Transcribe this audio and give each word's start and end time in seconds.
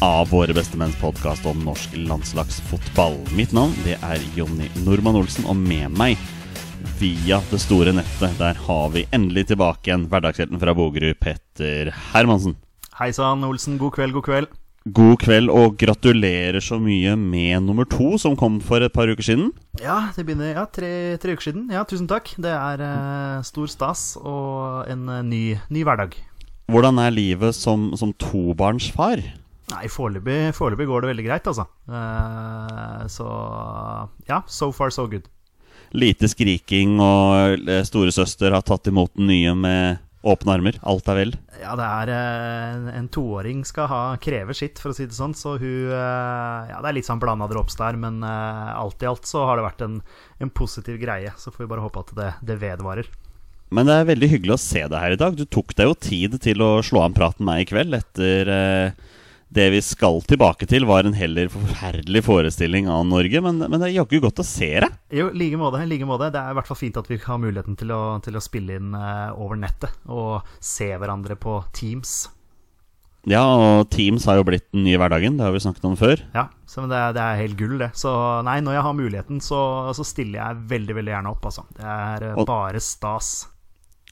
av 0.00 0.28
Våre 0.30 0.54
bestemenns 0.54 0.96
podkast 1.00 1.46
om 1.46 1.58
norsk 1.66 1.96
landslagsfotball. 1.96 3.16
Mitt 3.34 3.52
navn 3.56 3.74
det 3.82 3.96
er 4.04 4.22
Jonny 4.36 4.68
Normann 4.84 5.18
Olsen, 5.18 5.46
og 5.50 5.58
med 5.58 5.90
meg 5.98 6.20
via 7.00 7.40
det 7.50 7.58
store 7.62 7.94
nettet, 7.96 8.36
der 8.38 8.58
har 8.68 8.92
vi 8.94 9.08
endelig 9.14 9.48
tilbake 9.50 9.90
igjen 9.90 10.06
hverdagshelten 10.10 10.60
fra 10.62 10.74
Bogerud, 10.78 11.18
Petter 11.18 11.90
Hermansen. 12.12 12.54
Hei 13.00 13.10
sann, 13.14 13.42
Olsen. 13.46 13.78
God 13.80 13.96
kveld, 13.96 14.14
god 14.14 14.26
kveld. 14.28 14.54
God 14.94 15.18
kveld 15.20 15.50
og 15.52 15.74
gratulerer 15.80 16.62
så 16.64 16.78
mye 16.80 17.16
med 17.18 17.66
nummer 17.66 17.88
to, 17.90 18.14
som 18.22 18.38
kom 18.38 18.60
for 18.64 18.84
et 18.84 18.94
par 18.94 19.10
uker 19.10 19.26
siden. 19.26 19.50
Ja, 19.82 20.12
det 20.14 20.24
begynner 20.28 20.54
ja, 20.54 20.64
tre, 20.70 20.92
tre 21.20 21.34
uker 21.34 21.50
siden. 21.50 21.66
Ja, 21.74 21.82
tusen 21.88 22.06
takk. 22.10 22.30
Det 22.38 22.54
er 22.54 22.86
eh, 22.86 23.42
stor 23.46 23.68
stas 23.70 24.12
og 24.22 24.86
en 24.90 25.04
eh, 25.10 25.26
ny, 25.26 25.42
ny 25.74 25.84
hverdag. 25.86 26.16
Hvordan 26.70 27.02
er 27.02 27.14
livet 27.16 27.56
som, 27.58 27.90
som 27.98 28.14
tobarnsfar? 28.14 29.26
Nei, 29.68 29.84
foreløpig 29.92 30.86
går 30.88 31.04
det 31.04 31.10
veldig 31.12 31.24
greit, 31.26 31.48
altså. 31.50 31.66
Uh, 31.88 33.04
så 33.10 33.28
ja, 34.28 34.42
so 34.48 34.70
far 34.72 34.94
so 34.94 35.06
good. 35.10 35.28
Lite 35.96 36.28
skriking, 36.28 36.98
og 37.00 37.64
eh, 37.64 37.84
storesøster 37.86 38.52
har 38.52 38.64
tatt 38.66 38.90
imot 38.90 39.14
den 39.16 39.30
nye 39.30 39.54
med 39.56 40.02
åpne 40.28 40.56
armer. 40.58 40.78
Alt 40.88 41.08
er 41.08 41.16
vel. 41.16 41.32
Ja, 41.62 41.72
det 41.78 41.86
er 41.86 42.10
uh, 42.12 42.90
En 42.98 43.08
toåring 43.12 43.62
skal 43.64 43.88
ha 43.88 44.00
kreve 44.20 44.56
sitt, 44.56 44.80
for 44.82 44.92
å 44.92 44.96
si 44.96 45.06
det 45.08 45.16
sånn. 45.16 45.36
Så 45.36 45.56
hun 45.60 45.92
uh, 45.92 46.68
Ja, 46.68 46.82
det 46.82 46.90
er 46.90 46.98
litt 46.98 47.08
sånn 47.08 47.22
blanda 47.22 47.48
drops 47.48 47.78
der, 47.80 47.96
men 48.00 48.20
alt 48.24 49.04
i 49.04 49.08
alt 49.08 49.28
så 49.28 49.46
har 49.48 49.60
det 49.60 49.68
vært 49.68 49.86
en, 49.86 50.02
en 50.44 50.52
positiv 50.52 51.00
greie. 51.00 51.32
Så 51.40 51.52
får 51.52 51.64
vi 51.64 51.72
bare 51.72 51.84
håpe 51.84 52.04
at 52.04 52.14
det, 52.18 52.34
det 52.52 52.60
vedvarer. 52.60 53.08
Men 53.74 53.88
det 53.88 53.98
er 53.98 54.08
veldig 54.08 54.28
hyggelig 54.32 54.54
å 54.56 54.60
se 54.60 54.80
deg 54.80 54.96
her 54.96 55.14
i 55.14 55.20
dag. 55.20 55.36
Du 55.36 55.44
tok 55.44 55.74
deg 55.76 55.90
jo 55.90 55.96
tid 56.00 56.36
til 56.44 56.64
å 56.64 56.70
slå 56.84 57.04
an 57.04 57.16
praten 57.16 57.44
med 57.44 57.52
meg 57.52 57.66
i 57.66 57.68
kveld 57.68 57.96
etter 57.98 58.52
eh, 58.52 59.08
det 59.54 59.66
vi 59.72 59.80
skal 59.84 60.20
tilbake 60.28 60.66
til, 60.68 60.84
var 60.88 61.06
en 61.08 61.16
heller 61.16 61.48
forferdelig 61.52 62.20
forestilling 62.26 62.88
av 62.92 63.06
Norge. 63.08 63.40
Men, 63.44 63.62
men 63.64 63.78
det 63.80 63.88
er 63.88 63.94
jaggu 63.98 64.18
godt 64.20 64.42
å 64.42 64.46
se 64.46 64.68
det. 64.84 64.90
Jo, 65.14 65.30
i 65.32 65.38
like 65.40 65.60
måte. 65.60 65.80
like 65.88 66.08
måte. 66.08 66.28
Det 66.34 66.40
er 66.40 66.52
i 66.52 66.58
hvert 66.58 66.68
fall 66.68 66.80
fint 66.80 66.98
at 67.00 67.08
vi 67.08 67.20
har 67.22 67.40
muligheten 67.40 67.78
til 67.80 67.92
å, 67.96 68.00
til 68.24 68.36
å 68.36 68.42
spille 68.44 68.76
inn 68.76 68.92
uh, 68.92 69.32
over 69.40 69.56
nettet 69.60 69.94
og 70.04 70.44
se 70.60 70.90
hverandre 70.92 71.38
på 71.40 71.62
Teams. 71.76 72.28
Ja, 73.28 73.42
og 73.44 73.88
Teams 73.92 74.24
har 74.28 74.38
jo 74.38 74.44
blitt 74.46 74.68
den 74.72 74.84
nye 74.86 74.96
hverdagen. 75.00 75.36
Det 75.36 75.44
har 75.44 75.52
vi 75.52 75.60
snakket 75.64 75.84
om 75.88 75.96
før. 76.00 76.20
Ja, 76.36 76.46
så 76.68 76.84
men 76.84 76.92
det, 76.92 77.00
det 77.16 77.24
er 77.24 77.40
helt 77.42 77.58
gull, 77.58 77.76
det. 77.80 77.90
Så 77.98 78.12
nei, 78.46 78.60
når 78.64 78.78
jeg 78.78 78.84
har 78.86 78.96
muligheten, 79.00 79.40
så, 79.44 79.60
så 79.96 80.06
stiller 80.06 80.38
jeg 80.40 80.62
veldig, 80.70 80.96
veldig 81.00 81.12
gjerne 81.16 81.32
opp, 81.34 81.48
altså. 81.50 81.64
Det 81.76 81.88
er 81.88 82.28
uh, 82.30 82.38
Og- 82.38 82.48
bare 82.48 82.80
stas. 82.84 83.32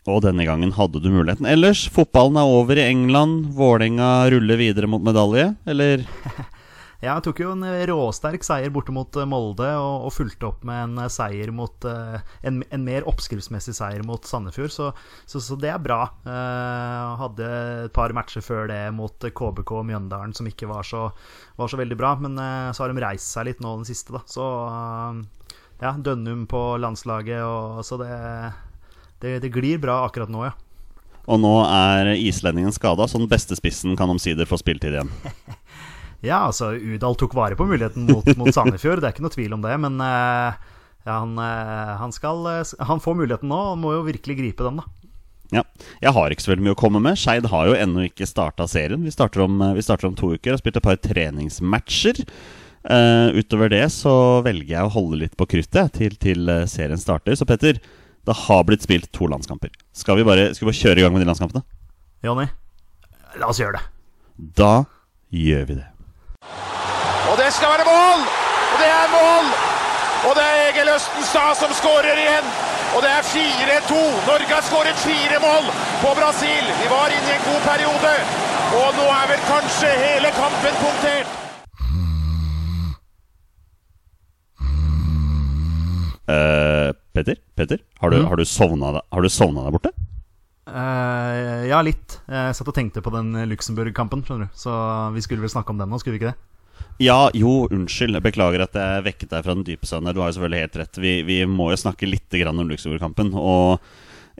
Og 0.07 0.23
denne 0.23 0.47
gangen 0.47 0.75
hadde 0.77 1.03
du 1.03 1.09
muligheten. 1.11 1.49
Ellers, 1.51 1.87
fotballen 1.93 2.39
er 2.39 2.57
over 2.59 2.79
i 2.79 2.87
England. 2.87 3.49
Vålerenga 3.57 4.31
ruller 4.33 4.61
videre 4.61 4.91
mot 4.91 5.03
medalje, 5.03 5.53
eller? 5.67 6.07
Ja, 7.05 7.19
tok 7.21 7.43
jo 7.43 7.51
en 7.53 7.65
råsterk 7.91 8.45
seier 8.47 8.71
borte 8.73 8.93
mot 8.95 9.13
eh, 9.21 9.29
Molde, 9.29 9.69
og, 9.77 10.07
og 10.09 10.15
fulgte 10.17 10.49
opp 10.49 10.63
med 10.67 10.79
en 10.81 11.03
eh, 11.05 11.11
seier 11.13 11.53
mot 11.55 11.85
eh, 11.85 12.17
en, 12.49 12.63
en 12.73 12.87
mer 12.87 13.05
oppskriftsmessig 13.11 13.75
seier 13.77 14.05
mot 14.07 14.25
Sandefjord, 14.25 14.73
så, 14.73 14.89
så, 15.29 15.43
så 15.45 15.59
det 15.61 15.75
er 15.75 15.83
bra. 15.83 16.01
Eh, 16.25 17.21
hadde 17.21 17.51
et 17.85 17.95
par 17.97 18.15
matcher 18.17 18.45
før 18.45 18.71
det 18.73 18.81
mot 18.97 19.29
KBK 19.29 19.75
og 19.77 19.85
Mjøndalen 19.91 20.33
som 20.37 20.49
ikke 20.49 20.71
var 20.73 20.89
så, 20.89 21.11
var 21.61 21.71
så 21.71 21.81
veldig 21.81 22.01
bra, 22.01 22.15
men 22.23 22.41
eh, 22.41 22.73
så 22.73 22.87
har 22.87 22.95
de 22.95 23.05
reist 23.05 23.29
seg 23.29 23.51
litt 23.51 23.61
nå 23.61 23.77
den 23.77 23.89
siste, 23.89 24.17
da. 24.17 24.25
Så 24.27 24.49
ja, 25.83 25.93
Dønnum 26.01 26.47
på 26.49 26.63
landslaget, 26.81 27.45
og, 27.45 27.85
så 27.85 28.01
det, 28.01 28.11
det, 29.25 29.39
det 29.45 29.53
glir 29.55 29.81
bra 29.83 30.03
akkurat 30.07 30.33
nå, 30.33 30.45
ja. 30.49 30.55
Og 31.27 31.41
nå 31.43 31.55
er 31.67 32.13
islendingen 32.15 32.75
skada, 32.75 33.09
så 33.11 33.19
den 33.19 33.31
beste 33.31 33.57
spissen 33.59 33.97
kan 33.99 34.11
omsider 34.13 34.47
få 34.47 34.61
spilletid 34.63 34.95
igjen. 34.95 35.13
Ja, 36.25 36.47
altså, 36.49 36.73
Udal 36.75 37.17
tok 37.19 37.35
vare 37.37 37.57
på 37.59 37.67
muligheten 37.69 38.07
mot, 38.09 38.27
mot 38.39 38.53
Sandefjord, 38.55 39.03
det 39.03 39.11
er 39.11 39.15
ikke 39.15 39.25
noe 39.27 39.35
tvil 39.35 39.57
om 39.57 39.65
det. 39.65 39.75
Men 39.83 39.99
eh, 40.03 40.59
ja, 41.07 41.19
han, 41.21 41.37
eh, 41.39 41.95
han, 42.01 42.15
skal, 42.15 42.41
eh, 42.51 42.77
han 42.89 43.03
får 43.03 43.19
muligheten 43.21 43.51
nå, 43.53 43.59
og 43.73 43.81
må 43.83 43.93
jo 43.95 44.07
virkelig 44.07 44.39
gripe 44.41 44.67
den, 44.67 44.81
da. 44.81 45.11
Ja. 45.55 45.63
Jeg 46.03 46.11
har 46.17 46.33
ikke 46.33 46.43
så 46.43 46.51
veldig 46.55 46.67
mye 46.67 46.75
å 46.75 46.81
komme 46.81 47.03
med. 47.05 47.19
Skeid 47.21 47.47
har 47.53 47.69
jo 47.69 47.77
ennå 47.79 48.09
ikke 48.09 48.27
starta 48.27 48.67
serien. 48.71 49.05
Vi 49.07 49.15
starter, 49.15 49.45
om, 49.45 49.61
vi 49.77 49.85
starter 49.85 50.09
om 50.09 50.17
to 50.19 50.33
uker 50.35 50.51
og 50.51 50.57
har 50.57 50.63
spilt 50.65 50.81
et 50.81 50.89
par 50.89 50.99
treningsmatcher. 50.99 52.25
Uh, 52.87 53.35
utover 53.35 53.71
det 53.71 53.85
så 53.91 54.15
velger 54.47 54.77
jeg 54.77 54.87
å 54.87 54.93
holde 54.95 55.21
litt 55.25 55.33
på 55.39 55.47
kruttet 55.51 55.95
til, 55.95 56.19
til 56.23 56.51
serien 56.71 56.99
starter. 56.99 57.39
Så 57.39 57.47
Petter, 57.47 57.79
det 58.27 58.35
har 58.35 58.65
blitt 58.67 58.83
spilt 58.83 59.13
to 59.15 59.29
landskamper. 59.31 59.71
Skal 59.95 60.19
vi 60.19 60.25
bare, 60.27 60.49
skal 60.55 60.67
vi 60.67 60.73
bare 60.73 60.81
kjøre 60.81 60.99
i 60.99 61.05
gang 61.05 61.15
med 61.15 61.23
de 61.23 61.29
landskampene? 61.29 61.63
Jonny, 62.27 62.47
la 63.39 63.51
oss 63.53 63.61
gjøre 63.63 63.79
det. 63.79 63.85
Da 64.59 64.73
gjør 65.31 65.65
vi 65.69 65.79
det. 65.79 65.87
Og 67.31 67.39
det 67.39 67.53
skal 67.55 67.77
være 67.77 67.87
mål! 67.87 68.27
Og 68.73 68.77
det 68.83 68.91
er 68.91 69.07
mål! 69.15 69.47
Og 70.27 70.35
det 70.35 70.43
er 70.43 70.61
Egil 70.73 70.91
Østenstad 70.91 71.55
som 71.61 71.71
skårer 71.79 72.19
igjen. 72.19 72.51
Og 72.97 73.03
det 73.05 73.11
er 73.13 73.23
4-2. 73.31 74.03
Norge 74.27 74.51
har 74.51 74.65
skåret 74.67 74.99
fire 75.05 75.39
mål 75.43 75.71
på 76.03 76.15
Brasil. 76.19 76.71
Vi 76.83 76.91
var 76.91 77.15
inne 77.15 77.31
i 77.31 77.37
en 77.39 77.47
god 77.47 77.63
periode. 77.71 78.15
Og 78.81 78.89
nå 78.99 79.07
er 79.21 79.27
vel 79.31 79.43
kanskje 79.47 79.91
hele 80.03 80.31
kampen 80.35 80.79
punktert. 80.83 81.35
Eh, 86.27 86.91
Petter, 87.17 87.41
Petter 87.57 87.81
har, 88.03 88.13
du, 88.13 88.21
mm. 88.23 88.35
du 88.37 88.45
sovna, 88.49 88.93
deg- 88.99 89.07
har 89.17 89.25
du 89.25 89.33
sovna 89.33 89.65
der 89.65 89.75
borte? 89.75 89.93
Uh, 90.67 91.63
ja, 91.71 91.79
litt. 91.87 92.19
Jeg 92.29 92.57
satt 92.59 92.69
og 92.69 92.77
tenkte 92.77 93.01
på 93.05 93.13
den 93.15 93.33
Luxembourg-kampen, 93.49 94.25
skjønner 94.27 94.51
du. 94.51 94.59
Så 94.59 94.75
vi 95.15 95.23
skulle 95.25 95.45
vel 95.47 95.53
snakke 95.53 95.73
om 95.73 95.81
den 95.81 95.89
nå, 95.93 96.01
skulle 96.03 96.19
vi 96.19 96.25
ikke 96.25 96.35
det? 96.35 96.41
Ja, 97.01 97.29
jo, 97.37 97.67
unnskyld. 97.73 98.17
Jeg 98.17 98.25
Beklager 98.25 98.65
at 98.65 98.77
jeg 98.77 99.05
vekket 99.05 99.33
deg 99.33 99.45
fra 99.45 99.55
den 99.57 99.65
dype 99.67 99.89
søvnen. 99.89 100.15
Du 100.17 100.23
har 100.23 100.31
jo 100.31 100.39
selvfølgelig 100.39 100.63
helt 100.65 100.79
rett. 100.81 101.01
Vi, 101.01 101.15
vi 101.29 101.39
må 101.49 101.71
jo 101.73 101.81
snakke 101.81 102.09
litt 102.09 102.37
grann 102.41 102.61
om 102.61 102.71
Luxembourg-kampen. 102.71 103.33
Og 103.37 103.85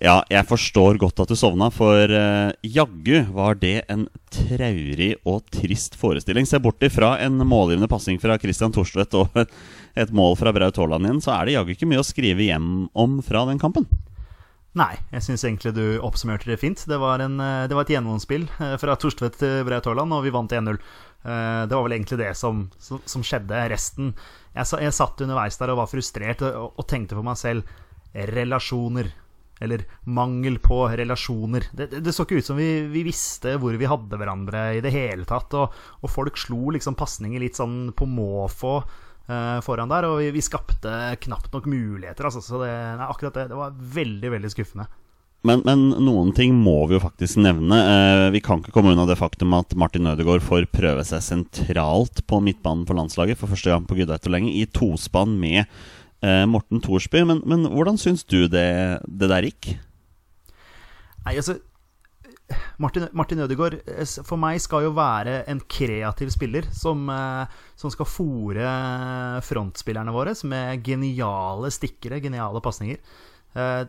ja, 0.03 0.19
jeg 0.29 0.45
forstår 0.49 0.99
godt 1.01 1.23
at 1.25 1.31
du 1.33 1.37
sovna, 1.39 1.71
for 1.73 2.13
uh, 2.13 2.53
jaggu 2.63 3.23
var 3.33 3.57
det 3.61 3.79
en 3.93 4.07
traurig 4.33 5.15
og 5.25 5.47
trist 5.55 5.97
forestilling. 5.97 6.49
Se 6.49 6.61
bort 6.61 6.83
ifra 6.85 7.15
en 7.25 7.41
målgivende 7.49 7.89
passing 7.89 8.21
fra 8.21 8.37
Christian 8.43 8.75
Thorstvedt 8.77 9.17
og 9.17 9.41
et 10.03 10.13
mål 10.13 10.37
fra 10.37 10.53
Braut 10.53 10.77
Haaland 10.77 11.09
igjen, 11.09 11.23
så 11.25 11.37
er 11.39 11.47
det 11.47 11.57
jaggu 11.57 11.73
ikke 11.77 11.89
mye 11.89 12.03
å 12.03 12.07
skrive 12.07 12.45
hjem 12.51 12.69
om 12.93 13.23
fra 13.25 13.47
den 13.49 13.63
kampen. 13.63 13.89
Nei, 14.77 14.93
jeg 15.09 15.25
syns 15.25 15.45
egentlig 15.47 15.73
du 15.73 15.85
oppsummerte 16.05 16.51
det 16.51 16.59
fint. 16.61 16.83
Det 16.85 16.99
var, 17.01 17.23
en, 17.25 17.39
eh, 17.41 17.65
det 17.65 17.77
var 17.77 17.87
et 17.87 17.95
gjennomspill 17.95 18.45
eh, 18.61 18.75
fra 18.81 18.97
Torstvedt 19.01 19.39
til 19.41 19.63
Braut 19.65 19.89
Haaland, 19.89 20.13
og 20.13 20.27
vi 20.27 20.33
vant 20.35 20.53
1-0. 20.53 20.77
Eh, 20.77 21.63
Det 21.65 21.73
var 21.73 21.87
vel 21.87 21.97
egentlig 21.97 22.19
det 22.21 22.35
som, 22.37 22.67
som, 22.77 23.01
som 23.09 23.25
skjedde. 23.25 23.63
Resten 23.73 24.13
jeg, 24.53 24.69
jeg 24.85 24.97
satt 24.99 25.23
underveis 25.25 25.57
der 25.57 25.73
og 25.73 25.81
var 25.81 25.89
frustrert 25.89 26.45
og, 26.45 26.77
og 26.77 26.89
tenkte 26.93 27.17
på 27.17 27.25
meg 27.25 27.41
selv 27.41 27.65
relasjoner. 28.37 29.09
Eller 29.61 29.87
mangel 30.05 30.59
på 30.61 30.83
relasjoner. 30.89 31.71
Det, 31.73 31.89
det, 31.93 32.03
det 32.05 32.13
så 32.13 32.27
ikke 32.27 32.43
ut 32.43 32.49
som 32.51 32.59
vi, 32.61 32.69
vi 32.93 33.07
visste 33.07 33.57
hvor 33.61 33.77
vi 33.79 33.89
hadde 33.89 34.19
hverandre 34.21 34.69
i 34.77 34.83
det 34.85 34.93
hele 34.93 35.25
tatt. 35.29 35.57
Og, 35.57 35.73
og 36.03 36.13
folk 36.13 36.37
slo 36.41 36.75
liksom 36.77 36.99
pasninger 36.99 37.41
litt 37.41 37.57
sånn 37.57 37.95
på 37.97 38.09
måfå 38.11 38.75
eh, 38.81 39.57
foran 39.65 39.93
der, 39.93 40.11
og 40.11 40.21
vi, 40.21 40.31
vi 40.37 40.45
skapte 40.45 40.93
knapt 41.25 41.57
nok 41.57 41.71
muligheter. 41.73 42.29
Altså, 42.29 42.45
så 42.45 42.61
det, 42.63 42.71
nei, 43.01 43.09
akkurat 43.09 43.41
det, 43.41 43.49
det 43.55 43.59
var 43.65 43.83
veldig, 43.97 44.33
veldig 44.37 44.53
skuffende. 44.53 44.89
Men, 45.47 45.63
men 45.67 45.83
noen 46.03 46.33
ting 46.35 46.57
må 46.59 46.79
vi 46.91 46.97
jo 46.97 47.03
faktisk 47.05 47.39
nevne. 47.45 47.77
Eh, 47.79 48.29
vi 48.35 48.43
kan 48.43 48.63
ikke 48.63 48.73
komme 48.75 48.95
unna 48.95 49.07
det 49.09 49.19
faktum 49.21 49.55
at 49.57 49.77
Martin 49.79 50.09
Ødegaard 50.11 50.43
får 50.45 50.67
prøve 50.75 51.05
seg 51.07 51.23
sentralt 51.23 52.25
på 52.27 52.41
midtbanen 52.43 52.87
for 52.89 52.99
landslaget 52.99 53.39
for 53.39 53.53
første 53.53 53.71
gang 53.71 53.87
på 53.87 53.99
gud 53.99 54.11
og 54.11 54.33
lenge, 54.33 54.51
i 54.53 54.67
tospann 54.67 55.37
med 55.39 55.65
eh, 56.23 56.45
Morten 56.49 56.83
Thorsby. 56.85 57.25
Men, 57.29 57.43
men 57.49 57.67
hvordan 57.73 57.99
syns 58.01 58.25
du 58.25 58.47
det, 58.49 58.69
det 59.07 59.31
der 59.33 59.49
gikk? 59.49 59.75
Nei, 61.27 61.35
altså 61.35 61.59
Martin, 62.79 63.09
Martin 63.17 63.41
Ødegaard 63.43 63.81
eh, 63.91 64.07
for 64.27 64.39
meg 64.41 64.61
skal 64.63 64.87
jo 64.87 64.93
være 64.97 65.41
en 65.51 65.61
kreativ 65.71 66.31
spiller 66.35 66.69
som, 66.75 67.07
eh, 67.11 67.63
som 67.79 67.93
skal 67.93 68.09
fòre 68.09 68.75
frontspillerne 69.47 70.15
våre 70.15 70.37
med 70.47 70.85
geniale 70.87 71.73
stikkere, 71.75 72.21
geniale 72.23 72.63
pasninger. 72.63 73.01
Eh, 73.57 73.83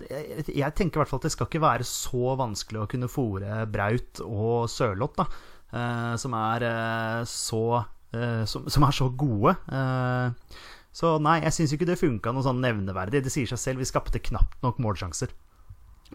Jeg, 0.55 0.73
tenker 0.73 0.97
i 0.97 1.03
hvert 1.03 1.11
fall 1.11 1.21
at 1.21 1.27
det 1.27 1.35
skal 1.35 1.49
ikke 1.49 1.63
være 1.63 1.87
så 1.87 2.33
vanskelig 2.39 2.81
å 2.81 2.89
kunne 2.89 3.11
fòre 3.11 3.65
Braut 3.69 4.23
og 4.25 4.69
Sørloth, 4.71 5.27
eh, 5.73 6.15
Som 6.17 6.33
eh, 6.33 7.21
eh, 7.21 8.45
som, 8.47 8.69
som 8.71 8.87
er 8.87 8.95
så 8.95 9.11
gode. 9.11 9.53
Så 10.97 11.17
nei, 11.21 11.39
jeg 11.43 11.53
syns 11.53 11.73
ikke 11.75 11.85
det 11.85 11.99
funka 11.99 12.33
noe 12.33 12.45
sånn 12.45 12.61
nevneverdig. 12.63 13.21
Det 13.25 13.33
sier 13.33 13.49
seg 13.49 13.61
selv, 13.61 13.83
vi 13.83 13.89
skapte 13.89 14.21
knapt 14.31 14.57
nok 14.65 14.79
målsjanser. 14.81 15.29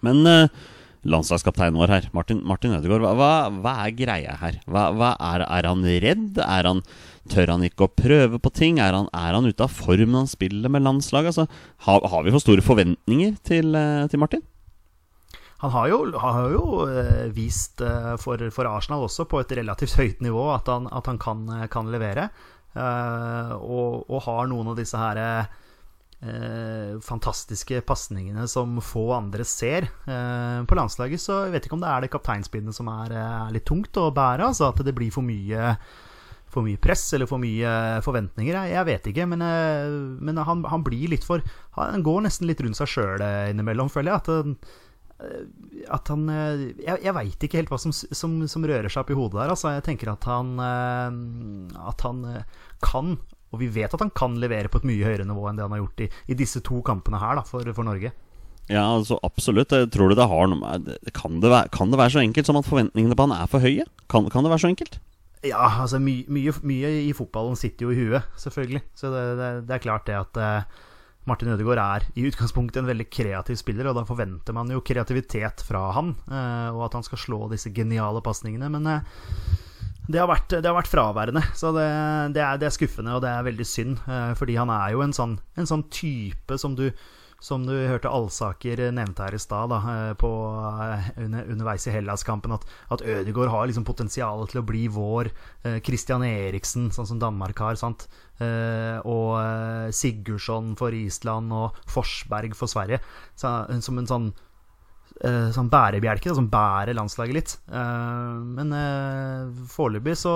Men 0.03 0.27
eh, 0.27 0.49
landslagskapteinen 1.07 1.79
vår 1.79 1.93
her, 1.93 2.09
Martin, 2.17 2.41
Martin 2.47 2.75
Ødegaard, 2.75 3.05
hva, 3.19 3.33
hva, 3.63 3.75
er 3.85 3.95
greia 3.95 4.37
her? 4.41 4.59
Hva, 4.67 4.89
hva 4.97 5.13
er, 5.33 5.45
er 5.47 5.69
han 5.71 5.85
redd? 5.87 6.41
Er 6.43 6.69
han, 6.69 6.83
tør 7.31 7.55
han 7.55 7.67
ikke 7.67 7.87
å 7.87 7.93
prøve 7.95 8.41
på 8.43 8.53
ting? 8.55 8.81
Er 8.83 8.97
han, 8.97 9.11
er 9.15 9.37
han 9.39 9.47
ute 9.47 9.67
av 9.67 9.75
form 9.75 10.15
når 10.15 10.25
han 10.25 10.33
spiller 10.33 10.73
med 10.73 10.87
landslaget? 10.87 11.35
Altså, 11.35 11.69
har, 11.87 12.09
har 12.15 12.27
vi 12.27 12.35
for 12.35 12.43
store 12.43 12.65
forventninger 12.67 13.37
til, 13.47 13.75
eh, 13.79 14.09
til 14.11 14.23
Martin? 14.23 14.43
Han 15.63 15.71
har 15.71 15.93
jo, 15.93 16.01
har 16.19 16.51
jo 16.51 16.65
eh, 16.91 17.29
vist 17.35 17.83
eh, 17.87 18.15
for, 18.19 18.43
for 18.51 18.67
Arsenal 18.67 19.07
også 19.07 19.29
på 19.31 19.45
et 19.45 19.55
relativt 19.61 19.95
høyt 19.95 20.27
nivå 20.27 20.49
at 20.57 20.71
han, 20.71 20.91
at 20.91 21.07
han 21.07 21.23
kan, 21.23 21.47
kan 21.71 21.91
levere. 21.95 22.33
Eh, 22.73 23.53
og, 23.59 24.07
og 24.09 24.23
har 24.27 24.49
noen 24.49 24.73
av 24.73 24.79
disse 24.79 24.97
her 24.99 25.21
eh, 25.23 26.95
fantastiske 27.05 27.83
pasningene 27.89 28.47
som 28.49 28.79
få 28.85 29.11
andre 29.17 29.45
ser 29.49 29.89
eh, 29.89 30.63
på 30.69 30.79
landslaget. 30.79 31.21
Så 31.21 31.43
jeg 31.47 31.57
vet 31.57 31.69
ikke 31.69 31.77
om 31.79 31.85
det 31.85 31.91
er 31.93 32.05
det 32.05 32.13
kapteinspinnet 32.15 32.77
som 32.77 32.89
er, 32.93 33.17
er 33.19 33.53
litt 33.55 33.69
tungt 33.69 34.01
å 34.01 34.11
bære. 34.15 34.49
Altså 34.53 34.71
at 34.71 34.81
det 34.87 34.97
blir 34.97 35.13
for 35.15 35.27
mye 35.27 35.77
for 36.53 36.61
mye 36.67 36.77
press 36.77 37.07
eller 37.17 37.25
for 37.25 37.41
mye 37.41 37.69
forventninger. 38.05 38.57
Jeg, 38.69 38.85
vet 38.85 39.07
ikke, 39.09 39.25
men, 39.25 39.41
men 40.21 40.41
han, 40.45 40.67
han 40.69 40.83
blir 40.85 41.09
litt 41.09 41.25
for 41.25 41.41
Han 41.79 42.05
går 42.05 42.27
nesten 42.27 42.45
litt 42.45 42.61
rundt 42.61 42.77
seg 42.77 42.91
sjøl 42.93 43.25
innimellom, 43.49 43.89
føler 43.89 44.13
jeg. 44.13 44.21
At, 44.21 44.75
at 45.93 46.11
han 46.13 46.27
eh, 46.31 46.65
Jeg, 46.83 46.99
jeg 47.05 47.15
veit 47.17 47.47
ikke 47.47 47.61
helt 47.61 47.73
hva 47.73 47.79
som, 47.81 47.93
som, 47.95 48.35
som 48.51 48.67
rører 48.67 48.91
seg 48.93 49.03
opp 49.03 49.13
i 49.13 49.19
hodet 49.19 49.41
der. 49.41 49.53
Altså, 49.55 49.73
jeg 49.77 49.87
tenker 49.87 50.13
at 50.15 50.27
han 50.31 50.57
eh, 50.63 51.79
At 51.93 52.05
han 52.07 52.25
eh, 52.29 52.59
kan, 52.83 53.17
og 53.53 53.63
vi 53.63 53.71
vet 53.73 53.95
at 53.95 54.03
han 54.03 54.13
kan 54.17 54.37
levere 54.43 54.71
på 54.73 54.83
et 54.83 54.89
mye 54.89 55.07
høyere 55.07 55.29
nivå 55.29 55.47
enn 55.49 55.61
det 55.61 55.67
han 55.67 55.75
har 55.77 55.85
gjort 55.85 56.05
i, 56.05 56.11
i 56.33 56.39
disse 56.39 56.63
to 56.67 56.83
kampene 56.87 57.21
her 57.23 57.39
da, 57.39 57.47
for, 57.47 57.67
for 57.77 57.87
Norge. 57.87 58.11
Ja, 58.71 58.85
altså 58.87 59.19
absolutt. 59.27 59.75
Jeg 59.75 59.91
tror 59.95 60.11
du 60.11 60.17
det 60.19 60.29
har 60.31 60.51
noe 60.51 60.61
med 60.61 60.93
kan 61.17 61.41
det, 61.43 61.51
være, 61.51 61.71
kan 61.75 61.91
det 61.93 61.99
være 62.01 62.15
så 62.17 62.23
enkelt 62.23 62.49
som 62.49 62.59
at 62.61 62.69
forventningene 62.69 63.19
på 63.19 63.27
han 63.27 63.35
er 63.37 63.51
for 63.51 63.63
høye? 63.63 63.87
Kan, 64.11 64.29
kan 64.33 64.47
det 64.47 64.53
være 64.55 64.65
så 64.65 64.71
enkelt? 64.71 65.01
Ja, 65.43 65.67
altså 65.83 65.99
my, 65.99 66.21
mye, 66.31 66.55
mye 66.63 66.91
i 67.09 67.11
fotballen 67.19 67.59
sitter 67.59 67.89
jo 67.89 67.95
i 67.95 67.99
huet, 67.99 68.29
selvfølgelig. 68.39 68.85
Så 68.95 69.11
det, 69.11 69.23
det, 69.41 69.51
det 69.67 69.75
er 69.75 69.83
klart 69.83 70.07
det 70.07 70.15
at 70.15 70.39
eh, 70.39 70.83
Martin 71.29 71.53
Ødegaard 71.55 71.79
er 71.83 72.07
i 72.19 72.25
utgangspunktet 72.27 72.81
en 72.81 72.89
veldig 72.89 73.07
kreativ 73.13 73.59
spiller, 73.61 73.87
og 73.89 73.99
da 73.99 74.03
forventer 74.09 74.57
man 74.57 74.71
jo 74.73 74.83
kreativitet 74.83 75.63
fra 75.63 75.85
han, 75.95 76.17
eh, 76.27 76.69
og 76.75 76.89
at 76.89 76.97
han 76.99 77.07
skal 77.07 77.21
slå 77.23 77.41
disse 77.53 77.71
geniale 77.75 78.23
pasningene. 78.25 78.71
Men 78.75 78.89
eh, 78.91 79.07
det, 80.09 80.19
har 80.19 80.27
vært, 80.31 80.57
det 80.59 80.67
har 80.67 80.79
vært 80.81 80.91
fraværende, 80.91 81.45
så 81.59 81.71
det, 81.77 81.87
det, 82.35 82.43
er, 82.43 82.59
det 82.59 82.67
er 82.69 82.75
skuffende, 82.75 83.15
og 83.15 83.23
det 83.23 83.31
er 83.31 83.47
veldig 83.47 83.69
synd. 83.69 84.03
eh, 84.11 84.33
fordi 84.39 84.59
han 84.59 84.73
er 84.75 84.97
jo 84.97 85.05
en 85.07 85.15
sånn, 85.15 85.37
en 85.55 85.71
sånn 85.71 85.87
type 85.95 86.59
som 86.59 86.75
du 86.79 86.89
som 87.43 87.65
du 87.67 87.73
hørte 87.75 88.11
Alsaker 88.11 88.81
nevnte 88.95 89.25
her 89.27 89.35
i 89.35 89.41
stad, 89.43 89.73
da, 89.73 89.81
eh, 89.91 90.11
eh, 90.13 91.09
under, 91.25 91.49
underveis 91.51 91.89
i 91.91 91.95
Hellas-kampen, 91.95 92.55
at, 92.55 92.67
at 92.95 93.03
Ødegaard 93.03 93.51
har 93.51 93.67
liksom 93.67 93.87
potensial 93.89 94.47
til 94.51 94.63
å 94.63 94.67
bli 94.69 94.85
vår 94.93 95.33
eh, 95.67 95.81
Christian 95.83 96.23
Eriksen, 96.27 96.93
sånn 96.95 97.11
som 97.11 97.23
Danmark 97.23 97.59
har. 97.59 97.75
Eh, 97.83 98.99
og 99.03 99.35
eh, 99.41 99.91
Sigurdsson 99.91 100.77
for 100.79 100.95
Island 100.95 101.53
og 101.57 101.83
Forsberg 101.91 102.55
for 102.59 102.71
Sverige. 102.71 103.03
Så, 103.35 103.51
som 103.83 103.99
en 103.99 104.11
sånn 104.11 104.33
sånn 105.23 105.69
bærebjelke 105.71 106.31
da, 106.31 106.35
som 106.35 106.49
bærer 106.51 106.97
landslaget 106.97 107.37
litt. 107.37 107.53
Men 107.69 108.73
eh, 108.75 109.61
foreløpig 109.71 110.17
så, 110.19 110.33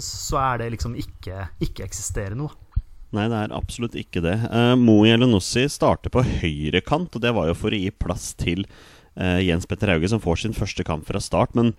så 0.00 0.38
er 0.40 0.62
det 0.62 0.70
liksom 0.76 0.94
ikke 0.96 1.50
ikke-eksisterende 1.66 2.46
noe. 2.46 2.69
Nei, 3.16 3.26
det 3.26 3.38
er 3.40 3.56
absolutt 3.56 3.96
ikke 3.98 4.22
det. 4.22 4.36
Uh, 4.52 4.76
Mo 4.78 5.00
Jelenossi 5.06 5.64
starter 5.72 6.12
på 6.14 6.22
høyrekant, 6.22 7.16
og 7.16 7.24
det 7.24 7.32
var 7.34 7.48
jo 7.50 7.56
for 7.58 7.74
å 7.74 7.80
gi 7.80 7.90
plass 7.90 8.30
til 8.38 8.62
uh, 9.18 9.40
Jens 9.42 9.66
Petter 9.66 9.90
Hauge, 9.90 10.12
som 10.12 10.22
får 10.22 10.44
sin 10.44 10.54
første 10.54 10.86
kamp 10.86 11.08
fra 11.08 11.22
start. 11.22 11.56
Men 11.58 11.72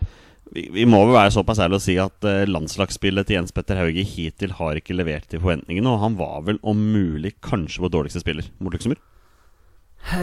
vi, 0.52 0.66
vi 0.76 0.84
må 0.90 1.00
vel 1.06 1.16
være 1.16 1.32
såpass 1.38 1.62
ærlige 1.64 1.80
å 1.80 1.86
si 1.86 1.96
at 2.04 2.28
uh, 2.28 2.44
landslagsspillet 2.50 3.30
til 3.30 3.40
Jens 3.40 3.56
Petter 3.56 3.80
Hauge 3.80 4.04
hittil 4.04 4.58
har 4.60 4.80
ikke 4.80 4.98
levert 4.98 5.30
til 5.32 5.40
forventningene, 5.44 5.94
og 5.94 6.04
han 6.04 6.20
var 6.20 6.44
vel 6.50 6.60
om 6.68 6.84
mulig 6.92 7.38
kanskje 7.40 7.86
vår 7.86 7.96
dårligste 7.96 8.26
spiller 8.26 8.52
mot 8.60 8.76
Luxembourg. 8.76 9.00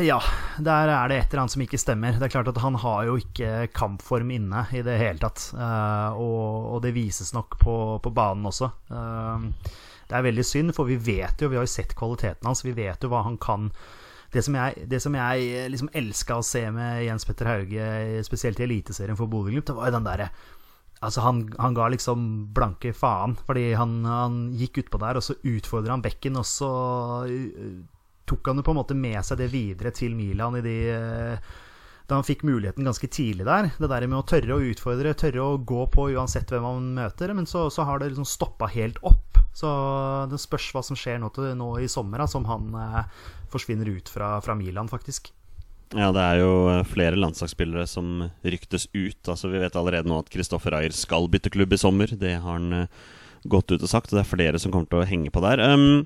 Ja, 0.03 0.19
der 0.59 0.91
er 0.91 1.09
det 1.09 1.17
et 1.17 1.33
eller 1.33 1.45
annet 1.45 1.55
som 1.55 1.63
ikke 1.63 1.79
stemmer. 1.81 2.17
Det 2.19 2.27
er 2.27 2.33
klart 2.33 2.49
at 2.51 2.59
Han 2.61 2.75
har 2.83 3.05
jo 3.07 3.15
ikke 3.21 3.69
kampform 3.73 4.33
inne 4.35 4.65
i 4.75 4.83
det 4.85 4.97
hele 5.01 5.23
tatt. 5.23 5.45
Uh, 5.55 6.19
og, 6.19 6.49
og 6.75 6.83
det 6.85 6.97
vises 6.97 7.31
nok 7.33 7.57
på, 7.63 7.77
på 8.03 8.13
banen 8.13 8.49
også. 8.51 8.73
Eh, 8.91 9.47
det 10.09 10.17
er 10.17 10.25
veldig 10.25 10.45
synd, 10.47 10.75
for 10.77 10.89
vi 10.89 10.97
vet 10.97 11.41
jo, 11.43 11.51
vi 11.53 11.59
har 11.59 11.67
jo 11.67 11.73
sett 11.73 11.95
kvaliteten 11.97 12.49
hans. 12.49 12.65
Vi 12.65 12.75
vet 12.77 13.03
jo 13.05 13.11
hva 13.13 13.25
han 13.27 13.37
kan. 13.41 13.69
Det 14.33 14.43
som 14.45 14.57
jeg, 14.57 14.87
det 14.89 15.01
som 15.05 15.15
jeg 15.17 15.69
liksom 15.73 15.91
elska 15.97 16.39
å 16.39 16.45
se 16.45 16.65
med 16.73 17.05
Jens 17.07 17.25
Petter 17.29 17.49
Hauge, 17.49 18.23
spesielt 18.27 18.61
i 18.61 18.67
Eliteserien 18.67 19.17
for 19.17 19.31
Bodø-Glimt, 19.31 19.69
det 19.69 19.77
var 19.77 19.91
jo 19.91 19.99
den 19.99 20.09
derre 20.09 20.31
Altså 20.99 21.23
han, 21.23 21.45
han 21.63 21.77
ga 21.77 21.85
liksom 21.93 22.23
blanke 22.51 22.91
faen, 22.91 23.37
fordi 23.47 23.69
han, 23.79 24.01
han 24.03 24.39
gikk 24.59 24.81
utpå 24.83 24.99
der, 24.99 25.21
og 25.21 25.23
så 25.23 25.37
utfordra 25.47 25.95
han 25.95 26.03
bekken, 26.03 26.35
og 26.41 26.47
så 26.49 26.71
uh, 27.23 27.77
tok 28.27 28.51
han 28.51 28.59
jo 28.59 28.65
på 28.67 28.75
en 28.75 28.81
måte 28.81 28.97
med 28.99 29.21
seg 29.23 29.39
det 29.39 29.47
videre 29.53 29.93
til 29.95 30.17
Milan 30.19 30.59
i 30.59 30.65
de 30.65 30.75
da 32.09 32.17
han 32.17 32.25
fikk 32.25 32.41
muligheten 32.49 32.87
ganske 32.89 33.09
tidlig 33.13 33.45
der. 33.45 33.67
Det 33.77 33.89
der 33.91 34.07
med 34.09 34.23
å 34.23 34.27
tørre 34.27 34.57
å 34.57 34.63
utfordre, 34.65 35.13
tørre 35.13 35.45
å 35.45 35.59
gå 35.61 35.83
på 35.93 36.07
uansett 36.15 36.49
hvem 36.49 36.65
han 36.65 36.87
møter. 36.97 37.35
Men 37.37 37.45
så, 37.45 37.67
så 37.69 37.85
har 37.85 38.01
det 38.01 38.09
liksom 38.09 38.25
stoppa 38.25 38.71
helt 38.73 38.97
opp. 39.05 39.28
Så 39.57 39.69
det 40.31 40.39
spørs 40.43 40.69
hva 40.75 40.85
som 40.87 40.99
skjer 40.99 41.19
nå, 41.23 41.33
til, 41.35 41.51
nå 41.59 41.73
i 41.83 41.89
sommer, 41.91 42.23
som 42.31 42.47
han 42.49 42.71
eh, 42.79 43.03
forsvinner 43.51 43.89
ut 43.91 44.11
fra, 44.13 44.37
fra 44.45 44.55
Milan, 44.59 44.91
faktisk. 44.91 45.33
Ja, 45.97 46.11
det 46.13 46.21
er 46.21 46.43
jo 46.43 46.53
eh, 46.69 46.85
flere 46.89 47.17
landslagsspillere 47.17 47.87
som 47.89 48.29
ryktes 48.45 48.89
ut. 48.93 49.21
Altså, 49.25 49.49
Vi 49.49 49.61
vet 49.63 49.77
allerede 49.79 50.11
nå 50.11 50.21
at 50.21 50.29
Kristoffer 50.33 50.77
Ayer 50.77 50.93
skal 50.93 51.31
bytte 51.33 51.53
klubb 51.55 51.73
i 51.73 51.81
sommer. 51.81 52.13
Det 52.13 52.35
har 52.37 52.59
han 52.59 52.85
eh, 52.85 53.03
gått 53.49 53.73
ut 53.73 53.83
og 53.83 53.91
sagt, 53.91 54.13
og 54.13 54.19
det 54.19 54.27
er 54.27 54.33
flere 54.35 54.61
som 54.61 54.75
kommer 54.75 54.91
til 54.91 55.01
å 55.01 55.09
henge 55.09 55.33
på 55.33 55.43
der. 55.45 55.63
Um, 55.63 56.05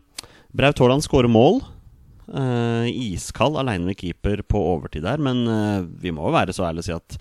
Braut 0.55 0.79
Haaland 0.79 1.03
skårer 1.03 1.33
mål. 1.33 1.63
Uh, 2.33 2.87
iskald 2.87 3.59
aleine 3.59 3.89
med 3.89 3.99
keeper 3.99 4.45
på 4.47 4.61
overtid 4.77 5.03
der, 5.05 5.21
men 5.21 5.43
uh, 5.49 5.83
vi 5.83 6.13
må 6.15 6.29
jo 6.29 6.37
være 6.37 6.55
så 6.55 6.69
ærlige 6.69 6.85
å 6.85 6.87
si 6.87 6.95
at 6.95 7.17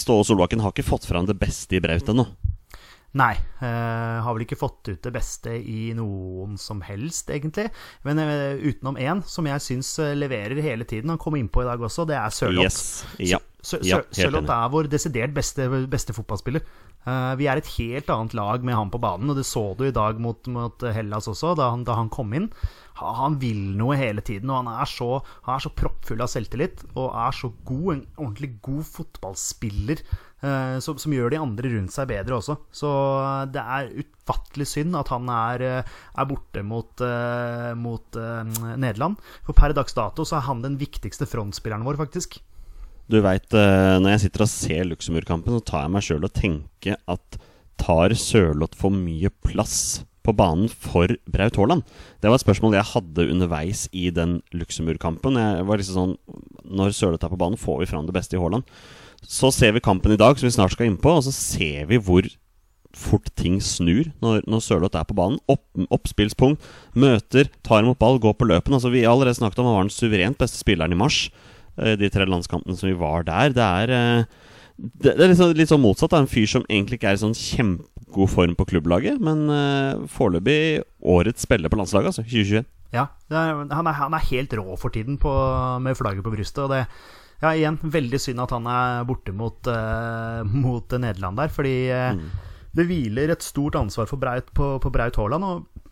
Ståle 0.00 0.24
Solbakken 0.24 0.62
har 0.64 0.72
ikke 0.72 0.86
fått 0.88 1.04
fram 1.04 1.26
det 1.28 1.36
beste 1.36 1.76
i 1.76 1.82
Braut 1.84 2.08
ennå. 2.08 2.24
Nei, 3.14 3.34
eh, 3.60 4.18
har 4.24 4.32
vel 4.32 4.46
ikke 4.46 4.56
fått 4.56 4.88
ut 4.88 5.02
det 5.04 5.10
beste 5.12 5.52
i 5.52 5.90
noen 5.92 6.54
som 6.56 6.78
helst, 6.80 7.28
egentlig. 7.28 7.66
Men 8.06 8.18
eh, 8.22 8.54
utenom 8.64 8.96
én, 8.96 9.20
som 9.28 9.44
jeg 9.50 9.60
syns 9.60 9.90
eh, 10.00 10.14
leverer 10.16 10.62
hele 10.64 10.86
tiden, 10.88 11.12
han 11.12 11.20
kom 11.20 11.36
innpå 11.36 11.60
i 11.60 11.68
dag 11.68 11.80
også, 11.84 12.06
det 12.08 12.16
er 12.16 12.32
Sørloth. 12.32 12.64
Yes. 12.64 13.04
Ja. 13.34 13.42
Sø- 13.62 13.82
ja, 13.86 13.98
Sørloth 14.16 14.48
er 14.56 14.72
vår 14.72 14.88
desidert 14.90 15.34
beste, 15.36 15.68
beste 15.92 16.16
fotballspiller. 16.16 16.64
Eh, 17.04 17.34
vi 17.36 17.46
er 17.52 17.60
et 17.60 17.68
helt 17.76 18.08
annet 18.14 18.32
lag 18.34 18.64
med 18.64 18.74
han 18.78 18.90
på 18.90 18.98
banen, 19.04 19.28
og 19.30 19.36
det 19.36 19.44
så 19.44 19.66
du 19.76 19.84
i 19.84 19.92
dag 19.94 20.18
mot, 20.18 20.48
mot 20.48 20.80
Hellas 20.96 21.28
også, 21.28 21.52
da 21.60 21.68
han, 21.74 21.84
da 21.84 21.98
han 22.00 22.08
kom 22.08 22.32
inn. 22.32 22.48
Ha- 22.96 23.12
Han 23.20 23.36
vil 23.44 23.76
noe 23.76 23.94
hele 24.00 24.24
tiden, 24.24 24.48
og 24.50 24.64
han 24.64 24.72
er 24.72 24.88
så, 24.88 25.20
han 25.44 25.56
er 25.60 25.66
så 25.68 25.70
proppfull 25.76 26.24
av 26.24 26.32
selvtillit 26.32 26.82
og 26.96 27.12
er 27.12 27.32
så 27.36 27.52
god, 27.68 27.92
en 27.98 28.06
ordentlig 28.16 28.54
god 28.64 28.84
fotballspiller. 28.88 30.00
Eh, 30.44 30.76
som, 30.84 30.98
som 31.00 31.14
gjør 31.14 31.32
de 31.32 31.40
andre 31.40 31.72
rundt 31.74 31.94
seg 31.94 32.10
bedre 32.10 32.38
også. 32.38 32.58
Så 32.74 32.90
eh, 32.90 33.44
det 33.54 33.62
er 33.62 33.92
utfattelig 34.04 34.68
synd 34.70 34.98
at 34.98 35.12
han 35.14 35.30
er, 35.32 35.66
eh, 35.68 35.92
er 36.18 36.28
borte 36.30 36.64
mot, 36.66 37.04
mot 37.78 38.20
Nederland. 38.76 39.20
For 39.46 39.56
per 39.58 39.74
dags 39.76 39.96
dato 39.96 40.26
så 40.28 40.38
er 40.38 40.48
han 40.48 40.64
den 40.64 40.78
viktigste 40.80 41.28
frontspilleren 41.30 41.86
vår, 41.86 42.00
faktisk. 42.00 42.40
Du 43.10 43.18
veit, 43.20 43.50
når 43.52 44.14
jeg 44.14 44.22
sitter 44.22 44.44
og 44.44 44.48
ser 44.48 44.86
Luxembourg-kampen, 44.86 45.58
så 45.58 45.66
tar 45.68 45.82
jeg 45.84 45.92
meg 45.92 46.06
sjøl 46.06 46.28
og 46.28 46.32
tenker 46.36 47.00
at 47.10 47.40
tar 47.82 48.14
Sørloth 48.16 48.78
for 48.78 48.94
mye 48.94 49.30
plass 49.42 50.02
på 50.22 50.34
banen 50.38 50.70
for 50.70 51.10
Braut 51.26 51.58
Haaland? 51.58 51.84
Det 52.22 52.30
var 52.30 52.38
et 52.38 52.44
spørsmål 52.44 52.76
jeg 52.78 52.90
hadde 52.92 53.28
underveis 53.34 53.86
i 53.92 54.08
den 54.14 54.40
Luxembourg-kampen. 54.54 55.38
Jeg 55.40 55.68
var 55.68 55.80
liksom 55.80 55.98
sånn 55.98 56.16
Når 56.72 56.94
Sørloth 56.96 57.26
er 57.26 57.32
på 57.32 57.40
banen, 57.40 57.60
får 57.60 57.82
vi 57.82 57.90
fram 57.90 58.06
det 58.06 58.14
beste 58.16 58.38
i 58.38 58.42
Haaland. 58.42 58.68
Så 59.22 59.52
ser 59.54 59.74
vi 59.76 59.82
kampen 59.84 60.14
i 60.14 60.20
dag, 60.20 60.38
som 60.38 60.48
vi 60.48 60.54
snart 60.54 60.74
skal 60.74 60.88
inn 60.90 61.00
på, 61.00 61.12
og 61.18 61.26
så 61.26 61.32
ser 61.34 61.86
vi 61.90 62.00
hvor 62.02 62.26
fort 62.96 63.30
ting 63.40 63.56
snur 63.64 64.10
når, 64.20 64.42
når 64.50 64.62
Sørloth 64.64 64.98
er 64.98 65.06
på 65.08 65.16
banen. 65.16 65.38
Opp, 65.50 65.64
oppspillspunkt, 65.94 66.62
møter, 66.98 67.48
tar 67.64 67.84
imot 67.84 68.00
ball, 68.00 68.20
går 68.20 68.36
på 68.38 68.48
løpen. 68.50 68.76
Altså, 68.76 68.92
vi 68.92 69.04
har 69.06 69.14
allerede 69.14 69.38
snakket 69.38 69.62
om 69.62 69.70
han 69.70 69.78
var 69.78 69.86
den 69.88 69.94
suverent 69.94 70.40
beste 70.40 70.60
spilleren 70.60 70.92
i 70.92 70.98
mars. 70.98 71.24
eh, 71.78 71.96
De 71.96 72.10
tre 72.12 72.26
landskampene 72.28 72.76
som 72.76 72.90
vi 72.90 72.98
var 72.98 73.24
der. 73.28 73.54
Det 73.56 73.64
er, 73.64 73.94
eh, 73.96 74.24
det, 74.76 75.14
er 75.14 75.30
litt, 75.30 75.40
sånn, 75.40 75.56
litt 75.56 75.72
sånn 75.72 75.84
motsatt. 75.84 76.12
Det 76.12 76.20
er 76.20 76.26
en 76.26 76.34
fyr 76.34 76.50
som 76.50 76.66
egentlig 76.68 77.00
ikke 77.00 77.14
er 77.14 77.18
i 77.18 77.24
sånn 77.24 77.38
kjempegod 77.38 78.30
form 78.34 78.54
på 78.58 78.68
klubblaget, 78.74 79.20
men 79.22 79.46
uh, 79.48 80.04
foreløpig 80.10 80.82
årets 81.00 81.46
spiller 81.46 81.72
på 81.72 81.78
landslaget, 81.80 82.12
altså 82.12 82.24
2021. 82.26 82.68
Ja, 82.92 83.06
er, 83.32 83.54
han, 83.72 83.86
er, 83.88 83.96
han 83.96 84.16
er 84.16 84.28
helt 84.28 84.52
rå 84.58 84.76
for 84.76 84.92
tiden 84.92 85.16
på, 85.20 85.32
med 85.80 85.96
flagget 85.96 86.24
på 86.26 86.32
brystet. 86.34 86.66
Og 86.66 86.74
det, 86.74 86.82
ja, 87.42 87.50
igjen, 87.58 87.78
veldig 87.82 88.20
synd 88.22 88.42
at 88.44 88.54
han 88.54 88.68
er 88.70 89.06
borte 89.08 89.34
mot, 89.34 89.66
uh, 89.66 90.42
mot 90.46 90.94
Nederland 90.94 91.40
der. 91.42 91.50
Fordi 91.52 91.74
eh, 91.90 92.22
det 92.72 92.86
hviler 92.88 93.34
et 93.34 93.44
stort 93.44 93.76
ansvar 93.80 94.08
for 94.10 94.22
Braut, 94.22 94.52
på, 94.54 94.76
på 94.82 94.92
Braut 94.94 95.18
Haaland. 95.18 95.48
Og, 95.48 95.82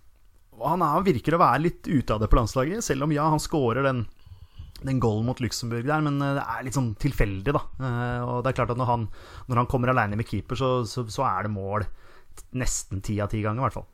og 0.61 0.65
han 0.77 0.87
er, 0.87 1.05
virker 1.11 1.37
å 1.37 1.43
være 1.43 1.65
litt 1.67 1.91
ute 1.91 2.15
av 2.15 2.23
det 2.23 2.31
på 2.31 2.39
landslaget, 2.39 2.87
selv 2.87 3.09
om 3.09 3.15
ja, 3.17 3.29
han 3.33 3.43
skårer 3.43 3.87
den 3.91 4.07
den 4.81 5.01
goalen 5.01 5.27
mot 5.29 5.41
Luxembourg 5.43 5.85
der, 5.85 6.01
men 6.05 6.21
eh, 6.25 6.37
det 6.39 6.45
er 6.45 6.65
litt 6.65 6.77
sånn 6.77 6.95
tilfeldig, 7.01 7.53
da. 7.53 7.61
Uh, 7.81 8.21
Og 8.25 8.37
det 8.41 8.53
er 8.53 8.59
klart 8.61 8.71
at 8.73 8.81
når 8.81 8.89
han, 8.89 9.09
når 9.51 9.63
han 9.63 9.69
kommer 9.69 9.93
aleine 9.93 10.17
med 10.17 10.29
keeper, 10.29 10.57
så, 10.57 10.71
så, 10.89 11.05
så 11.13 11.27
er 11.29 11.47
det 11.47 11.55
mål 11.55 11.85
nesten 12.57 13.03
ti 13.05 13.19
av 13.21 13.29
ti 13.33 13.43
ganger, 13.45 13.61
i 13.61 13.67
hvert 13.67 13.77
fall. 13.77 13.89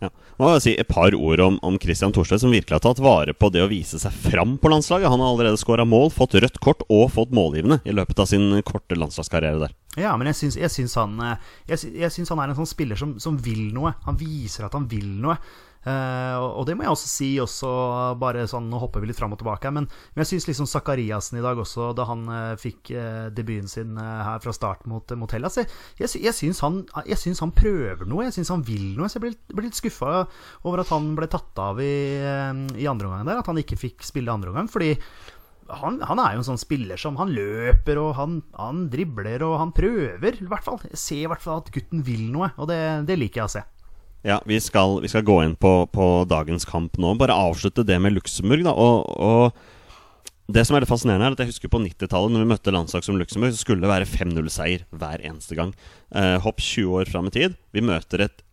Ja. 0.00 0.08
Må 0.40 0.48
jeg 0.54 0.62
si 0.64 0.72
et 0.80 0.88
par 0.88 1.12
ord 1.12 1.42
om, 1.44 1.58
om 1.66 1.76
Christian 1.80 2.14
Thorstvedt, 2.16 2.40
som 2.40 2.54
virkelig 2.54 2.78
har 2.78 2.84
tatt 2.86 3.02
vare 3.04 3.34
på 3.36 3.50
det 3.52 3.60
å 3.60 3.68
vise 3.68 4.00
seg 4.00 4.14
fram 4.16 4.56
på 4.60 4.70
landslaget. 4.72 5.10
Han 5.12 5.20
har 5.20 5.34
allerede 5.34 5.60
skåra 5.60 5.84
mål, 5.84 6.08
fått 6.14 6.38
rødt 6.40 6.56
kort 6.64 6.86
og 6.88 7.10
fått 7.12 7.34
målgivende 7.36 7.82
i 7.84 7.92
løpet 7.96 8.22
av 8.24 8.30
sin 8.30 8.48
korte 8.66 8.96
landslagskarriere 8.96 9.60
der. 9.66 9.74
Ja, 10.00 10.14
men 10.16 10.30
jeg 10.30 10.38
syns, 10.38 10.56
jeg 10.56 10.72
syns, 10.72 10.96
han, 10.96 11.18
eh, 11.20 11.50
jeg, 11.68 11.82
syns, 11.82 11.98
jeg 12.04 12.14
syns 12.16 12.32
han 12.32 12.40
er 12.40 12.52
en 12.52 12.60
sånn 12.62 12.72
spiller 12.72 13.00
som, 13.00 13.18
som 13.20 13.36
vil 13.44 13.68
noe. 13.76 13.92
Han 14.06 14.16
viser 14.20 14.68
at 14.68 14.76
han 14.78 14.88
vil 14.88 15.08
noe. 15.20 15.36
Eh, 15.80 16.36
og 16.36 16.66
det 16.68 16.74
må 16.76 16.84
jeg 16.84 16.92
også 16.92 17.08
si, 17.08 17.28
også 17.40 17.68
bare 18.20 18.42
sånn 18.50 18.66
Nå 18.68 18.76
hopper 18.82 19.00
vi 19.00 19.08
litt 19.08 19.16
fram 19.16 19.32
og 19.32 19.38
tilbake 19.40 19.70
men, 19.72 19.86
jeg 20.20 20.28
syns 20.28 20.44
liksom 20.50 20.66
Zakariassen 20.68 21.38
i 21.40 21.44
dag 21.44 21.56
også, 21.56 21.86
da 21.96 22.04
han 22.04 22.26
eh, 22.28 22.50
fikk 22.60 22.90
eh, 22.92 23.30
debuten 23.32 23.70
sin 23.70 23.96
her 23.96 24.42
fra 24.44 24.52
start 24.52 24.84
mot, 24.90 25.08
mot 25.16 25.32
Hellas 25.32 25.56
Jeg, 25.56 25.70
jeg, 26.20 26.34
syns 26.36 26.60
han, 26.60 26.82
han 26.92 27.54
prøver 27.56 28.04
noe, 28.04 28.26
jeg 28.28 28.36
syns 28.36 28.52
han 28.52 28.64
vil 28.66 28.90
noe. 28.98 29.08
Så 29.08 29.16
jeg 29.16 29.24
ble, 29.24 29.64
litt- 29.64 29.80
skuffa 29.80 30.26
over 30.68 30.82
at 30.82 30.92
han 30.92 31.14
ble 31.16 31.28
tatt 31.30 31.56
av 31.62 31.80
i, 31.80 31.90
i 32.20 32.88
andre 32.90 33.08
omgang 33.08 33.28
der. 33.28 33.40
At 33.40 33.48
han 33.48 33.60
ikke 33.60 33.78
fikk 33.80 34.04
spille 34.04 34.32
andre 34.32 34.52
omgang. 34.52 34.68
Fordi 34.68 34.92
han, 35.80 36.00
han 36.04 36.20
er 36.20 36.34
jo 36.34 36.42
en 36.42 36.48
sånn 36.50 36.60
spiller 36.60 36.98
som 37.00 37.14
Han 37.20 37.30
løper 37.32 38.00
og 38.02 38.14
han, 38.18 38.40
han 38.58 38.88
dribler 38.92 39.44
og 39.46 39.56
han 39.62 39.74
prøver. 39.76 40.40
I 40.42 40.48
hvert 40.50 40.66
fall. 40.66 40.80
Jeg 40.90 41.00
ser 41.00 41.24
i 41.24 41.28
hvert 41.30 41.44
fall 41.44 41.62
at 41.64 41.72
gutten 41.74 42.04
vil 42.06 42.26
noe, 42.34 42.52
og 42.58 42.68
det, 42.70 42.80
det 43.08 43.16
liker 43.20 43.44
jeg 43.44 43.48
å 43.48 43.54
se. 43.58 43.64
Ja, 44.26 44.40
vi 44.44 44.58
skal, 44.60 44.98
vi 45.00 45.08
skal 45.08 45.24
gå 45.24 45.38
inn 45.44 45.54
på, 45.56 45.72
på 45.92 46.06
dagens 46.28 46.66
kamp 46.68 46.98
nå. 47.00 47.14
Bare 47.20 47.36
avslutte 47.48 47.86
det 47.88 47.96
med 48.02 48.12
Luxembourg, 48.18 48.66
da. 48.66 48.74
Og, 48.76 49.06
og 49.16 50.50
det 50.50 50.66
som 50.66 50.76
er 50.76 50.84
litt 50.84 50.90
fascinerende, 50.90 51.30
er 51.30 51.36
at 51.36 51.42
jeg 51.44 51.52
husker 51.52 51.72
på 51.72 51.80
90-tallet, 51.80 52.34
når 52.34 52.44
vi 52.44 52.50
møtte 52.52 52.74
landslag 52.74 53.06
som 53.06 53.18
Luxembourg, 53.20 53.54
så 53.54 53.62
skulle 53.62 53.84
det 53.84 53.92
være 53.92 54.08
5-0-seier 54.10 54.84
hver 54.92 55.24
eneste 55.24 55.56
gang. 55.58 55.72
Eh, 56.12 56.36
hopp 56.44 56.60
20 56.60 57.00
år 57.00 57.10
fram 57.12 57.30
i 57.30 57.34
tid. 57.36 57.56
Vi 57.76 57.84
møter 57.86 58.26
et 58.26 58.44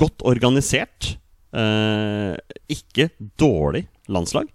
godt 0.00 0.24
organisert, 0.26 1.14
eh, 1.54 2.34
ikke 2.72 3.10
dårlig 3.38 3.84
landslag. 4.10 4.50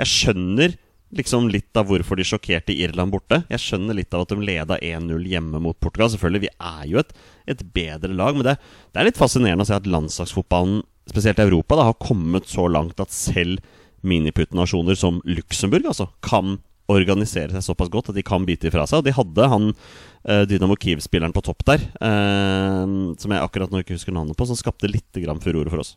Jeg 0.00 0.10
skjønner 0.10 0.76
liksom 1.16 1.48
litt 1.50 1.76
av 1.76 1.88
hvorfor 1.90 2.18
de 2.18 2.26
sjokkerte 2.26 2.74
Irland 2.74 3.12
borte. 3.14 3.42
Jeg 3.50 3.62
skjønner 3.64 3.96
litt 3.98 4.14
av 4.14 4.24
at 4.24 4.32
de 4.32 4.38
leda 4.46 4.78
1-0 4.78 5.26
hjemme 5.30 5.60
mot 5.62 5.78
Portugal. 5.82 6.10
Selvfølgelig, 6.12 6.44
vi 6.46 6.52
er 6.54 6.86
jo 6.90 7.02
et, 7.02 7.12
et 7.50 7.64
bedre 7.74 8.14
lag, 8.14 8.38
men 8.38 8.46
det, 8.46 8.56
det 8.92 9.02
er 9.02 9.10
litt 9.10 9.20
fascinerende 9.20 9.66
å 9.66 9.70
se 9.70 9.78
at 9.78 9.90
landslagsfotballen, 9.90 10.82
spesielt 11.10 11.42
i 11.42 11.46
Europa, 11.48 11.78
da, 11.78 11.88
har 11.90 12.00
kommet 12.02 12.50
så 12.50 12.68
langt 12.70 13.02
at 13.02 13.14
selv 13.14 13.62
miniputtnasjoner 14.06 14.96
som 14.96 15.18
Luxembourg 15.28 15.90
altså, 15.90 16.08
kan 16.24 16.58
organisere 16.90 17.54
seg 17.54 17.64
såpass 17.64 17.90
godt 17.92 18.10
at 18.10 18.16
de 18.18 18.24
kan 18.26 18.46
bite 18.46 18.70
ifra 18.70 18.86
seg. 18.88 19.02
Og 19.02 19.06
de 19.06 19.14
hadde 19.14 19.48
han 19.52 19.68
eh, 19.70 20.44
Dynamo 20.50 20.76
Kiev-spilleren 20.80 21.34
på 21.34 21.44
topp 21.46 21.66
der, 21.68 21.84
eh, 22.02 22.84
som 23.20 23.34
jeg 23.34 23.42
akkurat 23.42 23.72
nå 23.72 23.82
ikke 23.82 23.98
husker 23.98 24.14
navnet 24.16 24.38
på, 24.38 24.48
som 24.48 24.58
skapte 24.58 24.90
litt 24.90 25.20
furore 25.42 25.70
for 25.70 25.84
oss. 25.84 25.94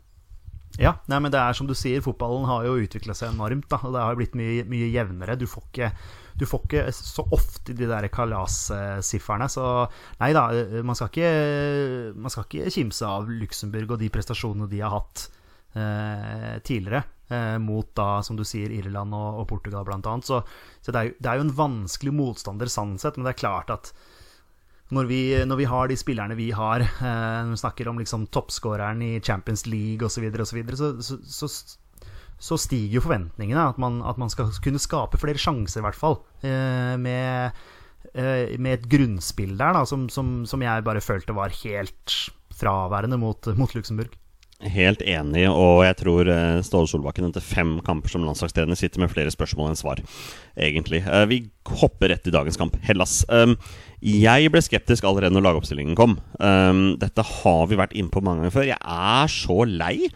Ja, 0.81 0.95
nei, 1.05 1.19
men 1.21 1.29
det 1.33 1.37
er 1.37 1.53
som 1.53 1.67
du 1.69 1.75
sier, 1.77 2.01
fotballen 2.01 2.47
har 2.49 2.63
jo 2.65 2.79
utvikla 2.81 3.13
seg 3.17 3.33
enormt. 3.35 3.67
Da, 3.69 3.77
og 3.85 3.93
det 3.93 4.01
har 4.01 4.17
blitt 4.17 4.37
mye, 4.37 4.63
mye 4.69 4.89
jevnere. 4.89 5.37
Du 5.37 5.45
får, 5.49 5.67
ikke, 5.69 5.89
du 6.39 6.47
får 6.49 6.65
ikke 6.65 6.85
så 6.97 7.25
ofte 7.35 7.75
de 7.77 7.89
der 7.89 8.09
kalassifferne. 8.13 9.49
Så 9.53 9.67
nei 10.23 10.31
da, 10.33 10.47
man 10.81 10.97
skal 10.97 11.11
ikke, 11.11 11.31
man 12.17 12.33
skal 12.33 12.47
ikke 12.49 12.73
kimse 12.73 13.05
av 13.05 13.29
Luxembourg 13.29 13.93
og 13.93 14.01
de 14.01 14.09
prestasjonene 14.13 14.69
de 14.71 14.81
har 14.81 14.95
hatt 14.95 15.27
eh, 15.77 16.57
tidligere. 16.65 17.03
Eh, 17.33 17.59
mot 17.61 17.87
da, 17.95 18.23
som 18.25 18.37
du 18.37 18.43
sier, 18.45 18.73
Irland 18.73 19.13
og, 19.15 19.43
og 19.43 19.47
Portugal 19.53 19.87
annet. 19.93 20.25
Så, 20.25 20.41
så 20.81 20.89
det, 20.89 20.99
er 20.99 21.13
det 21.19 21.29
er 21.29 21.39
jo 21.39 21.47
en 21.47 21.57
vanskelig 21.61 22.17
motstander 22.17 22.71
sannsett, 22.71 23.17
men 23.17 23.29
det 23.29 23.35
er 23.35 23.43
klart 23.45 23.73
at 23.73 23.93
når 24.91 25.07
vi, 25.07 25.21
når 25.47 25.59
vi 25.61 25.67
har 25.69 25.87
de 25.89 25.97
spillerne 25.97 26.35
vi 26.37 26.49
har, 26.55 26.83
eh, 26.83 27.37
når 27.45 27.53
vi 27.55 27.61
snakker 27.61 27.89
om 27.89 28.01
liksom 28.01 28.27
toppskåreren 28.33 29.01
i 29.05 29.13
Champions 29.23 29.65
League 29.65 30.05
osv., 30.05 30.27
så, 30.43 30.55
videre, 30.55 30.75
så, 30.75 30.91
så, 31.01 31.17
så, 31.23 31.49
så 32.37 32.57
stiger 32.59 32.99
jo 32.99 33.05
forventningene. 33.05 33.69
At 33.69 33.79
man, 33.81 34.01
at 34.05 34.19
man 34.21 34.29
skal 34.33 34.51
kunne 34.63 34.81
skape 34.81 35.21
flere 35.21 35.41
sjanser, 35.41 35.81
i 35.81 35.87
hvert 35.87 35.99
fall. 35.99 36.19
Eh, 36.43 36.95
med, 36.99 37.63
eh, 38.13 38.57
med 38.59 38.79
et 38.79 38.89
grunnspill 38.91 39.55
der 39.57 39.79
da, 39.79 39.85
som, 39.89 40.09
som, 40.13 40.41
som 40.49 40.65
jeg 40.65 40.85
bare 40.85 41.03
følte 41.03 41.37
var 41.37 41.55
helt 41.63 42.17
fraværende 42.53 43.17
mot, 43.21 43.49
mot 43.57 43.73
Luxembourg. 43.73 44.13
Helt 44.63 45.01
enig, 45.03 45.43
og 45.51 45.81
jeg 45.83 45.95
tror 45.99 46.29
eh, 46.31 46.61
Ståle 46.63 46.87
Solbakken 46.87 47.25
etter 47.27 47.43
fem 47.43 47.73
kamper 47.83 48.13
som 48.13 48.23
landslagstrener 48.23 48.79
sitter 48.79 49.01
med 49.03 49.11
flere 49.11 49.31
spørsmål 49.33 49.73
enn 49.73 49.79
svar, 49.79 49.99
egentlig. 50.55 51.01
Eh, 51.03 51.25
Vi 51.27 51.39
hopper 51.81 52.13
rett 52.13 52.29
i 52.29 52.33
dagens 52.33 52.59
kamp. 52.59 52.77
Hellas. 52.87 53.25
Um, 53.27 53.57
Jeg 54.03 54.51
ble 54.53 54.61
skeptisk 54.63 55.03
allerede 55.07 55.35
når 55.35 55.45
lagoppstillingen 55.49 55.95
kom. 55.95 56.17
Dette 56.99 57.23
har 57.23 57.67
vi 57.71 57.77
vært 57.79 57.93
inne 57.95 58.11
på 58.11 58.19
mange 58.23 58.43
ganger 58.43 58.55
før. 58.55 58.65
Jeg 58.67 58.79
er 58.83 59.31
så 59.31 59.61
lei 59.67 60.09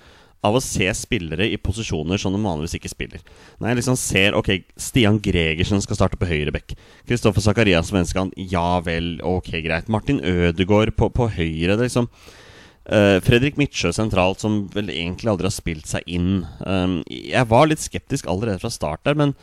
av 0.43 0.57
å 0.57 0.61
se 0.63 0.85
spillere 0.95 1.47
i 1.49 1.55
posisjoner 1.59 2.19
som 2.21 2.35
de 2.35 2.41
vanligvis 2.43 2.75
ikke 2.77 2.91
spiller. 2.91 3.23
Når 3.59 3.69
jeg 3.71 3.79
liksom 3.79 3.97
ser 3.99 4.35
ok, 4.37 4.51
Stian 4.79 5.21
Gregersen 5.23 5.79
skal 5.83 5.99
starte 5.99 6.19
på 6.19 6.27
høyre 6.29 6.51
bekk. 6.55 6.75
Kristoffer 7.07 7.43
Zakarias 7.43 7.89
Svenskan, 7.91 8.31
ja 8.35 8.81
vel, 8.85 9.15
ok, 9.23 9.53
greit. 9.65 9.87
Martin 9.91 10.19
Ødegaard 10.19 10.93
på, 10.99 11.09
på 11.15 11.29
høyre. 11.35 11.75
Det 11.79 11.87
liksom 11.87 12.11
Eh, 12.87 13.17
Fredrik 13.19 13.57
Midtsjø 13.59 13.91
sentralt, 13.91 14.39
som 14.39 14.61
vel 14.71 14.91
egentlig 14.93 15.31
aldri 15.31 15.49
har 15.49 15.55
spilt 15.55 15.89
seg 15.89 16.05
inn. 16.07 16.45
Um, 16.63 17.01
jeg 17.11 17.43
var 17.51 17.67
litt 17.67 17.83
skeptisk 17.83 18.29
allerede 18.31 18.61
fra 18.63 18.71
start 18.71 19.03
der, 19.03 19.17
men 19.19 19.33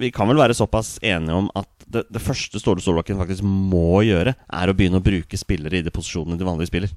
vi 0.00 0.10
kan 0.14 0.28
vel 0.30 0.40
være 0.40 0.56
såpass 0.56 0.96
enige 1.02 1.36
om 1.36 1.50
at 1.58 1.68
det, 1.90 2.04
det 2.10 2.22
første 2.22 2.60
Ståle 2.62 2.82
Solbakken 2.82 3.18
faktisk 3.20 3.46
må 3.46 4.02
gjøre, 4.06 4.34
er 4.34 4.70
å 4.70 4.74
begynne 4.76 4.98
å 5.00 5.04
bruke 5.04 5.38
spillere 5.38 5.78
i 5.78 5.86
de 5.86 5.94
posisjonene 5.94 6.38
de 6.38 6.46
vanlige 6.46 6.70
spiller. 6.72 6.92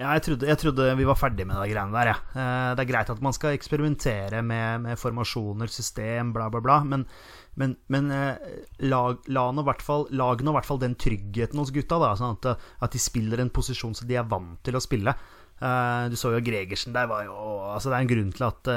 Ja, 0.00 0.14
jeg 0.16 0.24
trodde, 0.24 0.48
jeg 0.48 0.56
trodde 0.62 0.86
vi 0.96 1.04
var 1.04 1.18
ferdig 1.20 1.44
med 1.44 1.58
de 1.60 1.74
greiene 1.74 1.92
der. 1.92 2.14
Ja. 2.14 2.16
Eh, 2.32 2.70
Det 2.78 2.86
er 2.86 2.88
greit 2.88 3.12
at 3.12 3.20
man 3.20 3.36
skal 3.36 3.52
eksperimentere 3.52 4.40
med, 4.40 4.86
med 4.86 5.00
formasjoner, 5.00 5.68
system, 5.68 6.32
bla, 6.32 6.48
bla, 6.48 6.62
bla. 6.64 6.78
Men, 6.88 7.04
men, 7.60 7.74
men 7.92 8.08
eh, 8.14 8.54
lag, 8.88 9.20
la 9.28 9.50
nå 9.52 9.64
lag 9.64 10.42
nå 10.42 10.52
i 10.52 10.56
hvert 10.56 10.68
fall 10.68 10.80
den 10.82 10.96
tryggheten 10.98 11.60
hos 11.60 11.72
gutta. 11.74 12.00
Da, 12.02 12.14
sånn 12.18 12.38
at, 12.38 12.64
at 12.80 12.96
de 12.96 13.02
spiller 13.02 13.42
en 13.42 13.52
posisjon 13.52 13.94
som 13.96 14.08
de 14.08 14.18
er 14.18 14.26
vant 14.28 14.58
til 14.66 14.78
å 14.78 14.82
spille. 14.82 15.14
Eh, 15.60 16.08
Du 16.10 16.16
så 16.16 16.32
jo 16.32 16.40
Gregersen 16.44 16.94
der 16.96 17.08
var 17.10 17.26
jo 17.26 17.34
altså 17.70 17.90
Det 17.92 17.98
er 17.98 18.04
en 18.06 18.10
grunn 18.10 18.30
til 18.32 18.46
at 18.46 18.70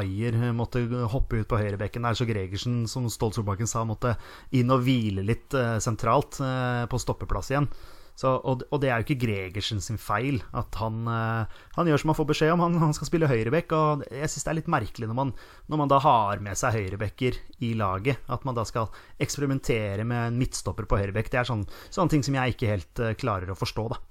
Ayer 0.00 0.38
måtte 0.56 0.82
hoppe 1.12 1.38
ut 1.40 1.48
på 1.48 1.60
høyrebekken 1.60 2.04
der, 2.04 2.18
så 2.18 2.26
Gregersen, 2.28 2.84
som 2.90 3.06
Stolt 3.12 3.38
Solbakken 3.38 3.70
sa, 3.70 3.84
måtte 3.86 4.16
inn 4.52 4.72
og 4.74 4.82
hvile 4.84 5.24
litt 5.24 5.54
eh, 5.54 5.78
sentralt 5.82 6.40
eh, 6.42 6.84
på 6.90 7.00
stoppeplass 7.00 7.54
igjen. 7.54 7.70
Så, 8.14 8.30
og, 8.46 8.62
og 8.70 8.78
det 8.82 8.90
er 8.90 9.00
jo 9.00 9.08
ikke 9.08 9.24
Gregersen 9.24 9.80
sin 9.82 9.98
feil 9.98 10.38
at 10.54 10.76
han, 10.78 11.02
eh, 11.10 11.58
han 11.74 11.90
gjør 11.90 12.02
som 12.02 12.12
han 12.12 12.18
får 12.20 12.28
beskjed 12.30 12.54
om. 12.54 12.62
Han, 12.62 12.78
han 12.82 12.94
skal 12.94 13.10
spille 13.10 13.30
høyrebekk. 13.30 13.74
Og 13.74 14.06
jeg 14.06 14.30
syns 14.30 14.46
det 14.46 14.52
er 14.52 14.58
litt 14.60 14.70
merkelig 14.70 15.10
når 15.10 15.18
man, 15.18 15.34
når 15.72 15.82
man 15.82 15.90
da 15.90 16.00
har 16.04 16.42
med 16.44 16.58
seg 16.60 16.78
høyrebekker 16.78 17.40
i 17.66 17.74
laget, 17.78 18.22
at 18.30 18.46
man 18.46 18.56
da 18.56 18.66
skal 18.68 18.90
eksperimentere 19.22 20.06
med 20.06 20.30
en 20.30 20.38
midtstopper 20.38 20.86
på 20.86 21.02
høyrebekk. 21.02 21.32
Det 21.32 21.42
er 21.42 21.50
sånn, 21.50 21.66
sånne 21.90 22.14
ting 22.14 22.26
som 22.26 22.38
jeg 22.38 22.54
ikke 22.54 22.74
helt 22.76 23.02
eh, 23.02 23.16
klarer 23.18 23.50
å 23.50 23.58
forstå, 23.58 23.88
da. 23.96 24.02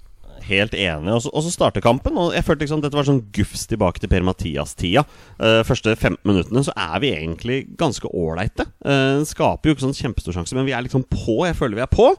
Helt 0.43 0.74
enig. 0.75 1.12
Og 1.13 1.24
så, 1.24 1.31
og 1.31 1.45
så 1.45 1.51
starter 1.53 1.83
kampen. 1.83 2.17
Og 2.19 2.33
jeg 2.36 2.43
følte 2.43 2.65
liksom 2.65 2.83
dette 2.83 2.98
var 2.98 3.07
sånn 3.07 3.24
gufs 3.36 3.67
tilbake 3.69 4.03
til 4.03 4.12
Per-Mathias-tida. 4.12 5.05
Uh, 5.39 5.62
første 5.67 5.95
15 5.95 6.19
minuttene 6.27 6.63
så 6.67 6.74
er 6.75 6.98
vi 7.03 7.13
egentlig 7.15 7.60
ganske 7.79 8.10
ålreite. 8.12 8.67
Uh, 8.83 9.24
skaper 9.27 9.69
jo 9.69 9.77
ikke 9.77 9.86
sånn 9.86 9.95
kjempestor 9.95 10.36
sjanse, 10.36 10.57
men 10.57 10.67
vi 10.67 10.75
er 10.75 10.83
liksom 10.83 11.05
på. 11.07 11.43
Jeg 11.48 11.55
føler 11.60 11.79
vi 11.79 11.86
er 11.86 11.93
på. 11.93 12.10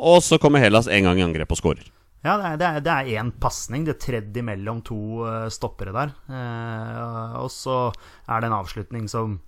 Og 0.00 0.22
så 0.24 0.38
kommer 0.40 0.62
Hellas 0.62 0.88
en 0.88 1.04
gang 1.04 1.20
i 1.20 1.24
angrep 1.26 1.52
og 1.52 1.60
skårer. 1.60 1.88
Ja, 2.24 2.34
det 2.56 2.66
er, 2.66 2.80
det 2.84 2.92
er, 2.92 3.10
én 3.20 3.30
pasning. 3.40 3.86
Det 3.88 3.96
tredd 4.00 4.34
imellom 4.36 4.82
to 4.84 5.24
eh, 5.28 5.46
stoppere 5.52 5.94
der. 5.96 6.12
Eh, 6.28 7.36
og 7.40 7.48
så 7.52 7.86
er 8.28 8.42
det 8.42 8.50
en 8.50 8.58
avslutning 8.58 9.06
som 9.08 9.38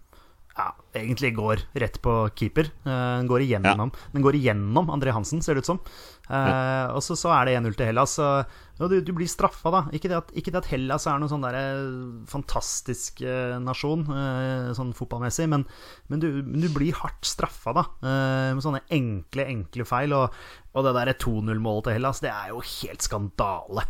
ja, 0.53 0.67
egentlig 0.95 1.31
går 1.37 1.63
rett 1.81 1.95
på 2.05 2.13
keeper. 2.37 2.69
Eh, 2.85 3.13
Den 3.23 3.29
går 3.31 3.45
igjennom, 3.47 3.93
den 4.13 4.25
går 4.25 4.37
igjennom 4.37 4.91
André 4.93 5.15
Hansen, 5.15 5.41
ser 5.43 5.57
det 5.57 5.65
ut 5.65 5.71
som. 5.71 5.81
Eh, 6.29 6.93
Og 6.93 7.01
så, 7.05 7.17
så 7.17 7.33
er 7.33 7.49
det 7.49 7.55
1-0 7.61 7.77
til 7.79 7.89
Hellas. 7.89 8.19
Og, 8.21 8.91
du, 8.91 8.99
du 9.01 9.13
blir 9.17 9.31
straffa, 9.31 9.73
da. 9.73 9.81
Ikke 9.97 10.11
det, 10.11 10.19
at, 10.19 10.35
ikke 10.37 10.53
det 10.53 10.61
at 10.61 10.71
Hellas 10.73 11.07
er 11.07 11.23
noen 11.23 11.33
sånn 11.33 11.47
der 11.47 11.57
eh, 11.57 12.27
fantastisk 12.29 13.23
uh, 13.25 13.57
nasjon 13.63 14.05
uh, 14.11 14.73
sånn 14.77 14.93
fotballmessig, 14.97 15.49
men, 15.53 15.65
men, 16.13 16.23
du, 16.23 16.43
men 16.43 16.61
du 16.65 16.69
blir 16.75 16.97
hardt 17.01 17.25
straffa, 17.29 17.73
da. 17.77 17.87
med 18.03 18.65
sånne 18.65 18.83
enkle, 18.93 19.49
enkle 19.49 19.89
feil. 19.89 20.17
Og, 20.19 20.37
og 20.77 20.85
det 20.89 20.97
der 20.99 21.15
2-0-målet 21.17 21.89
til 21.89 21.99
Hellas, 21.99 22.21
det 22.25 22.33
er 22.35 22.53
jo 22.53 22.61
helt 22.61 23.09
skandale. 23.09 23.87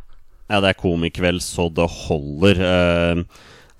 Ja, 0.50 0.61
det 0.61 0.73
er 0.73 0.81
komikveld 0.83 1.40
så 1.40 1.69
det 1.73 1.87
holder. 2.04 2.59
Eh, 2.69 3.23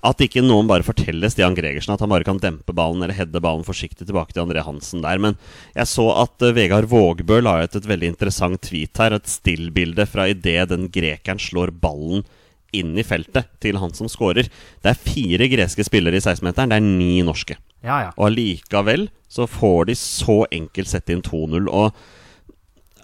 at 0.03 0.21
ikke 0.23 0.43
noen 0.43 0.67
bare 0.67 0.83
forteller 0.83 1.31
Stian 1.31 1.55
Gregersen 1.55 1.93
at 1.95 2.01
han 2.03 2.11
bare 2.11 2.27
kan 2.27 2.41
dempe 2.43 2.75
ballen 2.75 3.03
eller 3.05 3.15
heade 3.15 3.39
ballen 3.43 3.63
forsiktig 3.63 4.07
tilbake 4.07 4.35
til 4.35 4.43
André 4.43 4.63
Hansen 4.65 5.03
der. 5.03 5.21
Men 5.21 5.37
jeg 5.71 5.87
så 5.89 6.09
at 6.25 6.43
eh, 6.43 6.55
Vegard 6.57 6.89
Vågbø 6.91 7.39
la 7.43 7.61
ut 7.63 7.77
et 7.79 7.87
veldig 7.87 8.11
interessant 8.11 8.59
tweet 8.67 8.99
her. 8.99 9.15
Et 9.15 9.31
stillbilde 9.31 10.05
fra 10.09 10.27
idet 10.31 10.67
den 10.73 10.89
grekeren 10.91 11.39
slår 11.39 11.71
ballen 11.83 12.25
inn 12.73 12.97
i 12.97 13.05
feltet 13.05 13.47
til 13.63 13.77
han 13.79 13.93
som 13.95 14.09
scorer. 14.11 14.49
Det 14.83 14.91
er 14.91 14.99
fire 14.99 15.47
greske 15.51 15.85
spillere 15.85 16.19
i 16.19 16.23
16-meteren, 16.23 16.73
det 16.73 16.79
er 16.81 16.87
ni 16.87 17.21
norske. 17.23 17.55
Ja, 17.83 17.99
ja. 18.07 18.11
Og 18.17 18.31
allikevel 18.31 19.07
så 19.31 19.47
får 19.49 19.91
de 19.91 19.97
så 19.99 20.41
enkelt 20.51 20.89
sette 20.89 21.15
inn 21.15 21.23
2-0. 21.23 21.69
Og 21.69 21.93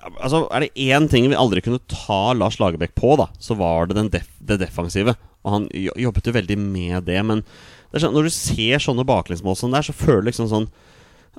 altså, 0.08 0.44
er 0.54 0.66
det 0.66 0.88
én 0.90 1.08
ting 1.12 1.28
vi 1.32 1.38
aldri 1.38 1.64
kunne 1.66 1.82
ta 1.92 2.34
Lars 2.38 2.60
Lagerbäck 2.62 2.96
på, 2.98 3.16
da, 3.20 3.30
så 3.42 3.58
var 3.60 3.90
det 3.90 4.08
def 4.14 4.30
det 4.40 4.60
defensive. 4.62 5.16
Og 5.46 5.54
han 5.56 5.68
jobbet 5.74 6.28
jo 6.28 6.36
veldig 6.36 6.58
med 6.60 7.06
det. 7.08 7.20
Men 7.26 7.44
det 7.92 8.04
sånn, 8.04 8.16
når 8.16 8.30
du 8.30 8.34
ser 8.36 8.82
sånne 8.84 9.06
baklengsmål 9.08 9.58
som 9.58 9.74
det 9.74 9.82
er, 9.82 9.90
så 9.90 9.98
føler 9.98 10.26
du 10.26 10.32
liksom 10.32 10.50
sånn 10.52 10.72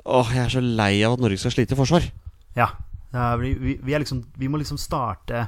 Åh, 0.01 0.31
jeg 0.33 0.41
er 0.47 0.53
så 0.55 0.61
lei 0.63 1.03
av 1.05 1.17
at 1.17 1.21
Norge 1.21 1.37
skal 1.43 1.53
slite 1.53 1.75
i 1.75 1.79
forsvar. 1.79 2.07
Ja. 2.57 2.71
ja 3.13 3.25
vi, 3.37 3.51
vi, 3.59 3.75
vi, 3.83 3.97
liksom, 4.01 4.23
vi 4.39 4.49
må 4.49 4.61
liksom 4.61 4.79
starte 4.81 5.43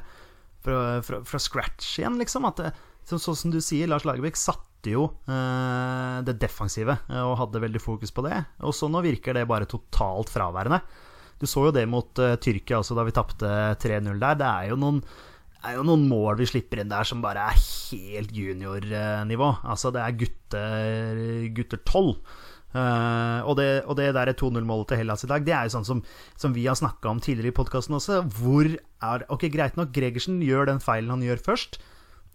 fra, 0.61 0.99
fra, 1.01 1.21
fra 1.25 1.39
scratch 1.41 1.95
igjen, 1.97 2.19
liksom. 2.21 2.45
At 2.45 2.61
så, 3.07 3.17
sånn 3.17 3.39
som 3.39 3.53
du 3.55 3.57
sier, 3.63 3.89
Lars 3.89 4.05
Lagerbäck 4.05 4.37
satte 4.37 4.93
jo 4.93 5.07
eh, 5.31 6.19
det 6.27 6.35
defensive 6.43 6.99
eh, 7.07 7.23
og 7.23 7.39
hadde 7.39 7.63
veldig 7.63 7.81
fokus 7.81 8.13
på 8.13 8.27
det. 8.27 8.43
Og 8.67 8.75
så 8.77 8.91
nå 8.91 9.01
virker 9.03 9.39
det 9.39 9.47
bare 9.49 9.69
totalt 9.69 10.29
fraværende. 10.31 10.83
Du 11.43 11.49
så 11.51 11.67
jo 11.67 11.75
det 11.75 11.83
mot 11.91 12.23
uh, 12.23 12.37
Tyrkia 12.39 12.79
også, 12.79 12.95
da 12.95 13.03
vi 13.03 13.15
tapte 13.15 13.51
3-0 13.83 14.15
der. 14.15 14.39
Det 14.39 14.47
er 14.49 14.71
jo 14.71 14.79
noen 14.79 15.03
er 15.63 15.77
jo 15.77 15.83
noen 15.87 16.09
mål 16.09 16.35
vi 16.41 16.47
slipper 16.49 16.81
inn 16.81 16.91
der 16.91 17.07
som 17.07 17.21
bare 17.23 17.45
er 17.51 17.59
helt 17.59 18.33
juniornivå. 18.35 19.49
Altså, 19.63 19.93
det 19.95 20.01
er 20.03 20.17
gutter, 20.19 21.21
gutter 21.55 21.79
12. 21.87 22.17
Uh, 22.73 23.45
og, 23.45 23.53
det, 23.59 23.67
og 23.85 23.95
det 23.99 24.09
der 24.17 24.31
2-0-målet 24.33 24.89
til 24.89 24.99
Hellas 25.03 25.23
i 25.23 25.29
dag, 25.29 25.45
det 25.45 25.53
er 25.53 25.67
jo 25.67 25.75
sånn 25.75 25.87
som, 25.87 25.99
som 26.41 26.55
vi 26.55 26.65
har 26.65 26.77
snakka 26.79 27.11
om 27.11 27.21
tidligere 27.21 27.53
i 27.53 27.57
podkasten 27.59 27.95
også. 27.99 28.23
Hvor 28.39 28.67
er 28.67 29.25
Ok, 29.31 29.47
greit 29.53 29.77
nok, 29.79 29.93
Gregersen 29.95 30.41
gjør 30.43 30.71
den 30.71 30.83
feilen 30.83 31.13
han 31.13 31.23
gjør 31.23 31.43
først. 31.51 31.79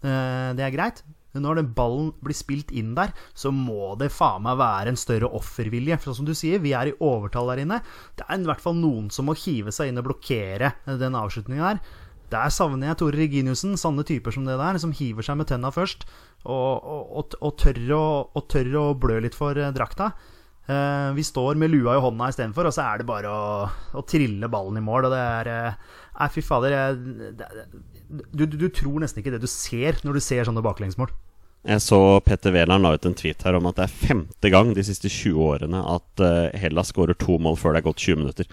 Uh, 0.01 0.55
det 0.57 0.65
er 0.65 0.75
greit. 0.75 1.03
Når 1.37 1.59
den 1.59 1.71
ballen 1.77 2.09
blir 2.25 2.37
spilt 2.37 2.71
inn 2.73 2.95
der, 2.97 3.13
så 3.37 3.51
må 3.53 3.93
det 3.99 4.09
faen 4.13 4.43
meg 4.47 4.57
være 4.59 4.93
en 4.93 4.99
større 4.99 5.29
offervilje. 5.37 5.99
For 6.01 6.17
som 6.17 6.25
du 6.25 6.33
sier, 6.37 6.61
vi 6.63 6.73
er 6.73 6.89
i 6.89 6.97
overtall 6.97 7.51
der 7.53 7.63
inne. 7.65 7.81
Det 8.17 8.25
er 8.25 8.39
i 8.39 8.49
hvert 8.49 8.63
fall 8.63 8.77
noen 8.79 9.11
som 9.13 9.29
må 9.29 9.37
hive 9.37 9.73
seg 9.75 9.91
inn 9.91 10.01
og 10.01 10.07
blokkere 10.09 10.73
den 10.89 11.17
avslutninga 11.19 11.73
der. 11.73 11.83
Der 12.29 12.51
savner 12.53 12.91
jeg 12.91 12.99
Tore 13.01 13.17
Reginiussen, 13.17 13.77
sanne 13.77 14.05
typer 14.05 14.33
som 14.33 14.45
det 14.45 14.57
der, 14.59 14.77
som 14.81 14.93
hiver 14.93 15.25
seg 15.25 15.39
med 15.39 15.49
tenna 15.49 15.71
først 15.73 16.05
og, 16.45 16.53
og, 16.53 17.07
og, 17.09 17.37
og, 17.41 17.55
tør, 17.57 17.79
å, 17.95 18.03
og 18.37 18.45
tør 18.51 18.75
å 18.77 18.83
blø 18.97 19.17
litt 19.25 19.37
for 19.37 19.57
eh, 19.57 19.73
drakta. 19.73 20.11
Eh, 20.69 21.11
vi 21.17 21.25
står 21.25 21.57
med 21.57 21.71
lua 21.73 21.95
i 21.97 22.01
hånda 22.03 22.27
istedenfor, 22.29 22.67
og 22.69 22.75
så 22.75 22.83
er 22.85 23.01
det 23.01 23.07
bare 23.09 23.29
å, 23.31 23.63
å 23.97 24.03
trille 24.05 24.49
ballen 24.51 24.77
i 24.77 24.85
mål. 24.85 25.07
Og 25.07 25.15
det 25.15 25.23
er 25.23 25.51
eh, 25.53 25.95
Nei, 26.19 26.27
fy 26.33 26.43
fader. 26.43 26.73
Jeg, 26.75 27.33
det, 27.39 27.47
du, 28.35 28.43
du, 28.43 28.67
tror 28.75 28.99
nesten 28.99 29.21
ikke 29.21 29.31
det 29.31 29.39
du 29.39 29.47
ser 29.49 30.01
når 30.03 30.19
du 30.19 30.23
ser 30.25 30.43
sånne 30.45 30.63
baklengsmål. 30.65 31.13
Jeg 31.69 31.83
så 31.85 31.99
Petter 32.25 32.53
Wæland 32.55 32.81
la 32.85 32.95
ut 32.97 33.05
en 33.05 33.13
tweet 33.17 33.43
her 33.45 33.57
om 33.59 33.67
at 33.69 33.77
det 33.77 33.85
er 33.85 33.95
femte 34.09 34.49
gang 34.49 34.71
de 34.73 34.83
siste 34.87 35.09
20 35.11 35.37
årene 35.51 35.81
at 35.95 36.23
eh, 36.25 36.57
Hellas 36.57 36.89
skårer 36.89 37.17
to 37.19 37.37
mål 37.41 37.59
før 37.61 37.75
det 37.75 37.83
er 37.83 37.87
gått 37.91 38.01
20 38.07 38.21
minutter. 38.23 38.49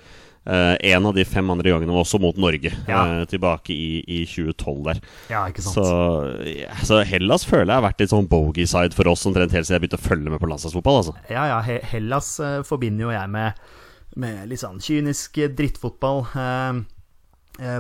Uh, 0.47 0.77
en 0.79 1.09
av 1.09 1.17
de 1.17 1.25
fem 1.27 1.49
andre 1.51 1.73
gangene 1.73 1.91
var 1.91 2.05
også 2.05 2.21
mot 2.23 2.37
Norge, 2.39 2.71
Ja. 2.87 3.01
uh, 3.03 3.23
tilbake 3.27 3.73
i, 3.75 4.05
i 4.07 4.21
2012 4.31 4.77
der. 4.87 5.01
Ja, 5.33 5.41
ikke 5.51 5.65
sant. 5.65 5.81
Så, 5.81 6.45
ja, 6.47 6.77
så 6.87 7.01
Hellas 7.03 7.43
føler 7.49 7.73
jeg 7.73 7.81
har 7.81 7.87
vært 7.89 8.05
litt 8.05 8.13
sånn 8.13 8.29
bogey-side 8.31 8.95
for 8.95 9.11
oss 9.11 9.27
omtrent 9.27 9.57
helt 9.57 9.67
siden 9.67 9.81
jeg 9.81 9.89
begynte 9.89 9.99
å 9.99 10.05
følge 10.07 10.31
med 10.31 10.39
på 10.45 10.51
landslagsfotball. 10.53 11.01
Altså. 11.01 11.17
Ja, 11.35 11.49
ja, 11.51 11.59
Hellas 11.91 12.29
uh, 12.39 12.61
forbinder 12.69 13.09
jo 13.09 13.17
jeg 13.17 13.33
med, 13.35 13.59
med 14.23 14.47
litt 14.53 14.63
sånn 14.63 14.79
kynisk 14.79 15.41
drittfotball. 15.59 16.23
Eh, 16.39 16.79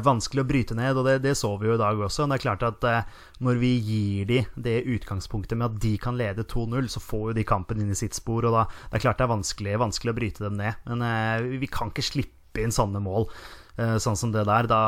vanskelig 0.04 0.42
å 0.42 0.48
bryte 0.48 0.76
ned, 0.76 0.96
og 0.96 1.06
det, 1.08 1.18
det 1.24 1.34
så 1.38 1.50
vi 1.60 1.68
jo 1.68 1.76
i 1.76 1.80
dag 1.80 2.00
også. 2.00 2.24
Men 2.24 2.34
Det 2.34 2.38
er 2.38 2.44
klart 2.46 2.64
at 2.66 2.86
eh, 2.88 3.10
når 3.44 3.60
vi 3.60 3.72
gir 3.76 4.28
de 4.30 4.40
det 4.54 4.76
utgangspunktet 4.96 5.58
med 5.58 5.68
at 5.68 5.80
de 5.82 5.92
kan 6.00 6.16
lede 6.18 6.46
2-0, 6.48 6.88
så 6.92 7.02
får 7.02 7.24
jo 7.30 7.36
de 7.38 7.46
kampen 7.48 7.82
inn 7.82 7.92
i 7.92 7.98
sitt 7.98 8.16
spor, 8.16 8.46
og 8.48 8.56
da 8.56 8.64
det 8.68 8.98
er 8.98 9.04
klart 9.06 9.20
det 9.20 9.26
er 9.26 9.34
vanskelig, 9.34 9.78
vanskelig 9.82 10.14
å 10.14 10.18
bryte 10.20 10.46
dem 10.46 10.58
ned. 10.60 10.80
Men 10.88 11.04
eh, 11.06 11.58
vi 11.60 11.70
kan 11.70 11.92
ikke 11.92 12.06
slippe 12.06 12.64
inn 12.64 12.74
sånne 12.74 13.02
mål, 13.04 13.28
eh, 13.76 13.96
sånn 14.02 14.18
som 14.18 14.32
det 14.34 14.46
der. 14.48 14.70
Da, 14.70 14.82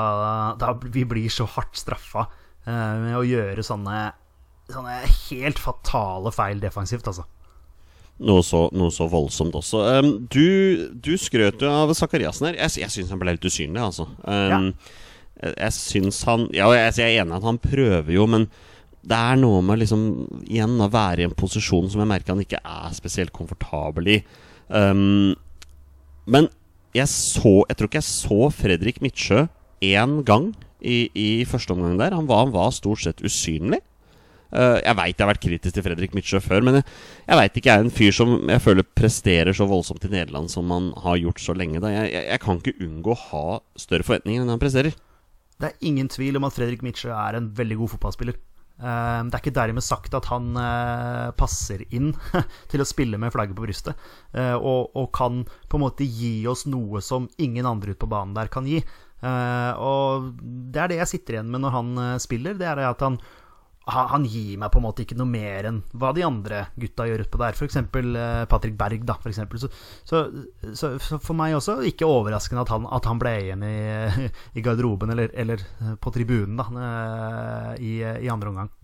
da 0.61 0.75
vi 0.85 1.05
blir 1.09 1.33
så 1.33 1.49
hardt 1.57 1.77
straffa 1.81 2.29
eh, 2.65 2.95
med 3.05 3.19
å 3.19 3.27
gjøre 3.27 3.65
sånne, 3.67 4.07
sånne 4.73 5.03
helt 5.29 5.61
fatale 5.63 6.33
feil 6.35 6.65
defensivt, 6.65 7.09
altså. 7.11 7.29
Noe 8.19 8.43
så, 8.43 8.65
noe 8.75 8.91
så 8.91 9.07
voldsomt 9.11 9.55
også. 9.55 9.83
Um, 10.01 10.09
du, 10.27 10.89
du 10.99 11.13
skrøt 11.21 11.63
jo 11.63 11.71
av 11.71 11.93
Sakariassen 11.95 12.49
her. 12.49 12.57
Jeg, 12.65 12.81
jeg 12.83 12.95
syns 12.95 13.13
han 13.15 13.21
ble 13.21 13.37
litt 13.37 13.47
usynlig, 13.47 13.79
altså. 13.79 14.09
Um, 14.27 14.73
jeg, 15.39 15.53
jeg 15.55 15.77
syns 15.77 16.19
han 16.27 16.49
Ja, 16.57 16.67
jeg, 16.75 16.97
jeg 16.99 17.15
er 17.15 17.23
enig 17.23 17.37
at 17.39 17.47
han 17.47 17.61
prøver 17.63 18.11
jo, 18.17 18.27
men 18.31 18.49
det 19.09 19.15
er 19.17 19.39
noe 19.39 19.61
med 19.63 19.79
liksom 19.81 20.03
igjen 20.43 20.75
å 20.83 20.91
være 20.91 21.23
i 21.23 21.29
en 21.29 21.37
posisjon 21.39 21.87
som 21.93 22.03
jeg 22.03 22.11
merker 22.11 22.35
han 22.35 22.43
ikke 22.43 22.59
er 22.59 22.97
spesielt 22.97 23.33
komfortabel 23.37 24.11
i. 24.17 24.19
Um, 24.69 25.37
men 26.29 26.51
jeg 26.97 27.09
så 27.09 27.63
Jeg 27.69 27.77
tror 27.79 27.89
ikke 27.89 28.01
jeg 28.01 28.09
så 28.09 28.49
Fredrik 28.53 28.99
Midtsjø 29.05 29.47
én 29.85 30.19
gang 30.27 30.51
i, 30.83 31.07
i 31.15 31.45
første 31.47 31.75
omgang 31.75 31.99
der. 32.01 32.17
Han 32.17 32.27
var, 32.27 32.47
han 32.47 32.55
var 32.55 32.75
stort 32.75 33.05
sett 33.05 33.23
usynlig. 33.23 33.81
Eh, 34.49 34.79
jeg 34.81 34.97
veit 34.97 35.13
jeg 35.19 35.27
har 35.27 35.31
vært 35.35 35.43
kritisk 35.45 35.77
til 35.77 35.85
Fredrik 35.85 36.15
Midtsjø 36.17 36.41
før, 36.41 36.65
men 36.65 36.79
jeg, 36.79 36.87
jeg 37.27 37.41
veit 37.41 37.59
ikke 37.61 37.69
jeg 37.69 37.81
er 37.83 37.85
en 37.85 37.93
fyr 37.99 38.15
som 38.17 38.35
jeg 38.49 38.65
føler 38.65 38.87
presterer 38.97 39.57
så 39.57 39.67
voldsomt 39.69 40.07
i 40.09 40.13
Nederland 40.15 40.49
som 40.53 40.71
han 40.73 40.91
har 41.05 41.19
gjort 41.21 41.43
så 41.45 41.57
lenge. 41.57 41.83
Da. 41.85 41.91
Jeg, 41.93 42.13
jeg, 42.15 42.27
jeg 42.33 42.43
kan 42.45 42.61
ikke 42.63 42.87
unngå 42.87 43.13
å 43.13 43.23
ha 43.27 43.47
større 43.77 44.07
forventninger 44.09 44.45
enn 44.45 44.53
han 44.55 44.63
presterer. 44.63 44.97
Det 45.59 45.69
er 45.69 45.89
ingen 45.91 46.09
tvil 46.09 46.39
om 46.39 46.47
at 46.49 46.55
Fredrik 46.57 46.85
Midtsjø 46.87 47.11
er 47.13 47.37
en 47.37 47.51
veldig 47.59 47.77
god 47.83 47.93
fotballspiller. 47.97 48.39
Eh, 48.79 49.19
Det 49.27 49.37
er 49.37 49.43
ikke 49.43 49.53
dermed 49.59 49.85
sagt 49.85 50.17
at 50.17 50.31
han 50.31 50.55
eh, 50.63 51.27
passer 51.37 51.83
inn 51.91 52.15
til 52.73 52.81
å 52.81 52.87
spille 52.89 53.21
med 53.21 53.35
flagget 53.35 53.59
på 53.59 53.67
brystet, 53.67 54.01
og, 54.33 54.95
og 54.97 55.11
kan 55.19 55.43
på 55.69 55.77
en 55.77 55.85
måte 55.85 56.07
gi 56.09 56.39
oss 56.49 56.65
noe 56.71 57.03
som 57.05 57.29
ingen 57.37 57.69
andre 57.69 57.93
ute 57.93 58.01
på 58.01 58.09
banen 58.09 58.33
der 58.39 58.49
kan 58.49 58.65
gi. 58.71 58.81
Og 59.19 60.29
det 60.71 60.79
er 60.79 60.93
det 60.93 60.99
jeg 61.01 61.11
sitter 61.11 61.35
igjen 61.37 61.49
med 61.51 61.65
når 61.65 61.73
han 61.75 61.89
spiller, 62.23 62.55
det 62.55 62.69
er 62.71 62.85
at 62.87 63.03
han 63.03 63.17
han 63.89 64.09
han 64.13 64.25
gir 64.29 64.59
meg 64.61 64.71
på 64.73 64.81
en 64.81 64.85
måte 64.87 65.03
ikke 65.05 65.17
noe 65.19 65.29
mer 65.31 65.69
enn 65.71 65.81
hva 65.97 66.13
de 66.17 66.25
andre 66.27 66.65
gutta 66.81 67.07
gjør 67.09 67.25
utpå 67.27 67.41
der. 67.41 67.57
F.eks. 67.57 67.77
Eh, 67.81 68.45
Patrick 68.51 68.77
Berg, 68.79 69.05
da. 69.09 69.19
For 69.23 69.33
eksempel. 69.33 69.61
så, 69.63 69.71
så, 70.05 70.23
så, 70.75 70.93
for 71.19 71.35
meg 71.39 71.57
også 71.57 71.79
ikke 71.89 72.09
overraskende 72.09 72.65
at 72.67 72.73
han, 72.75 72.89
at 72.93 73.09
han 73.09 73.21
ble 73.23 73.35
igjen 73.45 73.65
i, 73.67 73.77
i 74.59 74.65
garderoben, 74.65 75.13
eller, 75.15 75.33
eller 75.35 75.63
på 76.03 76.13
tribunen, 76.15 76.59
da, 76.61 76.69
eh, 76.89 77.73
i, 77.83 77.95
i 78.27 78.33
andre 78.33 78.53
omgang. 78.53 78.75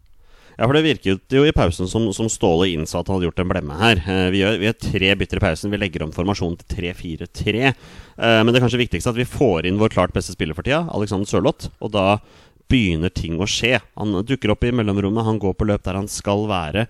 Ja, 0.54 0.68
for 0.68 0.76
Det 0.76 0.84
virket 0.84 1.34
jo 1.34 1.42
i 1.42 1.50
pausen 1.54 1.88
som, 1.90 2.04
som 2.14 2.28
Ståle 2.30 2.68
innså 2.70 3.00
at 3.00 3.08
han 3.10 3.16
hadde 3.16 3.26
gjort 3.26 3.40
en 3.42 3.50
blemme 3.50 3.74
her. 3.80 3.98
Eh, 4.06 4.28
Vi 4.30 4.38
gjør, 4.44 4.58
vi 4.60 4.68
gjør 4.68 4.76
tre 4.84 5.08
bytter 5.18 5.40
i 5.40 5.42
pausen. 5.42 5.72
Vi 5.74 5.80
legger 5.82 6.04
om 6.06 6.12
formasjonen 6.14 6.60
til 6.62 6.84
3-4-3. 6.94 7.54
Eh, 7.72 7.74
Men 8.44 8.52
det 8.52 8.60
er 8.60 8.66
kanskje 8.68 8.84
viktigst 8.84 9.10
at 9.10 9.18
vi 9.18 9.26
får 9.26 9.66
inn 9.66 9.80
vår 9.82 9.90
klart 9.96 10.14
beste 10.14 10.36
spiller 10.36 10.54
for 10.54 10.62
tida, 10.66 10.84
Alexander 10.94 11.26
Sørloth. 11.26 11.72
Og 11.82 11.90
da 11.96 12.06
begynner 12.70 13.12
ting 13.14 13.38
å 13.40 13.48
skje. 13.48 13.78
Han 13.98 14.14
dukker 14.26 14.54
opp 14.54 14.64
i 14.64 14.72
mellomrommet, 14.74 15.26
han 15.26 15.40
går 15.42 15.56
på 15.58 15.68
løp 15.68 15.84
der 15.86 15.98
han 15.98 16.10
skal 16.10 16.46
være. 16.50 16.86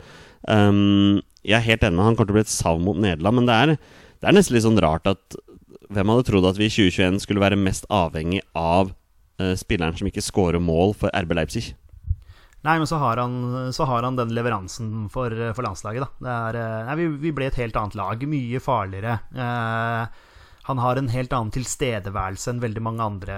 Um, 0.48 1.22
jeg 1.44 1.58
er 1.58 1.68
helt 1.68 1.84
enig 1.86 1.98
med 1.98 2.08
han 2.08 2.18
kommer 2.18 2.30
til 2.30 2.36
å 2.36 2.38
bli 2.40 2.46
et 2.46 2.52
savn 2.52 2.84
mot 2.84 3.00
Nederland, 3.00 3.40
men 3.40 3.48
det 3.48 3.56
er, 3.60 3.74
det 4.20 4.28
er 4.28 4.36
nesten 4.36 4.56
litt 4.56 4.66
sånn 4.66 4.82
rart 4.84 5.10
at 5.10 5.40
Hvem 5.94 6.10
hadde 6.10 6.24
trodd 6.26 6.46
at 6.48 6.56
vi 6.56 6.64
i 6.66 6.72
2021 6.72 7.18
skulle 7.22 7.42
være 7.42 7.58
mest 7.60 7.84
avhengig 7.92 8.40
av 8.56 8.88
uh, 8.88 9.52
spilleren 9.54 9.94
som 9.94 10.08
ikke 10.08 10.24
scorer 10.24 10.58
mål 10.58 10.94
for 10.98 11.12
RB 11.14 11.34
Leipzig? 11.36 11.74
Nei, 12.64 12.78
men 12.80 12.88
så 12.88 12.96
har 12.96 13.20
han, 13.20 13.34
så 13.76 13.84
har 13.84 14.06
han 14.06 14.16
den 14.16 14.32
leveransen 14.32 15.10
for, 15.12 15.32
for 15.52 15.66
landslaget, 15.66 16.06
da. 16.06 16.36
Er, 16.48 16.56
eh, 16.56 16.86
nei, 16.88 16.94
vi, 17.02 17.08
vi 17.26 17.32
ble 17.36 17.50
et 17.50 17.58
helt 17.60 17.76
annet 17.76 17.96
lag. 18.00 18.24
Mye 18.24 18.60
farligere. 18.64 19.18
Eh, 19.36 20.22
han 20.64 20.80
har 20.80 20.96
en 20.96 21.10
helt 21.12 21.34
annen 21.36 21.52
tilstedeværelse 21.54 22.52
enn 22.52 22.62
veldig 22.62 22.84
mange 22.84 23.04
andre 23.04 23.34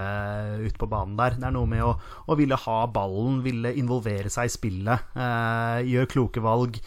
ute 0.62 0.78
på 0.78 0.90
banen 0.90 1.16
der. 1.18 1.38
Det 1.40 1.48
er 1.48 1.56
noe 1.56 1.70
med 1.70 1.82
å, 1.82 1.96
å 2.26 2.38
ville 2.38 2.58
ha 2.66 2.78
ballen, 2.86 3.40
ville 3.46 3.74
involvere 3.78 4.30
seg 4.32 4.46
i 4.46 4.54
spillet, 4.54 5.10
eh, 5.18 5.80
gjøre 5.90 6.12
kloke 6.12 6.44
valg. 6.44 6.78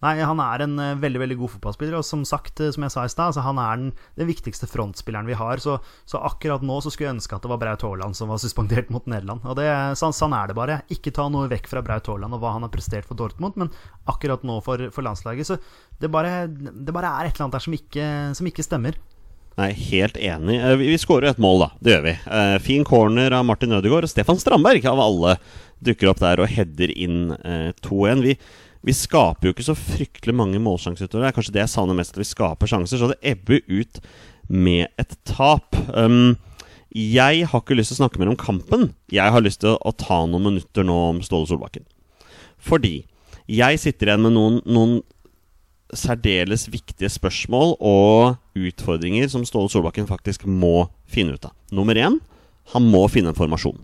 Nei, 0.00 0.14
han 0.24 0.40
er 0.40 0.62
en 0.64 0.78
eh, 0.80 0.98
veldig 1.00 1.20
veldig 1.20 1.36
god 1.42 1.52
fotballspiller, 1.54 1.98
og 1.98 2.06
som 2.08 2.22
sagt, 2.28 2.60
eh, 2.64 2.72
som 2.72 2.86
jeg 2.86 2.92
sa 2.94 3.04
i 3.04 3.12
stad, 3.12 3.36
han 3.44 3.60
er 3.60 3.80
den, 3.80 3.90
den 4.16 4.28
viktigste 4.30 4.68
frontspilleren 4.70 5.28
vi 5.28 5.36
har. 5.36 5.60
Så, 5.60 5.76
så 6.08 6.22
akkurat 6.24 6.64
nå 6.64 6.78
så 6.80 6.92
skulle 6.92 7.10
jeg 7.10 7.18
ønske 7.18 7.36
at 7.36 7.44
det 7.44 7.52
var 7.52 7.60
Braut 7.60 7.84
Haaland 7.84 8.16
som 8.16 8.32
var 8.32 8.40
suspendert 8.40 8.88
mot 8.94 9.04
Nederland. 9.10 9.44
Og 9.44 9.58
det, 9.60 9.68
sånn, 10.00 10.16
sånn 10.16 10.36
er 10.36 10.48
det 10.48 10.56
bare. 10.56 10.80
Ikke 10.92 11.12
ta 11.16 11.28
noe 11.32 11.50
vekk 11.52 11.68
fra 11.72 11.84
Braut 11.84 12.08
Haaland 12.08 12.36
og 12.36 12.40
hva 12.44 12.54
han 12.56 12.64
har 12.64 12.72
prestert 12.72 13.08
for 13.08 13.20
Dortmund, 13.20 13.60
men 13.60 13.72
akkurat 14.08 14.44
nå 14.48 14.60
for, 14.64 14.88
for 14.94 15.04
landslaget. 15.04 15.52
Så 15.52 15.60
det 16.00 16.12
bare, 16.12 16.46
det 16.48 16.96
bare 16.96 17.12
er 17.12 17.28
et 17.28 17.36
eller 17.36 17.48
annet 17.50 17.58
der 17.58 17.68
som 17.68 17.76
ikke, 17.76 18.10
som 18.40 18.48
ikke 18.48 18.64
stemmer. 18.64 19.00
Nei, 19.58 19.70
helt 19.90 20.16
enig. 20.16 20.56
Eh, 20.60 20.76
Vi, 20.80 20.98
skårer 20.98 21.32
et 21.32 21.42
mål, 21.42 21.64
da. 21.64 21.68
Det 21.80 21.94
gjør 21.94 22.04
vi. 22.06 22.14
Eh, 22.38 22.56
fin 22.64 22.84
corner 22.86 23.34
av 23.36 23.44
Martin 23.48 23.74
Ødegaard. 23.76 24.08
Stefan 24.08 24.38
Strandberg 24.40 24.86
av 24.88 25.00
alle 25.02 25.36
dukker 25.84 26.10
opp 26.12 26.20
der 26.22 26.42
og 26.42 26.50
header 26.52 26.92
inn 26.92 27.32
eh, 27.44 27.70
2-1. 27.84 28.22
Vi, 28.24 28.36
vi 28.86 28.96
skaper 28.96 29.48
jo 29.50 29.54
ikke 29.54 29.66
så 29.66 29.76
fryktelig 29.76 30.36
mange 30.36 30.60
målsjanser 30.62 31.08
utover. 31.08 31.26
Det 31.26 31.32
er 31.32 31.38
kanskje 31.38 31.56
det 31.56 31.64
jeg 31.64 31.74
savner 31.74 31.98
mest, 31.98 32.14
at 32.14 32.22
vi 32.22 32.28
skaper 32.30 32.70
sjanser. 32.70 33.00
Så 33.00 33.10
det 33.12 33.20
ebber 33.34 33.60
ut 33.68 34.00
med 34.50 34.88
et 35.00 35.14
tap. 35.28 35.76
Um, 35.94 36.36
jeg 36.90 37.44
har 37.46 37.62
ikke 37.62 37.76
lyst 37.78 37.92
til 37.92 38.00
å 38.00 38.02
snakke 38.02 38.18
mer 38.22 38.32
om 38.32 38.38
kampen. 38.40 38.88
Jeg 39.14 39.30
har 39.30 39.44
lyst 39.44 39.60
til 39.62 39.76
å 39.76 39.92
ta 39.94 40.24
noen 40.26 40.48
minutter 40.48 40.86
nå 40.86 40.96
om 41.12 41.20
Ståle 41.22 41.46
Solbakken. 41.46 41.84
Fordi 42.60 43.02
jeg 43.50 43.78
sitter 43.82 44.10
igjen 44.10 44.24
med 44.24 44.34
noen, 44.34 44.58
noen 44.66 44.96
særdeles 45.96 46.66
viktige 46.70 47.10
spørsmål 47.12 47.76
og 47.78 48.36
utfordringer 48.58 49.30
som 49.32 49.46
Ståle 49.48 49.70
Solbakken 49.72 50.08
faktisk 50.10 50.46
må 50.46 50.88
finne 51.10 51.36
ut 51.36 51.48
av. 51.48 51.54
Nummer 51.74 51.98
én 51.98 52.20
han 52.70 52.86
må 52.86 53.06
finne 53.10 53.32
en 53.32 53.38
formasjon. 53.38 53.78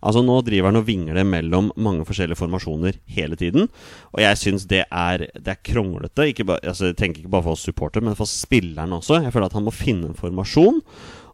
Altså 0.00 0.22
Nå 0.24 0.38
driver 0.46 0.70
han 0.70 0.80
og 0.80 0.86
vingler 0.88 1.26
mellom 1.28 1.68
mange 1.76 2.06
forskjellige 2.08 2.40
formasjoner 2.40 2.96
hele 3.12 3.36
tiden. 3.36 3.68
Og 4.14 4.22
jeg 4.24 4.38
syns 4.40 4.64
det 4.70 4.86
det 4.88 5.52
er 5.52 5.60
kronglete. 5.66 6.30
Altså, 6.64 6.88
jeg 6.88 6.96
tenker 6.96 7.20
ikke 7.20 7.34
bare 7.34 7.44
for 7.44 7.56
oss 7.56 7.66
supportere, 7.68 8.06
men 8.06 8.16
for 8.16 8.28
spillerne 8.28 8.96
også. 8.96 9.20
Jeg 9.20 9.34
føler 9.34 9.50
at 9.50 9.58
han 9.58 9.66
må 9.66 9.74
finne 9.76 10.08
en 10.08 10.16
formasjon. 10.16 10.80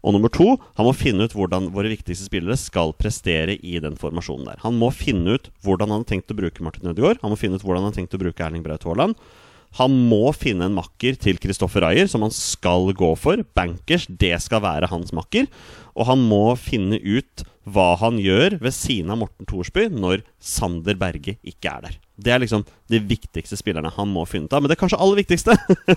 Og 0.07 0.15
nummer 0.15 0.31
to, 0.31 0.57
han 0.79 0.87
må 0.87 0.93
finne 0.95 1.27
ut 1.27 1.35
hvordan 1.35 1.71
våre 1.75 1.91
viktigste 1.91 2.29
spillere 2.29 2.59
skal 2.59 2.93
prestere 2.99 3.57
i 3.59 3.79
den 3.83 3.97
formasjonen 3.99 4.51
der. 4.51 4.61
Han 4.67 4.79
må 4.79 4.93
finne 4.95 5.39
ut 5.39 5.51
hvordan 5.67 5.91
han 5.91 6.03
har 6.03 6.11
tenkt 6.11 6.31
å 6.31 6.39
bruke 6.39 6.63
Martin 6.63 6.91
Ødegaard. 6.91 7.23
Han 7.23 7.35
må 7.35 7.39
finne 7.39 7.59
ut 7.59 7.67
hvordan 7.67 7.87
han 7.87 7.93
har 7.93 7.99
tenkt 8.01 8.15
å 8.19 8.23
bruke 8.23 8.47
Erling 8.47 8.67
Braut 8.67 8.87
Haaland. 8.87 9.19
Han 9.77 9.97
må 10.09 10.31
finne 10.33 10.69
en 10.69 10.77
makker 10.77 11.19
til 11.21 11.41
Kristoffer 11.43 11.85
Ayer, 11.85 12.09
som 12.09 12.25
han 12.25 12.33
skal 12.33 12.95
gå 12.97 13.11
for. 13.21 13.43
Bankers, 13.57 14.07
det 14.09 14.33
skal 14.45 14.65
være 14.65 14.89
hans 14.89 15.13
makker. 15.17 15.51
Og 15.97 16.09
han 16.09 16.23
må 16.29 16.55
finne 16.61 17.01
ut 17.01 17.45
hva 17.67 17.97
han 17.99 18.21
gjør 18.23 18.61
ved 18.63 18.75
siden 18.75 19.11
av 19.11 19.19
Morten 19.25 19.49
Thorsby 19.49 19.89
når 19.91 20.23
Sander 20.39 20.97
Berge 20.99 21.35
ikke 21.43 21.73
er 21.73 21.87
der. 21.89 21.97
Det 22.17 22.33
er 22.33 22.41
liksom 22.41 22.63
de 22.93 23.01
viktigste 23.03 23.59
spillerne 23.59 23.91
han 23.93 24.13
må 24.13 24.25
finne 24.29 24.47
ut 24.47 24.55
av. 24.55 24.63
Men 24.63 24.73
det 24.73 24.79
kanskje 24.81 25.01
aller 25.03 25.21
viktigste 25.21 25.57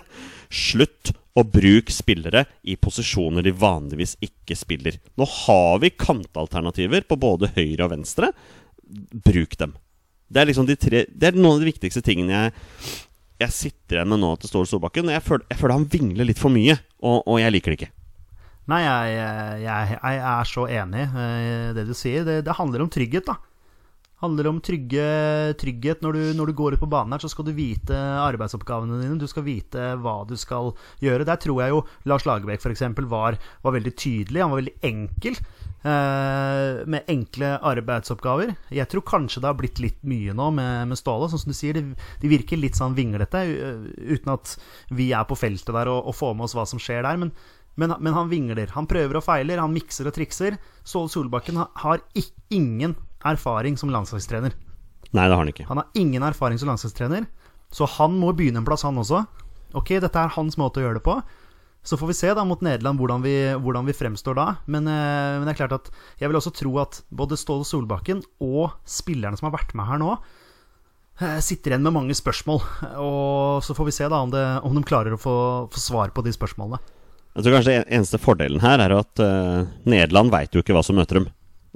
Slutt 0.70 1.14
å 1.38 1.46
bruke 1.46 1.94
spillere 1.94 2.48
i 2.68 2.76
posisjoner 2.80 3.46
de 3.46 3.54
vanligvis 3.56 4.18
ikke 4.26 4.58
spiller. 4.58 4.98
Nå 5.16 5.28
har 5.46 5.78
vi 5.84 5.94
kantalternativer 5.94 7.06
på 7.08 7.20
både 7.22 7.54
høyre 7.56 7.86
og 7.86 7.94
venstre. 7.94 8.34
Bruk 9.30 9.56
dem. 9.62 9.78
Det 10.30 10.42
er 10.42 10.50
liksom 10.50 10.68
de 10.70 10.76
tre 10.78 11.06
Det 11.10 11.30
er 11.30 11.38
noen 11.38 11.58
av 11.58 11.64
de 11.64 11.70
viktigste 11.70 12.04
tingene 12.06 12.36
jeg 12.36 12.58
jeg 13.40 13.56
sitter 13.56 14.00
igjen 14.00 14.12
med 14.12 14.22
nå 14.22 14.34
til 14.40 14.52
Ståle 14.52 14.68
Solbakken. 14.68 15.12
Jeg 15.14 15.24
føler, 15.24 15.46
jeg 15.48 15.60
føler 15.62 15.78
han 15.78 15.88
vingler 15.92 16.28
litt 16.28 16.42
for 16.42 16.52
mye, 16.52 16.76
og, 17.00 17.22
og 17.24 17.40
jeg 17.40 17.56
liker 17.56 17.74
det 17.74 17.80
ikke. 17.80 17.94
Nei, 18.70 18.82
jeg, 18.86 19.14
jeg, 19.64 19.94
jeg 19.98 20.20
er 20.30 20.50
så 20.50 20.66
enig 20.70 21.06
i 21.10 21.54
det 21.74 21.86
du 21.88 21.96
sier. 21.98 22.26
Det, 22.28 22.42
det 22.46 22.58
handler 22.60 22.84
om 22.84 22.92
trygghet, 22.92 23.26
da. 23.26 23.40
Handler 24.20 24.50
om 24.50 24.60
trygge, 24.60 25.04
trygghet. 25.62 26.02
Når 26.04 26.18
du, 26.18 26.22
når 26.36 26.50
du 26.50 26.58
går 26.60 26.76
ut 26.76 26.82
på 26.82 26.90
banen 26.92 27.16
her, 27.16 27.24
så 27.24 27.32
skal 27.32 27.48
du 27.48 27.54
vite 27.56 27.96
arbeidsoppgavene 27.96 29.00
dine. 29.00 29.20
Du 29.22 29.28
skal 29.32 29.46
vite 29.46 29.94
hva 30.04 30.18
du 30.28 30.36
skal 30.40 30.74
gjøre. 31.04 31.28
Der 31.30 31.40
tror 31.40 31.64
jeg 31.64 31.72
jo 31.72 31.86
Lars 32.12 32.28
Lagerbäck 32.28 32.60
f.eks. 32.60 32.84
Var, 33.00 33.40
var 33.64 33.76
veldig 33.78 33.96
tydelig. 33.96 34.44
Han 34.44 34.52
var 34.52 34.60
veldig 34.60 34.76
enkel. 34.92 35.40
Eh, 35.80 36.82
med 36.92 37.08
enkle 37.08 37.54
arbeidsoppgaver. 37.64 38.52
Jeg 38.76 38.92
tror 38.92 39.06
kanskje 39.08 39.40
det 39.40 39.48
har 39.48 39.60
blitt 39.62 39.80
litt 39.80 40.02
mye 40.04 40.36
nå 40.36 40.50
med, 40.52 40.90
med 40.92 41.00
Ståle. 41.00 41.30
Sånn 41.32 41.46
som 41.46 41.54
du 41.54 41.56
sier, 41.56 41.80
de, 41.80 41.96
de 42.20 42.32
virker 42.32 42.60
litt 42.60 42.76
sånn 42.76 42.98
vinglete, 42.98 43.46
uh, 43.48 43.88
uten 44.12 44.34
at 44.36 44.58
vi 44.92 45.14
er 45.16 45.24
på 45.30 45.40
feltet 45.40 45.72
der 45.72 45.88
og, 45.88 46.12
og 46.12 46.18
får 46.20 46.36
med 46.36 46.50
oss 46.50 46.58
hva 46.60 46.68
som 46.68 46.84
skjer 46.84 47.08
der. 47.08 47.22
Men, 47.24 47.32
men, 47.80 47.96
men 48.04 48.18
han 48.18 48.32
vingler. 48.32 48.76
Han 48.76 48.90
prøver 48.92 49.22
og 49.22 49.24
feiler, 49.24 49.64
han 49.64 49.72
mikser 49.72 50.12
og 50.12 50.18
trikser. 50.20 50.60
Ståle 50.84 51.16
Solbakken 51.16 51.62
har, 51.64 51.72
har 51.86 52.04
ingen 52.52 53.00
erfaring 53.26 53.78
som 53.80 53.92
landslagstrener. 53.94 54.56
Nei, 55.10 55.26
det 55.26 55.34
har 55.34 55.42
han 55.42 55.52
ikke. 55.52 55.68
Han 55.70 55.82
har 55.82 56.00
ingen 56.00 56.24
erfaring 56.24 56.60
som 56.62 56.70
landslagstrener, 56.70 57.28
så 57.74 57.88
han 57.98 58.18
må 58.20 58.32
begynne 58.38 58.62
en 58.62 58.68
plass, 58.68 58.86
han 58.86 59.00
også. 59.02 59.24
Ok, 59.78 59.96
dette 60.02 60.18
er 60.22 60.34
hans 60.34 60.58
måte 60.58 60.82
å 60.82 60.86
gjøre 60.86 61.00
det 61.00 61.06
på. 61.06 61.20
Så 61.86 61.98
får 61.98 62.12
vi 62.12 62.18
se 62.18 62.34
da 62.36 62.44
mot 62.46 62.62
Nederland 62.66 63.00
hvordan 63.00 63.24
vi, 63.24 63.34
hvordan 63.62 63.88
vi 63.88 63.96
fremstår 63.96 64.36
da. 64.38 64.48
Men, 64.68 64.88
eh, 64.90 65.38
men 65.40 65.48
det 65.48 65.54
er 65.54 65.62
klart 65.62 65.78
at 65.78 65.90
jeg 66.20 66.30
vil 66.30 66.38
også 66.40 66.54
tro 66.58 66.76
at 66.82 67.02
både 67.10 67.40
Ståle 67.40 67.66
Solbakken 67.66 68.22
og 68.44 68.76
spillerne 68.90 69.40
som 69.40 69.48
har 69.48 69.56
vært 69.56 69.74
med 69.78 69.88
her 69.88 70.02
nå, 70.02 70.18
eh, 71.22 71.40
sitter 71.46 71.74
igjen 71.74 71.86
med 71.88 71.96
mange 71.96 72.18
spørsmål. 72.18 72.62
Og 73.00 73.64
så 73.66 73.78
får 73.78 73.90
vi 73.90 73.96
se 73.96 74.10
da 74.12 74.22
om, 74.22 74.34
det, 74.34 74.46
om 74.68 74.76
de 74.76 74.86
klarer 74.86 75.16
å 75.16 75.22
få, 75.22 75.36
få 75.72 75.82
svar 75.82 76.14
på 76.14 76.26
de 76.26 76.36
spørsmålene. 76.36 76.82
Jeg 77.38 77.46
tror 77.46 77.56
kanskje 77.56 77.76
den 77.78 77.92
eneste 77.96 78.20
fordelen 78.20 78.60
her 78.60 78.82
er 78.84 78.92
at 78.98 79.22
uh, 79.22 79.68
Nederland 79.88 80.34
veit 80.34 80.52
jo 80.52 80.64
ikke 80.64 80.74
hva 80.76 80.82
som 80.84 80.98
møter 81.00 81.22
dem. 81.22 81.28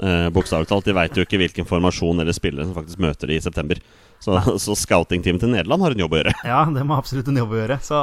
Uh, 0.01 0.29
Bokstavelig 0.33 0.69
talt. 0.71 0.87
De 0.87 0.95
veit 0.97 1.17
jo 1.17 1.25
ikke 1.25 1.39
hvilken 1.41 1.67
formasjon 1.69 2.23
eller 2.23 2.35
spillere 2.35 2.65
som 2.65 2.77
faktisk 2.77 3.01
møter 3.03 3.29
de 3.29 3.37
i 3.37 3.43
september. 3.43 3.81
Så, 4.23 4.37
så 4.65 4.77
scoutingteamet 4.79 5.43
til 5.43 5.53
Nederland 5.53 5.85
har 5.85 5.95
en 5.95 6.03
jobb 6.05 6.15
å 6.15 6.21
gjøre. 6.21 6.35
Ja, 6.49 6.63
det 6.73 6.85
må 6.87 6.97
absolutt 6.97 7.29
en 7.29 7.41
jobb 7.43 7.53
å 7.53 7.61
gjøre. 7.61 7.79
Så 7.85 7.99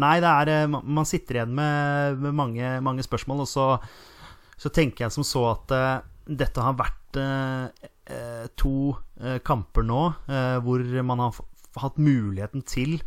nei, 0.00 0.16
det 0.24 0.32
er 0.32 0.52
eh, 0.54 0.66
Man 0.70 1.08
sitter 1.08 1.40
igjen 1.40 1.56
med, 1.56 2.20
med 2.24 2.36
mange, 2.40 2.76
mange 2.84 3.06
spørsmål, 3.06 3.44
og 3.44 3.50
så, 3.50 3.68
så 4.56 4.72
tenker 4.72 5.06
jeg 5.06 5.16
som 5.18 5.26
så 5.26 5.48
at 5.52 5.74
uh, 5.74 5.96
dette 6.24 6.62
har 6.64 6.78
vært 6.78 7.18
uh, 7.20 7.90
eh, 8.10 8.46
to 8.56 8.94
eh, 9.20 9.38
kamper 9.44 9.84
nå 9.86 10.00
eh, 10.28 10.56
hvor 10.64 10.82
man 11.06 11.22
har 11.24 11.38
hatt 11.80 12.00
muligheten 12.00 12.64
til 12.68 12.98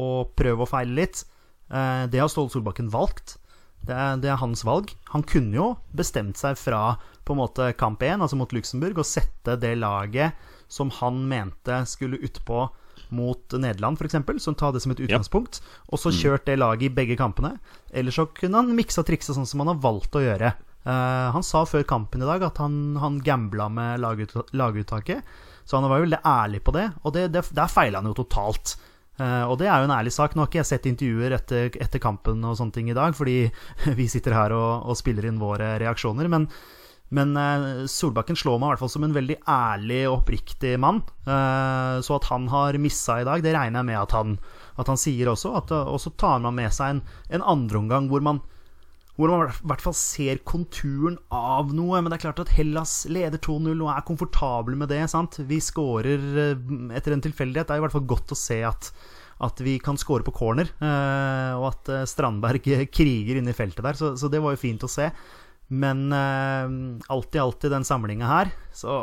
å 0.00 0.26
prøve 0.36 0.64
å 0.64 0.70
feile 0.70 0.96
litt. 1.02 1.24
Eh, 1.70 2.04
det 2.10 2.22
har 2.22 2.30
Ståle 2.32 2.52
Solbakken 2.52 2.90
valgt. 2.92 3.38
Det 3.86 3.94
er, 3.94 4.16
det 4.20 4.32
er 4.32 4.40
hans 4.40 4.64
valg. 4.66 4.90
Han 5.12 5.24
kunne 5.26 5.56
jo 5.56 5.68
bestemt 5.96 6.40
seg 6.40 6.58
fra 6.58 6.96
på 7.26 7.34
en 7.34 7.42
måte 7.42 7.72
kamp 7.78 8.02
1, 8.06 8.22
altså 8.22 8.38
mot 8.38 8.52
Luxembourg, 8.54 9.00
og 9.02 9.08
sette 9.08 9.56
det 9.60 9.74
laget 9.80 10.36
som 10.72 10.90
han 11.00 11.24
mente 11.28 11.82
skulle 11.90 12.20
utpå 12.22 12.66
mot 13.14 13.52
Nederland, 13.52 13.98
f.eks., 14.00 14.42
så 14.42 14.54
ta 14.54 14.72
det 14.74 14.82
som 14.82 14.94
et 14.94 15.02
utgangspunkt, 15.04 15.60
og 15.90 16.00
så 16.00 16.12
kjørt 16.14 16.46
det 16.48 16.58
laget 16.58 16.88
i 16.88 16.94
begge 16.94 17.18
kampene. 17.18 17.56
Eller 17.94 18.14
så 18.14 18.26
kunne 18.34 18.62
han 18.62 18.74
miksa 18.76 19.02
og 19.02 19.10
triksa 19.10 19.36
sånn 19.36 19.46
som 19.46 19.62
han 19.62 19.74
har 19.74 19.82
valgt 19.84 20.18
å 20.18 20.24
gjøre. 20.24 20.54
Uh, 20.86 21.34
han 21.34 21.46
sa 21.46 21.64
før 21.66 21.86
kampen 21.86 22.22
i 22.22 22.28
dag 22.28 22.44
at 22.46 22.58
han, 22.62 22.96
han 23.02 23.18
gambla 23.22 23.68
med 23.74 24.02
lagut, 24.02 24.34
laguttaket, 24.54 25.26
så 25.66 25.78
han 25.78 25.88
var 25.90 25.98
jo 25.98 26.06
veldig 26.06 26.22
ærlig 26.30 26.60
på 26.62 26.74
det, 26.76 26.84
og 27.02 27.14
det, 27.16 27.24
det, 27.34 27.42
der 27.54 27.70
feila 27.70 28.02
han 28.02 28.10
jo 28.10 28.18
totalt. 28.20 28.76
Uh, 29.16 29.48
og 29.48 29.56
det 29.58 29.70
er 29.70 29.80
jo 29.80 29.88
en 29.88 29.96
ærlig 29.96 30.12
sak. 30.12 30.34
Nå 30.34 30.44
har 30.44 30.50
ikke 30.50 30.60
jeg 30.60 30.68
sett 30.68 30.88
intervjuer 30.90 31.34
etter, 31.38 31.70
etter 31.80 32.02
kampen 32.02 32.42
og 32.44 32.58
sånne 32.58 32.74
ting 32.74 32.90
i 32.92 32.96
dag, 32.96 33.16
fordi 33.16 33.46
vi 33.98 34.08
sitter 34.12 34.36
her 34.36 34.54
og, 34.54 34.90
og 34.90 34.98
spiller 34.98 35.30
inn 35.30 35.40
våre 35.42 35.76
reaksjoner. 35.82 36.28
Men, 36.32 36.50
men 37.14 37.36
eh, 37.38 37.84
Solbakken 37.90 38.38
slår 38.38 38.58
meg 38.58 38.66
i 38.66 38.74
hvert 38.74 38.82
fall 38.82 38.92
som 38.96 39.06
en 39.06 39.14
veldig 39.14 39.36
ærlig 39.50 40.00
og 40.08 40.22
oppriktig 40.22 40.74
mann. 40.82 41.04
Eh, 41.22 42.00
så 42.02 42.16
at 42.18 42.26
han 42.32 42.48
har 42.50 42.80
missa 42.82 43.20
i 43.22 43.28
dag, 43.28 43.44
det 43.44 43.54
regner 43.54 43.82
jeg 43.82 43.90
med 43.92 44.00
at 44.00 44.16
han, 44.16 44.36
at 44.80 44.90
han 44.90 45.00
sier 45.00 45.30
også. 45.30 45.54
At, 45.60 45.72
og 45.76 46.00
så 46.02 46.12
tar 46.18 46.42
man 46.42 46.58
med 46.58 46.74
seg 46.74 46.96
en, 46.96 47.02
en 47.38 47.46
andreomgang 47.54 48.10
hvor 48.10 48.24
man 48.26 48.42
hvor 49.16 49.32
man 49.32 49.48
i 49.48 49.68
hvert 49.70 49.80
fall 49.80 49.94
ser 49.96 50.42
konturen 50.44 51.16
av 51.32 51.72
noe. 51.74 52.00
Men 52.00 52.12
det 52.12 52.18
er 52.18 52.26
klart 52.26 52.42
at 52.44 52.52
Hellas 52.56 52.98
leder 53.08 53.40
2-0 53.40 53.72
og 53.72 53.92
er 53.92 54.04
komfortable 54.08 54.76
med 54.76 54.92
det. 54.92 55.02
sant? 55.12 55.38
Vi 55.48 55.60
scorer 55.64 56.26
eh, 56.42 56.66
etter 56.96 57.16
en 57.16 57.24
tilfeldighet. 57.24 57.68
Det 57.68 57.76
er 57.76 57.80
i 57.80 57.86
hvert 57.86 57.96
fall 57.96 58.08
godt 58.08 58.36
å 58.36 58.38
se 58.38 58.60
at, 58.68 58.90
at 59.46 59.64
vi 59.64 59.78
kan 59.80 59.96
score 60.00 60.26
på 60.26 60.36
corner. 60.36 60.68
eh, 60.84 61.56
og 61.56 61.70
at 61.72 61.92
eh, 61.94 62.06
Strandberg 62.08 62.68
kriger 62.98 63.40
inne 63.40 63.54
i 63.54 63.56
feltet 63.56 63.84
der. 63.88 63.96
Så, 63.96 64.12
så 64.20 64.32
det 64.32 64.42
var 64.44 64.56
jo 64.56 64.64
fint 64.66 64.84
å 64.84 64.92
se. 64.92 65.08
Men 65.68 66.06
eh, 66.14 66.74
alt 67.12 67.34
i 67.34 67.42
alt 67.42 67.64
i 67.66 67.72
den 67.72 67.86
samlinga 67.86 68.28
her, 68.30 68.52
så 68.74 69.00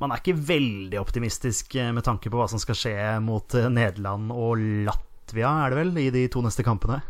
man 0.00 0.10
er 0.10 0.20
ikke 0.20 0.34
veldig 0.48 0.98
optimistisk 0.98 1.76
eh, 1.78 1.92
med 1.94 2.04
tanke 2.06 2.30
på 2.30 2.38
hva 2.38 2.48
som 2.50 2.62
skal 2.62 2.78
skje 2.78 2.94
mot 3.22 3.54
eh, 3.54 3.70
Nederland 3.70 4.32
og 4.34 4.62
Latvia, 4.88 5.52
er 5.64 5.74
det 5.74 5.78
vel, 5.82 5.92
i 6.02 6.08
de 6.14 6.24
to 6.32 6.42
neste 6.44 6.66
kampene. 6.66 7.00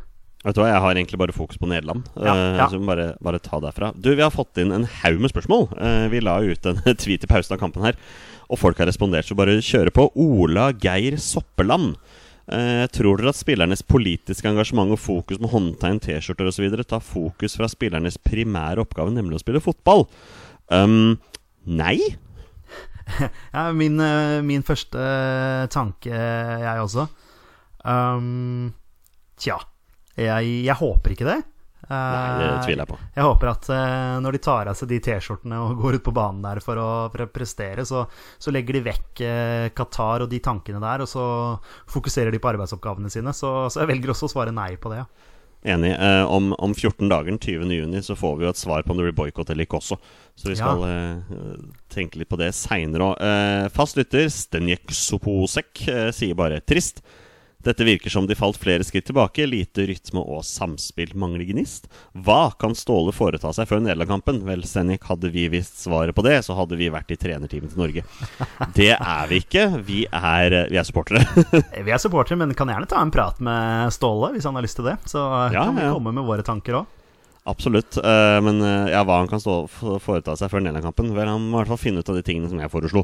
Vet 0.44 0.58
du 0.58 0.60
hva, 0.60 0.68
Jeg 0.68 0.82
har 0.84 0.98
egentlig 0.98 1.20
bare 1.22 1.32
fokus 1.32 1.56
på 1.60 1.70
Nederland. 1.70 2.04
Ja, 2.18 2.34
eh, 2.34 2.58
ja. 2.60 2.66
Så 2.68 2.82
bare, 2.84 3.14
bare 3.24 3.40
ta 3.40 3.62
derfra. 3.64 3.94
Du, 3.96 4.10
Vi 4.12 4.20
har 4.20 4.34
fått 4.34 4.60
inn 4.60 4.74
en 4.76 4.84
haug 5.00 5.22
med 5.22 5.32
spørsmål. 5.32 5.70
Vi 6.12 6.20
la 6.20 6.37
ut 6.44 6.68
en 6.68 6.82
tweet 7.02 7.24
i 7.24 7.30
pausen 7.30 7.56
av 7.56 7.62
kampen 7.62 7.87
her, 7.87 7.96
og 8.52 8.60
folk 8.60 8.82
har 8.82 8.90
respondert. 8.90 9.30
Så 9.30 9.38
bare 9.38 9.56
kjøre 9.64 9.94
på. 9.94 10.10
Ola 10.20 10.68
Geir 10.76 11.16
Soppeland. 11.16 11.96
Eh, 12.44 12.85
tror 12.92 13.16
dere 13.16 13.33
at 13.33 13.38
spillernes 13.38 13.80
politiske 13.88 14.48
engasjement 14.50 14.92
og 14.92 15.00
fokus 15.00 15.40
med 15.40 15.48
håndtegn, 15.52 16.00
T-skjorter 16.04 16.50
osv. 16.50 16.66
tar 16.85 17.00
fokus 17.00 17.57
fra 17.57 17.68
spillernes 17.72 18.18
primære 18.20 18.85
oppgave, 18.85 19.14
nemlig 19.14 19.38
å 19.38 19.44
spille 19.44 19.64
fotball? 19.64 20.07
Um, 20.72 21.16
nei. 21.64 21.98
Ja, 23.52 23.68
min, 23.76 23.98
eh, 24.00 24.38
min 24.40 24.62
første 24.64 24.96
tanke, 25.68 26.09
jeg 26.09 26.80
også. 26.80 27.04
Um, 27.85 28.70
tja. 29.37 29.59
Jeg, 30.16 30.48
jeg 30.64 30.76
håper 30.78 31.12
ikke 31.12 31.28
det. 31.28 31.37
Nei, 31.90 32.38
det 32.40 32.46
Eh, 32.54 32.62
tviler 32.64 32.82
jeg 32.84 32.88
på. 32.88 32.98
Jeg 33.16 33.24
håper 33.26 33.50
at 33.50 33.68
eh, 33.74 34.20
når 34.24 34.32
de 34.32 34.38
tar 34.46 34.70
av 34.70 34.78
seg 34.78 34.88
de 34.88 35.00
T-skjortene 35.04 35.58
og 35.60 35.76
går 35.82 35.98
ut 35.98 36.04
på 36.06 36.14
banen 36.16 36.40
der 36.42 36.60
for 36.64 36.80
å, 36.80 36.88
for 37.12 37.24
å 37.26 37.28
prestere, 37.32 37.84
så, 37.88 38.06
så 38.38 38.54
legger 38.54 38.78
de 38.78 38.84
vekk 38.88 39.20
eh, 39.26 39.68
Qatar 39.76 40.24
og 40.24 40.30
de 40.32 40.40
tankene 40.44 40.80
der, 40.80 41.04
og 41.04 41.08
så 41.10 41.26
fokuserer 41.90 42.32
de 42.32 42.40
på 42.40 42.50
arbeidsoppgavene 42.54 43.10
sine. 43.12 43.32
Så, 43.36 43.52
så 43.70 43.82
jeg 43.84 43.92
velger 43.94 44.14
også 44.14 44.28
å 44.30 44.34
svare 44.36 44.54
nei 44.54 44.74
på 44.80 44.92
det. 44.94 45.02
Ja. 45.04 45.08
Enig. 45.64 45.94
Eh, 45.96 46.22
om, 46.28 46.50
om 46.60 46.74
14 46.76 47.08
dager, 47.08 47.38
20. 47.40 47.70
juni, 47.72 48.02
så 48.04 48.12
får 48.20 48.34
vi 48.36 48.44
jo 48.44 48.50
et 48.52 48.60
svar 48.60 48.82
på 48.84 48.92
om 48.92 48.98
det 49.00 49.06
blir 49.06 49.16
boikott 49.16 49.48
eller 49.48 49.64
ikke 49.64 49.78
også. 49.80 49.96
Så 50.36 50.50
vi 50.50 50.56
Ja. 50.58 50.66
skal 50.66 50.82
eh, 50.84 51.54
tenke 51.88 52.20
litt 52.20 52.28
på 52.28 52.36
det 52.36 52.50
seinere 52.52 53.06
òg. 53.14 53.22
Eh, 53.24 53.68
fast 53.72 53.96
lytter, 53.96 54.26
Stenjek 54.28 54.92
Soposek, 54.92 55.86
sier 56.12 56.36
bare 56.36 56.60
'trist'. 56.60 57.00
Dette 57.64 57.84
virker 57.86 58.10
som 58.12 58.26
de 58.28 58.34
falt 58.36 58.58
flere 58.60 58.84
skritt 58.84 59.06
tilbake. 59.08 59.46
Lite 59.48 59.86
rytme 59.88 60.20
og 60.20 60.42
samspill. 60.44 61.14
Mangler 61.16 61.46
gnist. 61.48 61.86
Hva 62.12 62.50
kan 62.60 62.74
Ståle 62.76 63.12
foreta 63.16 63.52
seg 63.56 63.68
før 63.70 63.80
Nederland-kampen? 63.84 64.42
Vel, 64.44 64.64
Sennik, 64.68 65.06
hadde 65.08 65.30
vi 65.32 65.46
visst 65.52 65.78
svaret 65.86 66.12
på 66.16 66.24
det, 66.26 66.40
så 66.44 66.56
hadde 66.58 66.76
vi 66.76 66.90
vært 66.92 67.14
i 67.14 67.16
trenerteamet 67.20 67.72
til 67.72 67.80
Norge. 67.80 68.04
Det 68.76 68.90
er 68.98 69.30
vi 69.30 69.40
ikke. 69.40 69.64
Vi 69.86 70.02
er, 70.10 70.58
vi 70.72 70.80
er 70.80 70.84
supportere. 70.88 71.24
Vi 71.84 71.92
er 71.92 72.00
supportere, 72.00 72.36
men 72.40 72.52
kan 72.56 72.68
gjerne 72.68 72.88
ta 72.90 73.00
en 73.00 73.12
prat 73.14 73.40
med 73.44 73.92
Ståle 73.94 74.34
hvis 74.34 74.44
han 74.48 74.56
har 74.56 74.64
lyst 74.64 74.76
til 74.80 74.86
det. 74.90 74.98
Så 75.08 75.20
Ja, 75.52 75.64
kan 75.68 75.76
vi 75.76 75.88
komme 75.92 76.12
med 76.16 76.24
våre 76.28 76.44
tanker 76.46 76.80
òg. 76.82 77.00
Absolutt. 77.44 77.98
eh, 78.00 78.38
men 78.40 78.60
eh, 78.64 78.92
ja, 78.94 79.02
hva 79.04 79.18
han 79.20 79.28
kan 79.28 79.40
stå, 79.42 79.56
foreta 80.00 80.32
seg 80.40 80.48
før 80.48 80.62
Nederland-kampen 80.64 81.10
Vel, 81.12 81.28
Han 81.28 81.44
må 81.50 81.58
i 81.58 81.62
hvert 81.62 81.74
fall 81.74 81.80
finne 81.82 82.00
ut 82.00 82.08
av 82.08 82.16
de 82.16 82.22
tingene 82.24 82.48
som 82.48 82.60
jeg 82.62 82.72
foreslo. 82.72 83.02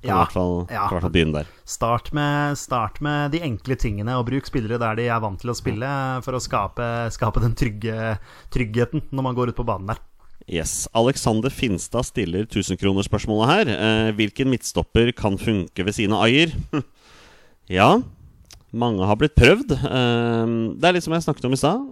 Kan 0.00 0.08
Ja, 0.10 0.16
i 0.16 0.18
hvert 0.20 0.34
fall, 0.36 0.56
ja. 0.70 0.86
hvert 0.90 1.06
fall 1.06 1.14
begynne 1.14 1.40
der. 1.40 1.52
Start 1.68 2.10
med, 2.16 2.58
start 2.60 3.00
med 3.04 3.32
de 3.34 3.40
enkle 3.46 3.76
tingene, 3.80 4.18
og 4.18 4.26
bruk 4.28 4.48
spillere 4.48 4.78
der 4.82 4.98
de 4.98 5.06
er 5.08 5.22
vant 5.24 5.40
til 5.40 5.52
å 5.52 5.56
spille, 5.56 5.88
for 6.26 6.36
å 6.36 6.42
skape, 6.42 6.90
skape 7.14 7.42
den 7.44 7.56
trygge, 7.58 8.16
tryggheten 8.54 9.06
når 9.10 9.26
man 9.28 9.38
går 9.38 9.52
ut 9.52 9.58
på 9.58 9.66
banen 9.66 9.94
der. 9.94 10.02
Yes. 10.46 10.84
Alexander 10.94 11.50
Finstad 11.50 12.06
stiller 12.06 12.46
1000-kronersspørsmålet 12.46 13.50
her. 13.50 13.70
Eh, 13.74 14.10
hvilken 14.14 14.52
midtstopper 14.52 15.10
kan 15.16 15.40
funke 15.42 15.86
ved 15.86 15.96
siden 15.96 16.14
av 16.14 16.28
Ayer? 16.28 16.52
ja, 17.78 17.96
mange 18.70 19.08
har 19.08 19.18
blitt 19.18 19.34
prøvd. 19.38 19.74
Eh, 19.74 20.54
det 20.78 20.86
er 20.86 20.94
litt 20.94 21.06
som 21.06 21.16
jeg 21.16 21.26
snakket 21.26 21.48
om 21.48 21.56
i 21.56 21.58
stad. 21.58 21.82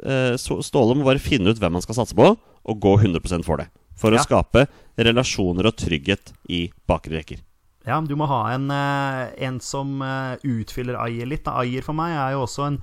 Eh, 0.00 0.38
Ståle 0.40 0.96
må 0.96 1.04
bare 1.04 1.20
finne 1.20 1.52
ut 1.52 1.60
hvem 1.60 1.76
han 1.76 1.84
skal 1.84 2.00
satse 2.00 2.16
på, 2.16 2.32
og 2.40 2.80
gå 2.80 2.96
100% 3.02 3.44
for 3.44 3.60
det. 3.60 3.68
For 4.00 4.14
Ja. 4.16 4.22
å 4.22 4.24
skape 4.24 4.66
relasjoner 5.00 5.68
og 5.68 5.76
trygghet 5.76 6.32
i 6.48 6.64
bakre 6.88 7.18
rekker. 7.20 7.42
Ja, 7.86 7.98
du 8.04 8.14
må 8.16 8.26
ha 8.28 8.42
en, 8.54 8.66
eh, 8.70 9.30
en 9.46 9.60
som 9.60 10.00
eh, 10.04 10.36
utfyller 10.44 10.96
Ayer 11.00 11.26
litt. 11.28 11.46
Ayer 11.48 11.82
for 11.84 11.96
meg 11.96 12.12
er 12.12 12.32
jo 12.36 12.42
også 12.46 12.66
en, 12.66 12.76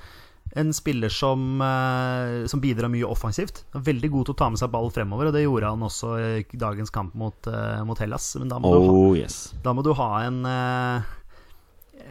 en 0.58 0.72
spiller 0.74 1.10
som, 1.14 1.62
eh, 1.62 2.46
som 2.50 2.62
bidrar 2.62 2.90
mye 2.90 3.06
offensivt. 3.06 3.64
Veldig 3.74 4.10
god 4.14 4.26
til 4.30 4.34
å 4.34 4.38
ta 4.42 4.50
med 4.50 4.58
seg 4.62 4.72
ball 4.74 4.90
fremover, 4.94 5.30
og 5.30 5.34
det 5.38 5.44
gjorde 5.46 5.70
han 5.70 5.86
også 5.86 6.14
i 6.40 6.58
dagens 6.58 6.90
kamp 6.94 7.14
mot, 7.16 7.50
mot 7.86 7.98
Hellas. 8.02 8.36
Men 8.42 8.50
da 8.50 8.58
må, 8.60 8.74
du, 8.74 8.80
ha, 8.88 8.94
Oh 8.94 9.14
yes. 9.18 9.54
da 9.64 9.74
må 9.74 9.84
du 9.86 9.94
ha 9.94 10.10
en 10.26 10.42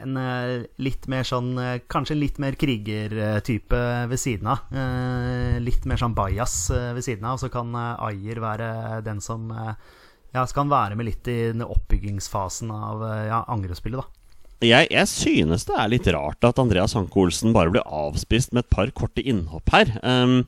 en 0.02 0.16
eh, 0.20 0.64
litt 0.82 1.06
mer 1.10 1.26
sånn 1.26 1.54
eh, 1.58 1.78
Kanskje 1.90 2.16
litt 2.18 2.40
mer 2.42 2.56
krigertype 2.58 3.80
ved 4.10 4.20
siden 4.20 4.50
av. 4.52 4.66
Eh, 4.72 5.56
Litt 5.62 5.86
mer 5.88 6.00
sånn 6.00 6.16
bajas 6.16 6.58
eh, 6.74 6.92
ved 6.96 7.06
siden 7.06 7.26
av. 7.26 7.38
Og 7.38 7.44
så 7.44 7.50
kan 7.52 7.72
eh, 7.74 8.04
Ayer 8.08 8.42
være 8.42 8.70
den 9.06 9.22
som 9.24 9.48
eh, 9.52 9.72
Ja, 10.34 10.44
han 10.44 10.72
være 10.72 10.98
med 10.98 11.08
litt 11.08 11.28
i 11.32 11.38
oppbyggingsfasen 11.54 12.72
av 12.74 13.04
eh, 13.08 13.26
ja, 13.30 13.42
angrepsspillet, 13.52 14.02
da. 14.02 14.22
Jeg, 14.64 14.88
jeg 14.88 15.08
synes 15.10 15.66
det 15.68 15.74
er 15.76 15.90
litt 15.92 16.06
rart 16.14 16.44
at 16.48 16.58
Andreas 16.62 16.94
Hanke 16.96 17.20
Olsen 17.20 17.52
bare 17.52 17.72
blir 17.74 17.84
avspist 17.84 18.54
med 18.56 18.64
et 18.64 18.72
par 18.72 18.88
korte 18.96 19.20
innhopp 19.20 19.68
her. 19.74 19.90
Ehm, 20.00 20.38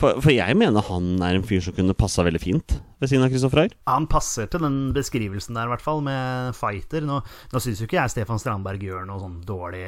for, 0.00 0.18
for 0.24 0.32
jeg 0.34 0.56
mener 0.58 0.84
han 0.88 1.22
er 1.22 1.38
en 1.38 1.46
fyr 1.46 1.62
som 1.62 1.74
kunne 1.76 1.94
passa 1.96 2.24
veldig 2.26 2.42
fint 2.42 2.76
ved 3.02 3.10
siden 3.10 3.26
av 3.26 3.32
Kristoffer 3.32 3.62
Ayer. 3.62 3.74
Han 3.90 4.08
passer 4.10 4.50
til 4.50 4.64
den 4.64 4.78
beskrivelsen 4.96 5.54
der, 5.54 5.68
i 5.68 5.74
hvert 5.74 5.84
fall, 5.84 6.02
med 6.04 6.54
fighter. 6.58 7.06
Nå, 7.06 7.20
nå 7.52 7.62
syns 7.62 7.82
jo 7.82 7.88
ikke 7.88 8.00
jeg 8.00 8.14
Stefan 8.16 8.42
Strandberg 8.42 8.82
gjør 8.82 9.06
noe 9.08 9.22
sånn 9.22 9.40
dårlig 9.46 9.86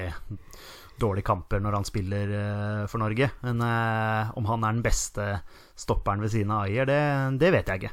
Dårlige 0.97 1.27
kamper 1.29 1.61
når 1.61 1.75
han 1.77 1.85
spiller 1.85 2.31
eh, 2.33 2.85
for 2.89 3.03
Norge. 3.03 3.27
Men 3.45 3.59
eh, 3.61 4.31
om 4.41 4.47
han 4.49 4.63
er 4.65 4.79
den 4.79 4.85
beste 4.87 5.27
stopperen 5.77 6.23
ved 6.25 6.33
siden 6.33 6.55
av 6.57 6.63
Ayer, 6.65 6.89
det, 6.89 7.01
det 7.43 7.51
vet 7.53 7.69
jeg 7.69 7.83
ikke. 7.83 7.91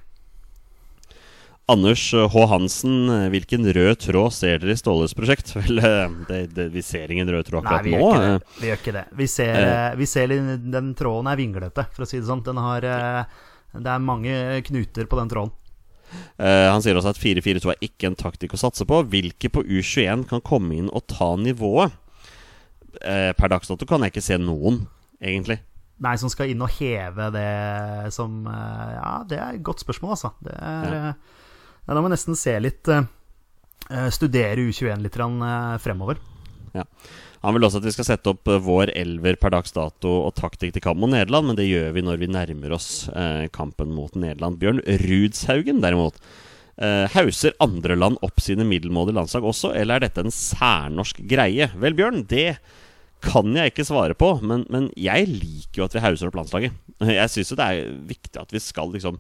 Anders 1.72 2.14
eh, 2.14 2.28
H. 2.28 2.46
Hansen, 2.52 2.96
eh, 3.10 3.30
hvilken 3.32 3.64
rød 3.74 4.02
tråd 4.04 4.34
ser 4.36 4.60
dere 4.60 4.74
i 4.76 4.80
Ståles 4.80 5.14
prosjekt? 5.16 5.54
Vel, 5.58 5.80
eh, 5.80 6.12
det, 6.28 6.40
det, 6.58 6.68
vi 6.74 6.84
ser 6.84 7.12
ingen 7.14 7.30
rød 7.32 7.48
tråd 7.48 7.64
Nei, 7.64 7.78
akkurat 7.78 7.88
vi 7.88 7.96
nå. 7.96 8.10
gjør 8.12 8.20
ikke 8.20 8.36
eh. 8.36 8.60
Vi 8.60 8.68
gjør 8.70 8.82
ikke 8.82 8.96
det. 8.98 9.04
Vi 9.22 9.28
ser, 9.32 9.56
eh, 9.64 9.90
vi 10.02 10.08
ser 10.12 10.34
Den 10.76 10.94
tråden 11.00 11.32
er 11.32 11.40
vinglete, 11.40 11.88
for 11.96 12.04
å 12.04 12.10
si 12.10 12.20
det 12.20 12.28
sånn. 12.28 12.44
Har 12.60 12.88
eh, 12.90 13.42
Det 13.80 13.94
er 13.96 14.04
mange 14.04 14.38
knuter 14.68 15.08
på 15.08 15.20
den 15.22 15.32
tråden. 15.32 15.54
Eh, 16.38 16.68
han 16.70 16.84
sier 16.84 17.00
også 17.00 17.14
at 17.16 17.22
4-4-2 17.22 17.72
er 17.74 17.86
ikke 17.88 18.12
en 18.12 18.18
taktikk 18.20 18.54
å 18.58 18.60
satse 18.62 18.86
på. 18.90 19.00
Hvilke 19.10 19.50
på 19.50 19.64
U21 19.64 20.28
kan 20.30 20.44
komme 20.46 20.76
inn 20.78 20.92
og 20.94 21.08
ta 21.10 21.32
nivået? 21.40 21.96
Eh, 23.02 23.32
per 23.40 23.50
dags 23.50 23.72
dato 23.72 23.88
kan 23.90 24.04
jeg 24.06 24.14
ikke 24.14 24.22
se 24.28 24.38
noen, 24.38 24.84
egentlig. 25.24 25.58
Nei, 26.04 26.18
som 26.20 26.30
skal 26.30 26.52
inn 26.52 26.62
og 26.66 26.74
heve 26.76 27.30
det 27.34 28.12
som 28.14 28.44
eh, 28.50 28.92
Ja, 28.98 29.14
det 29.30 29.40
er 29.40 29.56
et 29.56 29.64
godt 29.66 29.82
spørsmål, 29.86 30.18
altså. 30.18 30.34
Det 30.44 30.58
er 30.60 31.00
Ja. 31.00 31.14
Eh, 31.86 31.92
Da 31.94 32.00
må 32.00 32.08
vi 32.08 32.16
nesten 32.16 32.40
se 32.40 32.56
litt 32.64 32.90
eh, 32.92 33.06
eh, 33.90 34.10
Studere 34.14 34.64
U21 34.64 35.04
litt 35.04 35.20
fremover. 35.84 36.22
Ja. 36.74 36.88
Han 37.44 37.58
vil 37.58 37.68
også 37.68 37.82
at 37.82 37.88
vi 37.90 37.92
skal 37.92 38.08
sette 38.08 38.32
opp 38.32 38.48
eh, 38.48 38.62
vår 38.64 38.94
elver 38.96 39.36
per 39.40 39.52
dags 39.56 39.76
dato 39.76 40.14
og 40.30 40.36
taktikk 40.40 40.76
til 40.76 40.84
kamp 40.86 41.02
mot 41.02 41.12
Nederland, 41.12 41.50
men 41.50 41.60
det 41.60 41.68
gjør 41.68 41.92
vi 41.98 42.06
når 42.06 42.22
vi 42.22 42.32
nærmer 42.32 42.76
oss 42.78 43.10
eh, 43.12 43.50
kampen 43.54 43.92
mot 43.96 44.16
Nederland. 44.16 44.62
Bjørn 44.62 44.80
Rudshaugen, 45.04 45.82
derimot. 45.84 46.22
Eh, 46.80 47.04
hauser 47.14 47.54
andre 47.62 47.98
land 48.00 48.18
opp 48.26 48.40
sine 48.42 48.66
middelmådige 48.66 49.20
landslag 49.20 49.46
også, 49.46 49.74
eller 49.78 50.00
er 50.00 50.08
dette 50.08 50.24
en 50.24 50.34
særnorsk 50.34 51.20
greie? 51.30 51.68
Vel, 51.84 52.00
Bjørn, 52.00 52.24
det 52.32 52.56
kan 53.24 53.52
jeg 53.56 53.72
ikke 53.72 53.88
svare 53.88 54.16
på, 54.20 54.34
men, 54.44 54.64
men 54.72 54.88
jeg 55.00 55.28
liker 55.30 55.84
jo 55.84 55.86
at 55.86 55.94
vi 55.96 56.04
hauser 56.04 56.32
opp 56.32 56.40
landslaget. 56.40 56.80
Jeg 57.04 57.32
syns 57.32 57.52
jo 57.52 57.60
det 57.60 57.68
er 57.68 57.94
viktig 58.08 58.40
at 58.40 58.56
vi 58.56 58.64
skal 58.64 58.92
liksom 58.96 59.20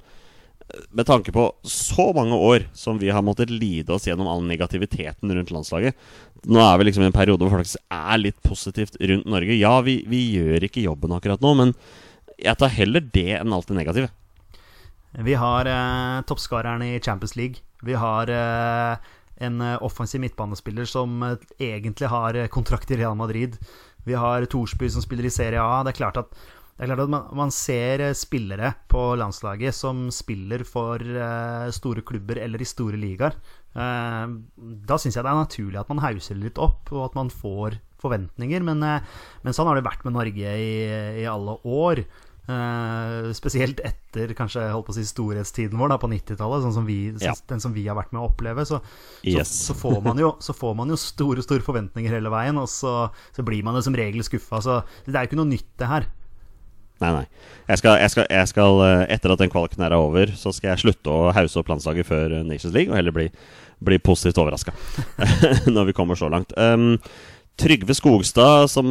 med 0.89 1.05
tanke 1.05 1.31
på 1.35 1.47
så 1.67 2.09
mange 2.15 2.35
år 2.35 2.67
som 2.73 2.99
vi 3.01 3.11
har 3.13 3.25
måttet 3.25 3.51
lide 3.51 3.93
oss 3.93 4.07
gjennom 4.07 4.29
all 4.29 4.43
negativiteten 4.47 5.33
rundt 5.35 5.51
landslaget 5.53 5.97
Nå 6.43 6.59
er 6.59 6.79
vi 6.79 6.87
liksom 6.87 7.05
i 7.05 7.07
en 7.09 7.15
periode 7.15 7.45
hvor 7.45 7.59
folk 7.59 7.69
er 7.93 8.19
litt 8.19 8.39
positivt 8.43 8.97
rundt 8.99 9.29
Norge. 9.31 9.55
Ja, 9.55 9.77
vi, 9.85 10.01
vi 10.11 10.25
gjør 10.35 10.65
ikke 10.67 10.83
jobben 10.83 11.13
akkurat 11.15 11.43
nå, 11.43 11.53
men 11.55 11.71
jeg 12.35 12.59
tar 12.59 12.73
heller 12.75 13.05
det 13.15 13.37
enn 13.37 13.55
alt 13.55 13.69
det 13.69 13.77
negative. 13.77 14.09
Vi 15.23 15.37
har 15.39 15.69
eh, 15.69 16.23
toppskåreren 16.27 16.83
i 16.83 16.99
Champions 16.99 17.37
League. 17.39 17.63
Vi 17.85 17.95
har 17.95 18.27
eh, 18.33 19.13
en 19.45 19.61
eh, 19.61 19.83
offensiv 19.83 20.21
midtbanespiller 20.21 20.85
som 20.89 21.23
eh, 21.23 21.37
egentlig 21.59 22.09
har 22.11 22.35
eh, 22.35 22.47
kontrakt 22.47 22.91
i 22.91 22.97
Real 22.97 23.15
Madrid. 23.15 23.57
Vi 24.03 24.13
har 24.13 24.45
Thorsby 24.45 24.89
som 24.89 25.01
spiller 25.01 25.25
i 25.25 25.33
Serie 25.33 25.61
A. 25.61 25.83
Det 25.83 25.93
er 25.93 26.01
klart 26.01 26.19
at, 26.19 26.35
det 26.73 26.87
er 26.87 26.89
klart 26.89 27.03
at 27.05 27.11
man, 27.13 27.25
man 27.37 27.51
ser 27.53 28.01
eh, 28.01 28.15
spillere 28.17 28.71
på 28.89 29.01
landslaget 29.21 29.75
som 29.77 30.07
spiller 30.13 30.63
for 30.65 30.97
uh, 31.05 31.69
store 31.73 32.01
klubber 32.01 32.39
eller 32.41 32.63
i 32.63 32.67
store 32.67 32.97
ligaer. 32.97 33.37
Uh, 33.77 34.41
da 34.89 34.97
syns 34.97 35.13
jeg 35.13 35.21
det 35.21 35.29
er 35.29 35.37
naturlig 35.43 35.79
at 35.81 35.91
man 35.93 36.01
hauser 36.01 36.39
litt 36.39 36.57
opp, 36.61 36.89
og 36.89 37.05
at 37.11 37.17
man 37.19 37.29
får 37.29 37.77
forventninger. 38.01 38.65
Men, 38.65 38.81
uh, 38.81 39.21
men 39.45 39.53
sånn 39.53 39.69
har 39.69 39.77
det 39.77 39.85
vært 39.85 40.01
med 40.07 40.17
Norge 40.17 40.55
i, 40.65 40.71
i 41.21 41.27
alle 41.29 41.59
år. 41.61 42.03
Spesielt 42.43 43.79
etter 43.87 44.33
kanskje 44.35 44.65
holdt 44.73 44.89
på 44.89 44.91
å 44.91 44.95
si 44.97 45.05
storhetstiden 45.07 45.79
vår 45.79 45.93
da, 45.93 45.97
på 46.01 46.09
90-tallet, 46.11 46.65
sånn 46.65 46.73
som 46.75 46.89
vi, 46.89 46.97
Ja. 47.23 47.31
den 47.47 47.61
som 47.63 47.71
vi 47.71 47.85
har 47.87 47.95
vært 47.95 48.11
med 48.11 48.19
å 48.19 48.25
oppleve. 48.33 48.65
Så, 48.67 48.81
Yes. 49.23 49.47
så, 49.47 49.69
så, 49.71 49.77
får 49.79 50.01
man 50.03 50.19
jo, 50.19 50.33
så 50.43 50.51
får 50.57 50.75
man 50.75 50.91
jo 50.91 50.97
store 50.99 51.45
store 51.45 51.63
forventninger 51.63 52.11
hele 52.11 52.33
veien, 52.33 52.59
og 52.59 52.67
så, 52.67 53.07
så 53.31 53.47
blir 53.47 53.63
man 53.63 53.79
jo 53.79 53.85
som 53.87 53.95
regel 53.95 54.25
skuffa. 54.27 54.59
Så 54.59 54.81
det 55.07 55.15
er 55.15 55.23
jo 55.23 55.31
ikke 55.31 55.39
noe 55.39 55.53
nytt, 55.53 55.71
det 55.79 55.87
her. 55.93 56.09
Nei, 57.03 57.11
nei. 57.11 57.51
Jeg 57.67 57.79
skal, 57.79 57.97
jeg 57.99 58.11
skal, 58.11 58.25
jeg 58.31 58.49
skal 58.51 58.81
eh, 58.83 59.03
Etter 59.15 59.33
at 59.33 59.41
den 59.43 59.51
kvaliken 59.51 59.83
er 59.85 59.95
over, 59.95 60.31
så 60.39 60.51
skal 60.55 60.73
jeg 60.73 60.83
slutte 60.83 61.11
å 61.11 61.31
hause 61.35 61.59
opp 61.59 61.71
landslaget 61.71 62.07
før 62.07 62.39
eh, 62.39 62.47
Nations 62.47 62.75
League, 62.75 62.91
og 62.91 62.97
heller 62.99 63.15
bli, 63.15 63.27
bli 63.83 63.99
positivt 64.03 64.39
overraska 64.43 64.73
når 65.75 65.91
vi 65.91 65.95
kommer 65.95 66.19
så 66.19 66.31
langt. 66.31 66.55
Um, 66.59 66.97
Trygve 67.59 67.93
Skogstad, 67.93 68.71
som 68.73 68.87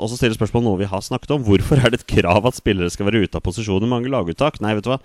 også 0.00 0.16
stiller 0.16 0.38
spørsmål 0.38 0.64
noe 0.64 0.80
vi 0.80 0.88
har 0.88 1.02
snakket 1.04 1.34
om. 1.36 1.42
Hvorfor 1.44 1.82
er 1.82 1.92
det 1.92 2.00
et 2.00 2.08
krav 2.08 2.46
at 2.48 2.56
spillere 2.56 2.88
skal 2.92 3.10
være 3.10 3.26
ute 3.26 3.36
av 3.36 3.44
posisjon 3.44 3.84
i 3.84 3.90
mange 3.90 4.08
laguttak? 4.12 4.62
Nei, 4.64 4.72
vet 4.78 4.86
du 4.86 4.94
hva. 4.94 5.02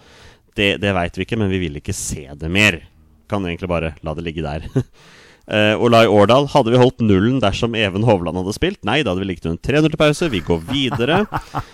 Det, 0.55 0.69
det 0.79 0.93
veit 0.95 1.17
vi 1.17 1.25
ikke, 1.27 1.39
men 1.41 1.51
vi 1.51 1.59
vil 1.65 1.81
ikke 1.81 1.95
se 1.97 2.29
det 2.39 2.51
mer. 2.53 2.79
Kan 3.29 3.43
egentlig 3.49 3.67
bare 3.71 3.91
la 4.05 4.15
det 4.15 4.23
ligge 4.23 4.45
der. 4.45 4.69
Uh, 5.43 5.75
Olai 5.83 6.05
Årdal, 6.07 6.45
hadde 6.53 6.71
vi 6.71 6.79
holdt 6.79 7.01
nullen 7.03 7.41
dersom 7.43 7.73
Even 7.75 8.05
Hovland 8.07 8.39
hadde 8.39 8.55
spilt? 8.55 8.79
Nei, 8.87 9.01
da 9.03 9.11
hadde 9.11 9.25
vi 9.25 9.29
ligget 9.31 9.49
under 9.51 9.59
3-0 9.59 9.89
til 9.91 9.99
pause. 9.99 10.29
Vi 10.31 10.43
går 10.47 10.61
videre. 10.69 11.21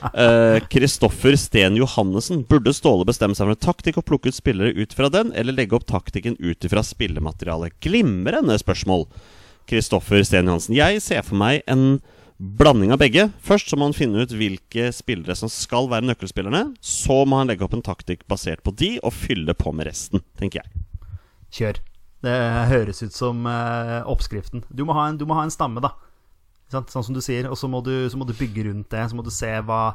Kristoffer 0.73 1.37
Sten 1.37 1.77
Johannessen, 1.77 2.41
burde 2.49 2.73
Ståle 2.73 3.05
bestemme 3.09 3.37
seg 3.37 3.45
for 3.45 3.57
en 3.57 3.65
taktikk 3.69 4.01
og 4.01 4.07
plukke 4.09 4.33
ut 4.33 4.39
spillere 4.39 4.73
ut 4.73 4.95
fra 4.97 5.11
den, 5.13 5.33
eller 5.37 5.55
legge 5.55 5.77
opp 5.77 5.85
taktikken 5.89 6.39
ut 6.41 6.65
ifra 6.65 6.85
spillematerialet? 6.85 7.77
Glimrende 7.85 8.57
spørsmål. 8.61 9.05
Kristoffer 9.69 10.25
Sten 10.25 10.49
Johansen. 10.49 10.77
Jeg 10.79 11.03
ser 11.05 11.21
for 11.27 11.37
meg 11.37 11.61
en 11.69 11.99
Blanding 12.39 12.93
av 12.95 13.01
begge. 13.01 13.25
Først 13.43 13.67
så 13.67 13.75
må 13.75 13.89
han 13.89 13.95
finne 13.95 14.23
ut 14.23 14.31
hvilke 14.31 14.93
spillere 14.95 15.35
som 15.35 15.51
skal 15.51 15.89
være 15.91 16.07
nøkkelspillerne. 16.07 16.69
Så 16.79 17.25
må 17.27 17.41
han 17.41 17.51
legge 17.51 17.65
opp 17.67 17.75
en 17.75 17.83
taktikk 17.83 18.23
basert 18.31 18.63
på 18.63 18.71
de, 18.79 18.93
og 19.03 19.11
fylle 19.11 19.51
på 19.59 19.73
med 19.75 19.89
resten, 19.89 20.23
tenker 20.39 20.63
jeg. 20.63 20.85
Kjør. 21.51 21.81
Det 22.23 22.35
høres 22.71 22.99
ut 23.05 23.13
som 23.15 23.45
eh, 23.47 23.99
oppskriften. 24.11 24.63
Du 24.75 24.83
må, 24.85 24.93
ha 24.97 25.07
en, 25.09 25.17
du 25.17 25.25
må 25.29 25.37
ha 25.37 25.43
en 25.47 25.53
stamme, 25.53 25.79
da. 25.83 25.93
Sant? 26.69 26.91
Sånn 26.93 27.05
som 27.07 27.15
du 27.15 27.21
sier. 27.23 27.47
Og 27.49 27.55
så 27.57 27.69
må, 27.71 27.79
du- 27.85 28.09
så 28.11 28.17
må 28.19 28.27
du 28.27 28.33
bygge 28.37 28.65
rundt 28.67 28.89
det. 28.91 29.05
Så 29.09 29.15
må 29.17 29.23
du 29.23 29.31
se 29.33 29.49
hva, 29.65 29.93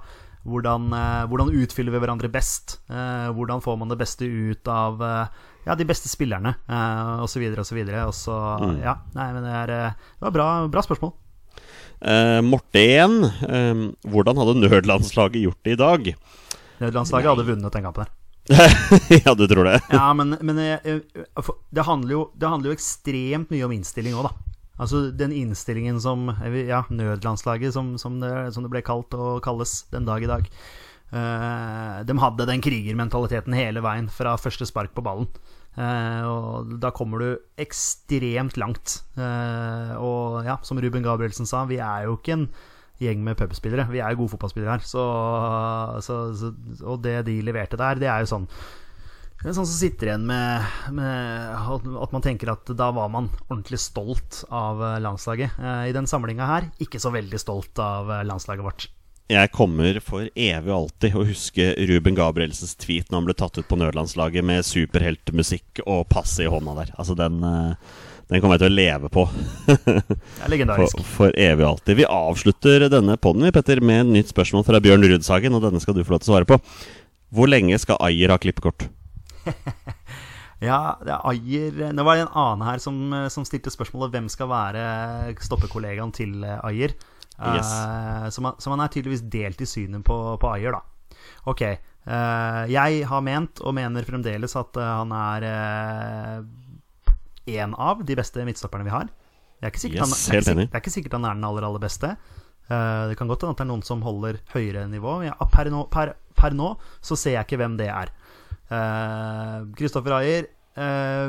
hvordan, 0.48 0.86
eh, 0.96 1.24
hvordan 1.30 1.52
utfyller 1.60 1.92
vi 1.94 2.00
hverandre 2.04 2.30
best. 2.32 2.78
Eh, 2.88 3.28
hvordan 3.36 3.60
får 3.64 3.76
man 3.82 3.92
det 3.92 3.98
beste 4.00 4.24
ut 4.24 4.66
av 4.72 5.04
ja, 5.64 5.74
de 5.76 5.84
beste 5.88 6.08
spillerne, 6.12 6.54
eh, 6.68 7.12
og 7.24 7.28
så 7.32 7.40
videre 7.40 7.60
og 7.62 7.68
så 7.68 7.76
videre. 7.76 8.06
Og 8.08 8.16
så, 8.16 8.34
ja, 8.82 8.96
nei, 9.16 9.28
men 9.36 9.44
det, 9.46 9.54
er, 9.60 9.74
det 10.16 10.26
var 10.26 10.34
bra, 10.34 10.48
bra 10.72 10.82
spørsmål. 10.84 11.12
Eh, 12.04 12.40
Morten. 12.44 13.20
Eh, 13.48 13.84
hvordan 14.12 14.40
hadde 14.40 14.58
nødlandslaget 14.64 15.44
gjort 15.46 15.62
det 15.64 15.76
i 15.76 15.80
dag? 15.80 16.10
Nødlandslaget 16.82 17.30
hadde 17.32 17.46
vunnet 17.52 17.72
den 17.76 17.84
kampen 17.86 18.04
her. 18.08 18.12
ja, 19.24 19.34
du 19.34 19.46
tror 19.48 19.64
det? 19.64 19.78
Ja, 19.88 20.08
men, 20.14 20.36
men 20.40 20.58
eh, 20.60 20.78
eh, 20.84 21.52
det, 21.70 21.84
handler 21.86 22.12
jo, 22.12 22.24
det 22.36 22.50
handler 22.50 22.72
jo 22.72 22.76
ekstremt 22.76 23.52
mye 23.52 23.64
om 23.64 23.72
innstilling 23.72 24.16
òg, 24.18 24.28
da. 24.28 24.54
Altså 24.84 25.04
den 25.14 25.32
innstillingen 25.32 26.00
som 26.02 26.28
eh, 26.34 26.64
Ja, 26.68 26.82
nødlandslaget, 26.90 27.72
som, 27.76 27.94
som, 27.98 28.18
det, 28.20 28.32
som 28.54 28.66
det 28.66 28.72
ble 28.72 28.82
kalt 28.84 29.14
og 29.16 29.40
kalles 29.44 29.84
den 29.94 30.08
dag 30.08 30.24
i 30.24 30.30
dag. 30.30 30.50
Uh, 31.14 32.00
de 32.02 32.14
hadde 32.18 32.46
den 32.48 32.62
krigermentaliteten 32.64 33.54
hele 33.54 33.78
veien 33.84 34.08
fra 34.10 34.32
første 34.40 34.66
spark 34.66 34.96
på 34.96 35.04
ballen. 35.06 35.28
Uh, 35.78 36.22
og 36.26 36.72
da 36.82 36.90
kommer 36.94 37.22
du 37.22 37.28
ekstremt 37.60 38.58
langt. 38.58 38.96
Uh, 39.14 39.94
og 40.00 40.40
ja, 40.48 40.58
som 40.66 40.80
Ruben 40.82 41.06
Gabrielsen 41.06 41.46
sa, 41.46 41.62
vi 41.70 41.78
er 41.78 42.08
jo 42.08 42.16
ikke 42.18 42.34
en 42.34 42.48
gjeng 43.02 43.24
med 43.26 43.38
pubspillere. 43.38 43.88
Vi 43.90 44.00
er 44.02 44.14
jo 44.14 44.22
gode 44.22 44.34
fotballspillere 44.36 44.76
her. 44.76 44.86
Så, 44.86 45.02
så, 46.06 46.22
så, 46.38 46.54
og 46.84 47.02
det 47.04 47.20
de 47.28 47.40
leverte 47.44 47.80
der, 47.80 48.00
det 48.00 48.10
er 48.10 48.24
jo 48.24 48.32
sånn 48.36 48.48
det 49.44 49.50
er 49.50 49.56
sånn 49.58 49.66
som 49.68 49.76
sitter 49.76 50.08
igjen 50.08 50.22
med, 50.24 50.68
med 50.96 51.74
at 52.00 52.12
man 52.14 52.22
tenker 52.24 52.48
at 52.48 52.70
da 52.78 52.86
var 52.96 53.10
man 53.12 53.26
ordentlig 53.50 53.76
stolt 53.82 54.38
av 54.48 54.80
eh, 54.80 55.00
landslaget. 55.04 55.58
Eh, 55.60 55.82
I 55.90 55.92
den 55.92 56.08
samlinga 56.08 56.46
her, 56.48 56.70
ikke 56.80 56.96
så 57.02 57.12
veldig 57.12 57.40
stolt 57.42 57.76
av 57.82 58.08
eh, 58.08 58.22
landslaget 58.24 58.64
vårt. 58.64 58.86
Jeg 59.28 59.52
kommer 59.52 59.98
for 60.04 60.30
evig 60.32 60.72
og 60.72 60.78
alltid 60.78 61.18
å 61.20 61.26
huske 61.28 61.66
Ruben 61.90 62.16
Gabrielsens 62.16 62.72
tweet 62.80 63.12
når 63.12 63.20
han 63.20 63.28
ble 63.28 63.36
tatt 63.42 63.60
ut 63.60 63.68
på 63.68 63.78
nødlandslaget 63.82 64.48
med 64.48 64.64
superheltmusikk 64.64 65.84
og 65.84 66.06
passet 66.08 66.46
i 66.46 66.50
hånda 66.52 66.78
der. 66.80 66.96
Altså, 66.96 67.16
den, 67.20 67.44
den 68.34 68.42
kommer 68.42 68.58
jeg 68.58 68.64
til 68.64 68.72
å 68.72 68.76
leve 68.76 69.10
på. 69.14 69.24
Det 69.66 70.42
er 70.44 70.52
legendarisk. 70.52 70.98
For, 71.00 71.12
for 71.18 71.38
evig 71.38 71.64
og 71.64 71.70
alltid. 71.76 72.00
Vi 72.02 72.08
avslutter 72.10 72.88
denne 72.92 73.16
podden, 73.16 73.46
vi, 73.46 73.54
Petter, 73.54 73.82
med 73.84 74.02
et 74.02 74.12
nytt 74.18 74.34
spørsmål 74.34 74.66
fra 74.66 74.82
Bjørn 74.84 75.06
Rudsagen, 75.06 75.56
og 75.56 75.64
denne 75.64 75.82
skal 75.82 75.96
du 75.96 76.02
få 76.02 76.16
lov 76.16 76.24
til 76.24 76.32
å 76.32 76.34
svare 76.34 76.50
på. 76.50 76.60
Hvor 77.34 77.50
lenge 77.50 77.78
skal 77.82 78.00
Ayer 78.04 78.34
ha 78.34 78.40
klippekort? 78.42 78.88
Ja, 80.64 80.94
det 81.04 81.12
er 81.12 81.24
Ayer 81.28 81.90
Nå 81.92 82.04
var 82.06 82.16
det 82.16 82.22
en 82.24 82.36
annen 82.40 82.62
her 82.64 82.80
som, 82.80 83.00
eh, 83.12 83.26
som 83.32 83.44
stilte 83.44 83.72
spørsmålet 83.74 84.14
hvem 84.14 84.30
skal 84.32 84.48
være 84.48 85.34
stoppekollegaen 85.42 86.14
til 86.14 86.38
eh, 86.46 86.62
Ayer. 86.64 86.94
Yes. 87.34 87.66
Uh, 87.66 88.28
så, 88.30 88.42
man, 88.44 88.54
så 88.62 88.70
man 88.70 88.84
er 88.84 88.92
tydeligvis 88.94 89.24
delt 89.26 89.60
i 89.60 89.66
synet 89.66 90.04
på, 90.06 90.16
på 90.40 90.52
Ayer, 90.54 90.76
da. 90.76 91.18
Ok. 91.50 91.64
Uh, 92.06 92.62
jeg 92.70 93.02
har 93.08 93.24
ment, 93.26 93.62
og 93.64 93.74
mener 93.74 94.06
fremdeles, 94.06 94.54
at 94.60 94.78
eh, 94.78 94.92
han 95.00 95.14
er 95.18 95.46
én 97.50 97.74
av 97.76 98.02
de 98.06 98.16
beste 98.18 98.44
midtstopperne 98.46 98.86
vi 98.86 98.94
har. 98.94 99.10
Det 99.60 99.68
er 99.68 99.72
ikke 99.72 99.82
sikkert, 99.84 100.00
Yes, 100.02 100.12
han, 100.26 100.32
det 100.32 100.36
er 100.36 100.42
ikke, 100.42 100.56
det 100.60 100.78
er 100.78 100.82
ikke 100.82 100.94
sikkert 100.94 101.16
han 101.18 101.28
er 101.28 101.38
den 101.38 101.46
aller, 101.48 101.66
aller 101.68 101.82
beste. 101.82 102.14
Uh, 102.64 103.10
det 103.10 103.18
kan 103.20 103.28
godt 103.28 103.44
hende 103.44 103.54
at 103.54 103.60
det 103.60 103.66
er 103.66 103.70
noen 103.72 103.84
som 103.84 104.04
holder 104.04 104.40
høyere 104.54 104.86
nivå. 104.88 105.18
Ja, 105.26 105.36
per, 105.52 105.70
nå, 105.72 105.86
per, 105.92 106.14
per 106.36 106.56
nå 106.56 106.74
så 107.04 107.16
ser 107.16 107.38
jeg 107.38 107.48
ikke 107.48 107.60
hvem 107.62 107.78
det 107.80 107.90
er. 107.92 108.12
Kristoffer 109.76 110.14
Ayer 110.16 110.46
uh, 110.80 111.28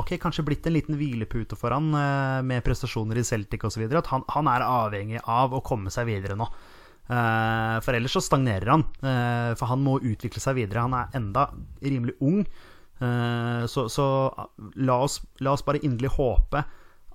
Ok, 0.00 0.14
kanskje 0.18 0.42
blitt 0.46 0.64
en 0.66 0.72
liten 0.74 0.96
hvilepute 0.98 1.54
for 1.60 1.74
han 1.76 1.92
uh, 1.92 2.40
med 2.42 2.64
prestasjoner 2.64 3.20
i 3.20 3.26
Celtic 3.28 3.68
osv. 3.68 3.84
At 3.92 4.08
han, 4.10 4.24
han 4.32 4.48
er 4.50 4.64
avhengig 4.64 5.20
av 5.22 5.54
å 5.54 5.62
komme 5.64 5.92
seg 5.92 6.08
videre 6.08 6.38
nå. 6.40 6.48
Eh, 7.06 7.76
for 7.86 7.94
ellers 7.94 8.16
så 8.16 8.22
stagnerer 8.24 8.66
han. 8.66 8.82
eh, 8.98 9.54
for 9.54 9.70
han 9.70 9.82
må 9.82 10.00
utvikle 10.00 10.40
seg 10.42 10.56
videre. 10.58 10.82
Han 10.82 10.94
er 10.94 11.14
enda 11.14 11.50
rimelig 11.82 12.16
ung. 12.20 12.40
Eh, 12.96 13.66
så 13.68 13.88
så 13.92 14.06
la, 14.74 14.96
oss, 15.04 15.20
la 15.44 15.52
oss 15.52 15.64
bare 15.66 15.82
inderlig 15.84 16.14
håpe 16.16 16.62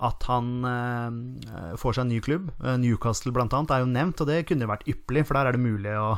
at 0.02 0.26
han 0.30 0.65
eh, 0.65 1.76
får 1.78 1.98
seg 1.98 2.06
en 2.06 2.12
ny 2.13 2.22
klubb. 2.26 2.50
Eh, 2.62 2.78
Newcastle 2.82 3.34
blant 3.36 3.54
annet 3.58 3.74
er 3.76 3.84
jo 3.84 3.91
nevnt, 3.91 4.22
og 4.22 4.30
det 4.30 4.44
kunne 4.50 4.65
jo 4.67 4.74
vært 4.74 4.89
ypperlig, 4.89 5.26
for 5.28 5.38
der 5.38 5.50
er 5.50 5.58
det 5.58 5.65
mulig 5.65 5.96
å 5.98 6.15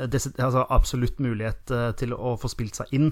altså 0.00 0.62
absolutt 0.72 1.18
mulighet 1.20 1.68
til 2.00 2.14
å 2.16 2.30
få 2.40 2.48
spilt 2.48 2.78
seg 2.78 2.94
inn. 2.96 3.10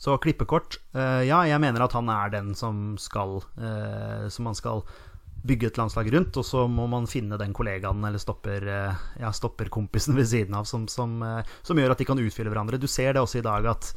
Så 0.00 0.14
klippekort 0.24 0.78
Ja, 0.96 1.42
jeg 1.44 1.60
mener 1.60 1.84
at 1.84 1.92
han 1.92 2.08
er 2.08 2.32
den 2.32 2.54
som 2.56 2.96
skal 2.98 3.44
Som 4.32 4.48
man 4.48 4.56
skal 4.56 4.80
bygge 5.42 5.72
et 5.72 5.78
landslag 5.80 6.10
rundt, 6.14 6.36
og 6.38 6.46
så 6.46 6.66
må 6.70 6.86
man 6.90 7.08
finne 7.10 7.38
den 7.40 7.54
kollegaen 7.56 8.04
eller 8.06 8.20
stopper, 8.22 8.66
eh, 8.70 9.06
ja, 9.22 9.32
stopperkompisen 9.34 10.14
ved 10.18 10.28
siden 10.30 10.54
av 10.58 10.68
som, 10.70 10.86
som, 10.90 11.16
eh, 11.26 11.54
som 11.66 11.78
gjør 11.78 11.94
at 11.94 12.02
de 12.02 12.06
kan 12.06 12.20
utfylle 12.22 12.52
hverandre. 12.52 12.78
Du 12.78 12.86
ser 12.90 13.16
det 13.16 13.24
også 13.24 13.40
i 13.40 13.46
dag 13.46 13.66
at 13.74 13.90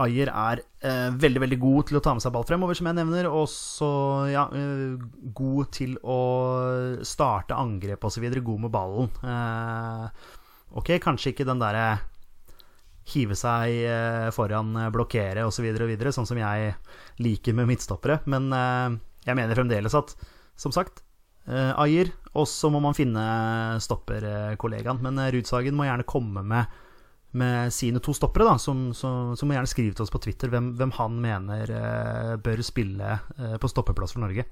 Ayer 0.00 0.30
er 0.32 0.62
eh, 0.80 1.10
veldig 1.20 1.40
veldig 1.42 1.58
god 1.60 1.88
til 1.88 1.98
å 1.98 2.00
ta 2.04 2.14
med 2.16 2.24
seg 2.24 2.32
ball 2.32 2.46
fremover, 2.48 2.76
som 2.78 2.88
jeg 2.88 2.96
nevner, 2.96 3.26
og 3.28 3.44
så 3.52 3.90
ja, 4.32 4.46
eh, 4.56 4.94
god 5.36 5.68
til 5.76 5.98
å 6.00 6.20
starte 7.04 7.58
angrep 7.58 8.06
osv. 8.08 8.24
God 8.40 8.64
med 8.64 8.72
ballen. 8.72 9.12
Eh, 9.20 10.32
ok, 10.80 10.94
kanskje 11.02 11.34
ikke 11.34 11.48
den 11.48 11.60
derre 11.60 12.00
hive 13.12 13.34
seg 13.36 14.30
foran, 14.32 14.76
blokkere 14.94 15.42
osv., 15.44 15.64
så 15.74 16.12
sånn 16.14 16.28
som 16.30 16.38
jeg 16.38 16.70
liker 17.18 17.56
med 17.58 17.66
midtstoppere. 17.68 18.20
Men 18.30 18.46
jeg 19.26 19.34
mener 19.34 19.58
fremdeles 19.58 19.96
at, 19.98 20.14
som 20.58 20.74
sagt, 20.74 21.02
eh, 21.48 21.72
Ayer, 21.80 22.12
og 22.32 22.48
så 22.48 22.70
må 22.72 22.80
man 22.80 22.96
finne 22.96 23.22
stopperkollegaen. 23.82 25.02
Men 25.04 25.20
eh, 25.20 25.32
Rudsagen 25.36 25.76
må 25.76 25.86
gjerne 25.88 26.08
komme 26.08 26.44
med, 26.46 26.80
med 27.38 27.72
sine 27.74 28.02
to 28.04 28.14
stoppere, 28.16 28.48
da, 28.48 28.56
som, 28.60 28.90
som, 28.96 29.36
som 29.36 29.48
må 29.48 29.56
gjerne 29.58 29.70
skrive 29.70 29.96
til 29.96 30.06
oss 30.06 30.12
på 30.12 30.22
Twitter 30.22 30.52
hvem, 30.52 30.74
hvem 30.80 30.94
han 30.98 31.20
mener 31.22 31.76
eh, 31.76 32.34
bør 32.42 32.64
spille 32.66 33.18
eh, 33.38 33.56
på 33.60 33.70
stoppeplass 33.70 34.16
for 34.16 34.24
Norge. 34.24 34.46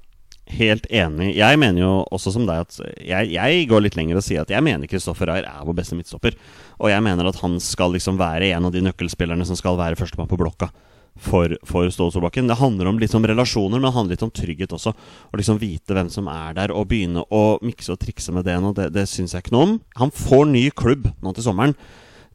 Helt 0.50 0.86
enig. 0.90 1.34
Jeg 1.36 1.58
mener 1.62 1.78
jo 1.84 1.90
også 2.10 2.32
som 2.34 2.46
deg 2.48 2.64
at 2.64 2.78
jeg, 3.06 3.28
jeg 3.36 3.66
går 3.70 3.84
litt 3.84 3.96
lenger 3.98 4.18
og 4.18 4.24
sier 4.26 4.42
at 4.42 4.50
jeg 4.50 4.64
mener 4.66 4.90
Kristoffer 4.90 5.30
Ayer 5.30 5.46
er 5.46 5.66
vår 5.66 5.76
beste 5.78 5.98
midtstopper. 5.98 6.34
Og 6.80 6.90
jeg 6.90 7.04
mener 7.06 7.28
at 7.28 7.38
han 7.44 7.58
skal 7.62 7.94
liksom 7.94 8.18
være 8.18 8.48
en 8.56 8.66
av 8.66 8.74
de 8.74 8.82
nøkkelspillerne 8.82 9.46
som 9.46 9.58
skal 9.58 9.78
være 9.78 10.00
førstemann 10.00 10.30
på 10.30 10.40
blokka 10.40 10.72
for, 11.18 11.52
for 11.66 11.88
Ståle 11.92 12.12
Solbakken. 12.14 12.46
Det 12.48 12.56
handler 12.60 12.88
om 12.90 12.98
litt 13.00 13.14
om 13.14 13.24
relasjoner, 13.26 13.78
men 13.80 13.88
det 13.88 13.94
handler 13.96 14.14
litt 14.16 14.24
om 14.26 14.30
trygghet 14.34 14.72
også. 14.76 14.92
Å 15.30 15.36
liksom 15.40 15.58
vite 15.60 15.96
hvem 15.96 16.10
som 16.12 16.28
er 16.32 16.54
der, 16.56 16.72
og 16.72 16.88
begynne 16.92 17.24
å 17.34 17.58
mikse 17.64 17.92
og 17.92 18.00
trikse 18.00 18.32
med 18.32 18.46
det 18.48 18.56
nå, 18.62 18.72
det, 18.76 18.90
det 18.94 19.06
syns 19.10 19.34
jeg 19.34 19.44
ikke 19.44 19.54
noe 19.56 19.66
om. 19.68 19.74
Han 20.00 20.14
får 20.14 20.46
ny 20.52 20.64
klubb 20.70 21.10
nå 21.20 21.34
til 21.36 21.44
sommeren. 21.48 21.74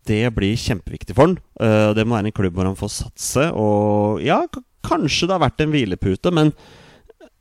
Det 0.05 0.21
blir 0.37 0.53
kjempeviktig 0.59 1.15
for 1.17 1.25
han. 1.31 1.37
Eh, 1.59 1.91
Det 1.97 2.05
må 2.05 2.13
være 2.17 2.29
en 2.29 2.37
klubb 2.37 2.57
hvor 2.59 2.67
han 2.69 2.77
får 2.77 2.91
satse. 2.93 3.47
Og 3.57 4.21
ja, 4.21 4.43
kanskje 4.85 5.25
det 5.31 5.33
har 5.33 5.45
vært 5.47 5.63
en 5.65 5.73
hvilepute, 5.73 6.33
men 6.35 6.51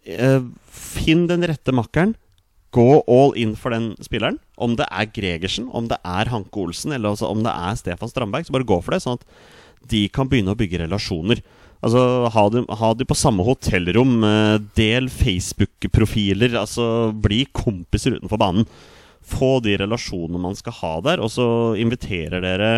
eh, 0.09 0.41
finn 0.73 1.27
den 1.29 1.45
rette 1.45 1.75
makkeren. 1.77 2.15
Gå 2.75 3.05
all 3.07 3.37
in 3.39 3.53
for 3.55 3.71
den 3.71 3.93
spilleren. 4.03 4.41
Om 4.59 4.73
det 4.81 4.87
er 4.91 5.11
Gregersen, 5.15 5.69
om 5.71 5.87
det 5.91 5.99
er 6.03 6.31
Hanke 6.33 6.59
Olsen, 6.65 6.91
eller 6.97 7.13
altså 7.13 7.29
om 7.31 7.45
det 7.45 7.53
er 7.53 7.77
Stefan 7.79 8.11
Strandberg, 8.11 8.49
så 8.49 8.57
bare 8.57 8.67
gå 8.67 8.81
for 8.83 8.97
det. 8.97 9.03
Sånn 9.05 9.21
at 9.21 9.29
de 9.91 10.07
kan 10.13 10.31
begynne 10.31 10.55
å 10.55 10.59
bygge 10.59 10.83
relasjoner. 10.85 11.43
Altså, 11.85 12.03
ha 12.33 12.45
de, 12.49 12.65
ha 12.81 12.91
de 12.97 13.05
på 13.05 13.17
samme 13.19 13.45
hotellrom, 13.45 14.17
eh, 14.25 14.59
del 14.79 15.11
Facebook-profiler, 15.13 16.57
altså 16.57 17.13
bli 17.13 17.45
kompiser 17.53 18.17
utenfor 18.17 18.41
banen. 18.41 18.69
Få 19.25 19.59
de 19.65 19.77
relasjonene 19.81 20.41
man 20.41 20.57
skal 20.57 20.77
ha 20.81 20.95
der, 21.05 21.21
og 21.25 21.33
så 21.33 21.47
inviterer 21.81 22.45
dere 22.45 22.71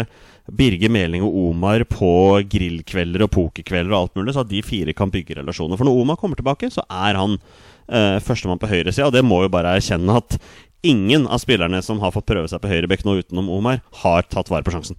Birger 0.46 0.90
Meling 0.94 1.24
og 1.26 1.34
Omar 1.50 1.82
på 1.90 2.10
grillkvelder 2.50 3.26
og 3.26 3.32
pokerkvelder 3.34 3.92
og 3.92 3.98
alt 4.00 4.18
mulig, 4.18 4.34
så 4.34 4.44
at 4.44 4.50
de 4.50 4.62
fire 4.62 4.94
kan 4.94 5.10
bygge 5.10 5.40
relasjoner. 5.40 5.78
For 5.78 5.86
når 5.86 6.02
Omar 6.02 6.20
kommer 6.20 6.38
tilbake, 6.38 6.70
så 6.70 6.86
er 6.86 7.18
han 7.18 7.38
eh, 7.38 8.18
førstemann 8.22 8.62
på 8.62 8.70
høyresida, 8.70 9.08
og 9.10 9.14
det 9.14 9.26
må 9.26 9.44
jo 9.44 9.54
bare 9.54 9.74
erkjenne 9.78 10.18
at 10.18 10.38
ingen 10.86 11.26
av 11.30 11.42
spillerne 11.42 11.82
som 11.82 12.02
har 12.02 12.14
fått 12.14 12.28
prøve 12.30 12.50
seg 12.50 12.62
på 12.62 12.70
høyrebekk 12.70 13.06
nå 13.06 13.20
utenom 13.22 13.50
Omar, 13.54 13.82
har 14.02 14.26
tatt 14.30 14.50
vare 14.50 14.66
på 14.66 14.74
sjansen. 14.74 14.98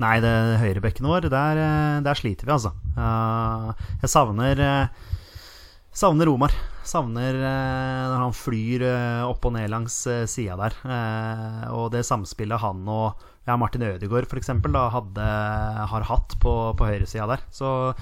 Nei, 0.00 0.16
det 0.24 0.32
høyrebekken 0.62 1.04
vår, 1.04 1.26
der, 1.28 1.58
eh, 1.60 2.00
der 2.00 2.16
sliter 2.16 2.48
vi, 2.48 2.54
altså. 2.54 2.70
Eh, 2.96 3.88
jeg 4.00 4.08
savner 4.08 4.62
eh, 4.64 5.08
Savner 5.92 6.30
Omar. 6.30 6.54
Savner 6.86 7.36
når 7.36 8.20
han 8.22 8.34
flyr 8.34 8.84
opp 9.26 9.44
og 9.44 9.52
ned 9.56 9.66
langs 9.72 9.96
sida 10.30 10.54
der. 10.56 10.76
Og 11.74 11.90
det 11.92 12.04
samspillet 12.06 12.62
han 12.62 12.86
og 12.88 13.18
ja, 13.44 13.56
Martin 13.58 13.82
Ødegaard 13.84 14.30
f.eks. 14.30 14.52
har 14.54 16.06
hatt 16.08 16.36
på, 16.40 16.54
på 16.78 16.88
høyresida 16.88 17.26
der. 17.32 17.42
Så 17.50 17.92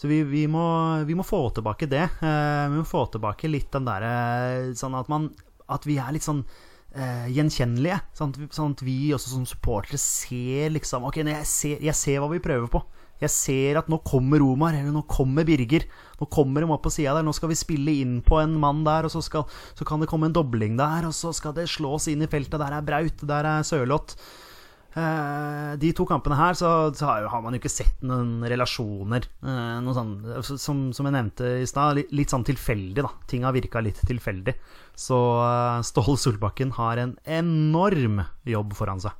Så 0.00 0.08
vi, 0.08 0.22
vi, 0.24 0.46
må, 0.48 1.04
vi 1.04 1.14
må 1.14 1.22
få 1.22 1.42
tilbake 1.52 1.86
det. 1.86 2.08
Vi 2.24 2.78
må 2.80 2.88
få 2.88 3.04
tilbake 3.12 3.52
litt 3.52 3.70
den 3.76 3.84
derre 3.84 4.72
Sånn 4.74 4.96
at 4.96 5.12
man 5.12 5.28
At 5.68 5.84
vi 5.84 6.00
er 6.00 6.16
litt 6.16 6.24
sånn 6.24 6.40
eh, 6.94 7.28
gjenkjennelige. 7.34 8.00
Sånn 8.16 8.32
at, 8.34 8.56
sånn 8.56 8.74
at 8.76 8.84
vi 8.86 8.98
også 9.16 9.34
som 9.34 9.46
supportere 9.48 10.00
ser 10.00 10.72
liksom 10.74 11.06
Ok, 11.08 11.22
jeg 11.22 11.46
ser, 11.48 11.78
jeg 11.84 11.96
ser 11.98 12.22
hva 12.22 12.30
vi 12.32 12.42
prøver 12.42 12.70
på. 12.72 12.82
Jeg 13.20 13.32
ser 13.34 13.76
at 13.76 13.88
nå 13.92 13.98
kommer 14.06 14.40
Omar, 14.40 14.76
eller 14.76 14.94
nå 14.94 15.02
kommer 15.10 15.44
Birger. 15.44 15.84
Nå 16.20 16.28
kommer 16.32 16.64
de 16.64 16.70
opp 16.72 16.86
på 16.86 16.92
sida 16.94 17.18
der. 17.18 17.26
Nå 17.26 17.34
skal 17.36 17.52
vi 17.52 17.58
spille 17.60 17.98
inn 18.00 18.20
på 18.24 18.38
en 18.40 18.54
mann 18.62 18.80
der, 18.86 19.08
og 19.08 19.12
så, 19.12 19.20
skal, 19.24 19.44
så 19.76 19.86
kan 19.88 20.00
det 20.00 20.08
komme 20.08 20.30
en 20.30 20.36
dobling 20.36 20.78
der, 20.80 21.08
og 21.08 21.16
så 21.16 21.34
skal 21.36 21.52
det 21.56 21.68
slås 21.68 22.08
inn 22.08 22.24
i 22.24 22.30
feltet. 22.30 22.56
Der 22.62 22.78
er 22.78 22.86
Braut, 22.86 23.26
der 23.28 23.50
er 23.50 23.66
Sørloth. 23.66 24.16
Eh, 24.98 25.76
de 25.78 25.92
to 25.94 26.02
kampene 26.08 26.34
her 26.34 26.56
så, 26.58 26.70
så 26.96 27.06
har, 27.06 27.20
jo- 27.22 27.30
har 27.30 27.42
man 27.44 27.54
jo 27.54 27.60
ikke 27.60 27.70
sett 27.70 28.00
noen 28.02 28.40
relasjoner. 28.50 29.28
eh, 29.44 29.78
noe 29.84 29.94
sånn, 29.94 30.12
som, 30.58 30.80
som 30.96 31.06
jeg 31.06 31.14
nevnte 31.14 31.52
i 31.62 31.66
stad, 31.70 31.94
litt, 32.00 32.10
litt 32.12 32.32
sånn 32.34 32.46
tilfeldig. 32.48 33.04
da 33.06 33.12
Ting 33.30 33.46
har 33.46 33.54
virka 33.54 33.82
litt 33.84 34.00
tilfeldig. 34.06 34.56
Så 35.00 35.16
uh, 35.16 35.80
Ståle 35.86 36.18
Solbakken 36.18 36.74
har 36.76 36.98
en 37.00 37.14
enorm 37.24 38.18
jobb 38.44 38.74
foran 38.76 39.00
seg. 39.00 39.14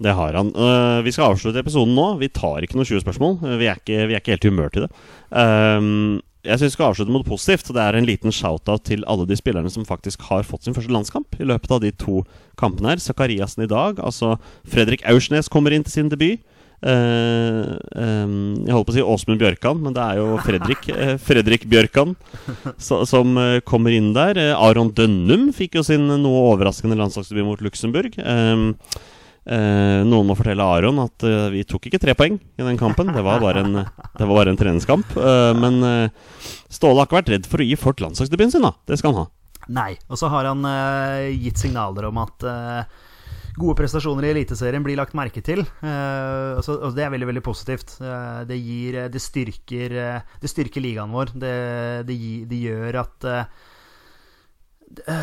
Det 0.00 0.14
har 0.16 0.32
han. 0.38 0.48
Uh, 0.56 1.02
vi 1.04 1.12
skal 1.12 1.34
avslutte 1.34 1.60
episoden 1.60 1.92
nå. 1.92 2.06
Vi 2.22 2.30
tar 2.32 2.64
ikke 2.64 2.78
noen 2.78 2.88
20 2.88 3.02
spørsmål. 3.04 3.34
Eh, 3.44 3.58
vi, 3.60 3.66
er 3.68 3.82
ikke, 3.82 4.06
vi 4.08 4.14
er 4.16 4.22
ikke 4.22 4.32
helt 4.32 4.46
i 4.46 4.52
humør 4.54 4.72
til 4.72 4.86
det. 4.86 4.90
Ehm, 5.36 6.20
jeg 6.44 6.60
syns 6.60 6.70
vi 6.70 6.76
skal 6.76 6.90
avslutte 6.90 7.12
mot 7.12 7.26
positivt. 7.26 7.72
Det 7.74 7.82
er 7.82 7.96
en 7.98 8.06
liten 8.08 8.32
shout-out 8.32 8.86
til 8.88 9.04
alle 9.10 9.26
de 9.28 9.36
spillerne 9.36 9.70
som 9.72 9.84
faktisk 9.88 10.22
har 10.30 10.46
fått 10.48 10.64
sin 10.64 10.76
første 10.76 10.92
landskamp 10.92 11.36
i 11.40 11.48
løpet 11.48 11.74
av 11.76 11.82
de 11.84 11.90
to 11.92 12.22
kampene 12.60 12.94
her. 12.94 13.02
Zakariassen 13.02 13.66
i 13.66 13.70
dag. 13.70 14.00
Altså 14.00 14.38
Fredrik 14.68 15.04
Aursnes 15.08 15.52
kommer 15.52 15.74
inn 15.76 15.84
til 15.84 15.98
sin 15.98 16.12
debut. 16.12 16.40
Uh, 16.80 17.76
um, 17.92 18.62
jeg 18.64 18.72
holdt 18.72 18.86
på 18.88 18.92
å 18.94 18.96
si 18.96 19.02
Åsmund 19.04 19.42
Bjørkan, 19.42 19.82
men 19.84 19.92
det 19.92 20.00
er 20.00 20.16
jo 20.16 20.38
Fredrik 20.40 20.86
uh, 20.88 21.18
Fredrik 21.20 21.66
Bjørkan 21.68 22.14
så, 22.80 23.02
som 23.04 23.36
uh, 23.36 23.58
kommer 23.68 23.92
inn 23.92 24.14
der. 24.16 24.40
Aron 24.56 24.94
Dønnum 24.96 25.50
fikk 25.52 25.76
jo 25.76 25.84
sin 25.84 26.08
noe 26.08 26.46
overraskende 26.54 26.96
landslagsdebut 26.96 27.50
mot 27.50 27.64
Luxembourg. 27.66 28.16
Ehm, 28.24 28.70
Eh, 29.46 30.02
noen 30.04 30.26
må 30.28 30.34
fortelle 30.36 30.62
Aron 30.62 30.98
at 31.02 31.24
eh, 31.24 31.46
vi 31.54 31.62
tok 31.64 31.88
ikke 31.88 32.00
tre 32.02 32.14
poeng 32.18 32.36
i 32.36 32.62
den 32.66 32.76
kampen. 32.80 33.08
Det 33.14 33.22
var 33.24 33.40
bare 33.40 33.62
en, 33.64 33.78
var 33.80 34.34
bare 34.36 34.52
en 34.52 34.58
treningskamp. 34.60 35.14
Eh, 35.16 35.52
men 35.56 35.80
eh, 35.86 36.10
Ståle 36.70 37.00
har 37.00 37.08
ikke 37.08 37.20
vært 37.22 37.32
redd 37.34 37.48
for 37.50 37.62
å 37.62 37.66
gi 37.66 37.78
folk 37.80 38.02
landslagsdebuten 38.04 38.52
sin, 38.52 38.66
da. 38.66 38.74
Det 38.86 39.00
skal 39.00 39.14
han 39.14 39.24
ha. 39.24 39.30
Nei. 39.70 39.92
Og 40.10 40.18
så 40.20 40.28
har 40.32 40.48
han 40.50 40.60
eh, 40.68 41.30
gitt 41.40 41.58
signaler 41.62 42.10
om 42.10 42.20
at 42.22 42.46
eh, 42.46 43.00
gode 43.60 43.76
prestasjoner 43.80 44.28
i 44.28 44.30
Eliteserien 44.34 44.84
blir 44.84 45.00
lagt 45.00 45.16
merke 45.18 45.42
til. 45.44 45.64
Eh, 45.64 46.52
og 46.58 46.62
så- 46.66 46.78
og 46.86 46.94
det 46.96 47.04
er 47.08 47.10
veldig 47.16 47.30
veldig 47.32 47.42
positivt. 47.48 47.96
Det, 48.00 48.60
gir, 48.60 49.00
det, 49.10 49.20
styrker, 49.24 49.96
det 50.40 50.52
styrker 50.52 50.84
ligaen 50.84 51.12
vår. 51.16 51.32
Det, 51.34 51.56
det, 52.08 52.20
det 52.52 52.60
gjør 52.68 53.00
at 53.06 53.30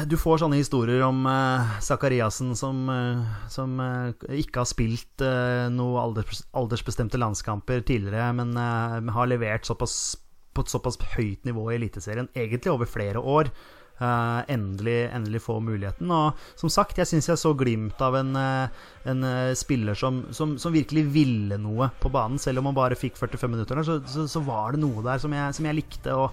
du 0.08 0.16
får 0.16 0.40
sånne 0.40 0.62
historier 0.62 1.02
om 1.04 1.26
eh, 1.28 1.72
Sakariassen 1.84 2.54
som, 2.56 2.86
eh, 2.92 3.24
som 3.52 3.74
eh, 3.84 4.38
ikke 4.40 4.64
har 4.64 4.70
spilt 4.70 5.24
eh, 5.26 5.66
noen 5.74 6.00
alders, 6.06 6.46
aldersbestemte 6.56 7.20
landskamper 7.20 7.84
tidligere, 7.88 8.30
men 8.38 8.56
eh, 8.56 9.12
har 9.12 9.28
levert 9.28 9.68
såpass, 9.68 10.16
på 10.56 10.64
et 10.64 10.72
såpass 10.72 11.00
høyt 11.18 11.44
nivå 11.48 11.68
i 11.72 11.82
Eliteserien, 11.82 12.32
egentlig 12.36 12.72
over 12.72 12.88
flere 12.88 13.20
år. 13.20 13.52
Eh, 13.98 14.40
endelig, 14.54 15.10
endelig 15.10 15.42
få 15.42 15.58
muligheten. 15.60 16.12
Og 16.14 16.38
som 16.56 16.70
sagt, 16.70 17.00
jeg 17.02 17.10
syns 17.10 17.28
jeg 17.32 17.42
så 17.42 17.54
glimt 17.58 18.00
av 18.06 18.16
en, 18.20 18.36
eh, 18.38 18.84
en 19.10 19.24
eh, 19.26 19.56
spiller 19.58 19.98
som, 19.98 20.22
som, 20.32 20.54
som 20.62 20.76
virkelig 20.76 21.08
ville 21.12 21.58
noe 21.60 21.90
på 22.00 22.12
banen. 22.14 22.38
Selv 22.40 22.62
om 22.62 22.70
han 22.70 22.78
bare 22.78 23.00
fikk 23.00 23.18
45 23.18 23.52
minutter, 23.52 23.82
så, 23.84 23.98
så, 24.06 24.28
så 24.30 24.44
var 24.46 24.76
det 24.76 24.84
noe 24.86 25.04
der 25.04 25.20
som 25.24 25.34
jeg, 25.34 25.58
som 25.58 25.68
jeg 25.68 25.80
likte. 25.82 26.14
Og, 26.14 26.30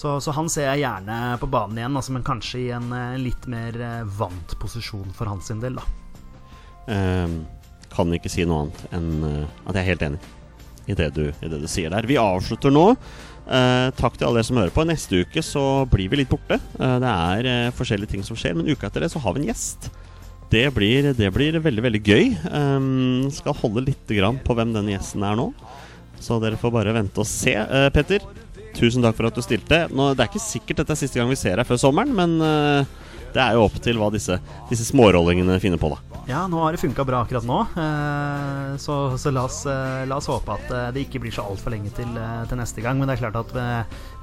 så, 0.00 0.16
så 0.24 0.32
han 0.32 0.48
ser 0.48 0.70
jeg 0.70 0.80
gjerne 0.86 1.16
på 1.40 1.48
banen 1.52 1.76
igjen, 1.76 1.96
altså, 1.98 2.14
men 2.16 2.24
kanskje 2.24 2.60
i 2.62 2.68
en 2.72 2.88
en 2.96 3.20
litt 3.20 3.44
mer 3.52 3.76
eh, 3.76 4.12
vant 4.16 4.54
posisjon 4.62 5.10
for 5.16 5.28
hans 5.28 5.50
del. 5.60 5.76
Da. 5.76 5.84
Um, 6.88 7.42
kan 7.92 8.12
ikke 8.16 8.30
si 8.32 8.46
noe 8.48 8.64
annet 8.64 8.94
enn 8.96 9.10
eh, 9.28 9.58
at 9.66 9.76
jeg 9.76 9.82
er 9.82 9.90
helt 9.90 10.06
enig 10.06 10.20
i 10.90 10.96
det 10.96 11.10
du, 11.14 11.26
i 11.28 11.50
det 11.52 11.60
du 11.60 11.68
sier 11.68 11.92
der. 11.92 12.08
Vi 12.08 12.16
avslutter 12.20 12.72
nå. 12.72 12.86
Uh, 13.50 13.90
takk 13.98 14.16
til 14.16 14.28
alle 14.28 14.40
dere 14.40 14.48
som 14.48 14.60
hører 14.62 14.72
på. 14.72 14.86
Neste 14.88 15.20
uke 15.20 15.44
så 15.44 15.64
blir 15.90 16.08
vi 16.08 16.22
litt 16.22 16.32
borte. 16.32 16.56
Uh, 16.78 16.96
det 17.02 17.12
er 17.12 17.50
uh, 17.50 17.74
forskjellige 17.76 18.14
ting 18.14 18.24
som 18.26 18.38
skjer, 18.38 18.56
men 18.56 18.70
uka 18.72 18.88
etter 18.88 19.04
det 19.04 19.12
så 19.12 19.20
har 19.20 19.36
vi 19.36 19.44
en 19.44 19.50
gjest. 19.50 19.90
Det 20.50 20.64
blir, 20.74 21.12
det 21.14 21.28
blir 21.34 21.60
veldig, 21.60 21.84
veldig 21.90 22.02
gøy. 22.02 22.32
Um, 22.48 23.28
skal 23.34 23.58
holde 23.60 23.84
litt 23.90 24.16
grann 24.16 24.40
på 24.42 24.56
hvem 24.56 24.72
denne 24.74 24.96
gjesten 24.96 25.28
er 25.28 25.36
nå. 25.38 25.50
Så 26.20 26.36
dere 26.42 26.58
får 26.60 26.72
bare 26.74 26.92
vente 26.94 27.22
og 27.22 27.28
se. 27.28 27.54
Eh, 27.56 27.88
Petter, 27.94 28.24
tusen 28.76 29.04
takk 29.04 29.18
for 29.18 29.30
at 29.30 29.36
du 29.36 29.44
stilte. 29.44 29.84
Nå, 29.92 30.12
det 30.14 30.24
er 30.24 30.32
ikke 30.32 30.42
sikkert 30.42 30.82
dette 30.82 30.96
er 30.96 31.00
siste 31.00 31.20
gang 31.20 31.30
vi 31.30 31.38
ser 31.38 31.60
deg 31.60 31.68
før 31.68 31.80
sommeren, 31.80 32.12
men 32.16 32.36
uh, 32.42 32.84
det 33.34 33.42
er 33.42 33.56
jo 33.56 33.66
opp 33.66 33.76
til 33.82 33.98
hva 34.00 34.10
disse, 34.14 34.38
disse 34.70 34.86
smårollingene 34.90 35.58
finner 35.62 35.80
på, 35.80 35.92
da. 35.92 36.00
Ja, 36.30 36.44
nå 36.50 36.60
har 36.62 36.76
det 36.76 36.82
funka 36.82 37.02
bra 37.06 37.24
akkurat 37.24 37.46
nå, 37.48 37.62
uh, 37.74 38.74
så, 38.78 38.98
så 39.18 39.32
la, 39.34 39.46
oss, 39.48 39.62
uh, 39.66 40.02
la 40.06 40.20
oss 40.20 40.28
håpe 40.30 40.58
at 40.58 40.74
det 40.94 41.06
ikke 41.06 41.22
blir 41.24 41.34
så 41.34 41.46
altfor 41.48 41.74
lenge 41.74 41.92
til, 41.96 42.12
til 42.50 42.60
neste 42.60 42.84
gang. 42.84 43.00
Men 43.00 43.10
det 43.10 43.18
er 43.18 43.24
klart 43.24 43.40
at 43.40 43.56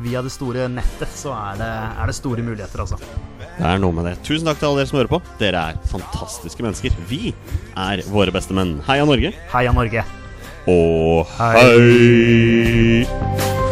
via 0.03 0.23
det 0.23 0.33
store 0.35 0.69
nettet 0.71 1.17
så 1.17 1.33
er 1.35 1.59
det, 1.61 1.73
er 1.97 2.11
det 2.11 2.19
store 2.19 2.45
muligheter, 2.45 2.85
altså. 2.85 3.01
Det 3.57 3.65
er 3.65 3.81
noe 3.81 3.95
med 3.95 4.05
det. 4.05 4.17
Tusen 4.27 4.47
takk 4.47 4.61
til 4.61 4.69
alle 4.69 4.83
dere 4.83 4.91
som 4.91 5.01
hører 5.01 5.15
på. 5.15 5.21
Dere 5.41 5.65
er 5.71 5.81
fantastiske 5.89 6.63
mennesker. 6.63 7.01
Vi 7.09 7.33
er 7.73 8.05
våre 8.13 8.33
beste 8.35 8.55
menn. 8.57 8.77
Heia 8.87 9.07
Norge. 9.09 9.33
Heia 9.53 9.75
Norge! 9.75 10.05
Og 10.67 11.25
hei. 11.37 11.53
hei! 11.55 13.66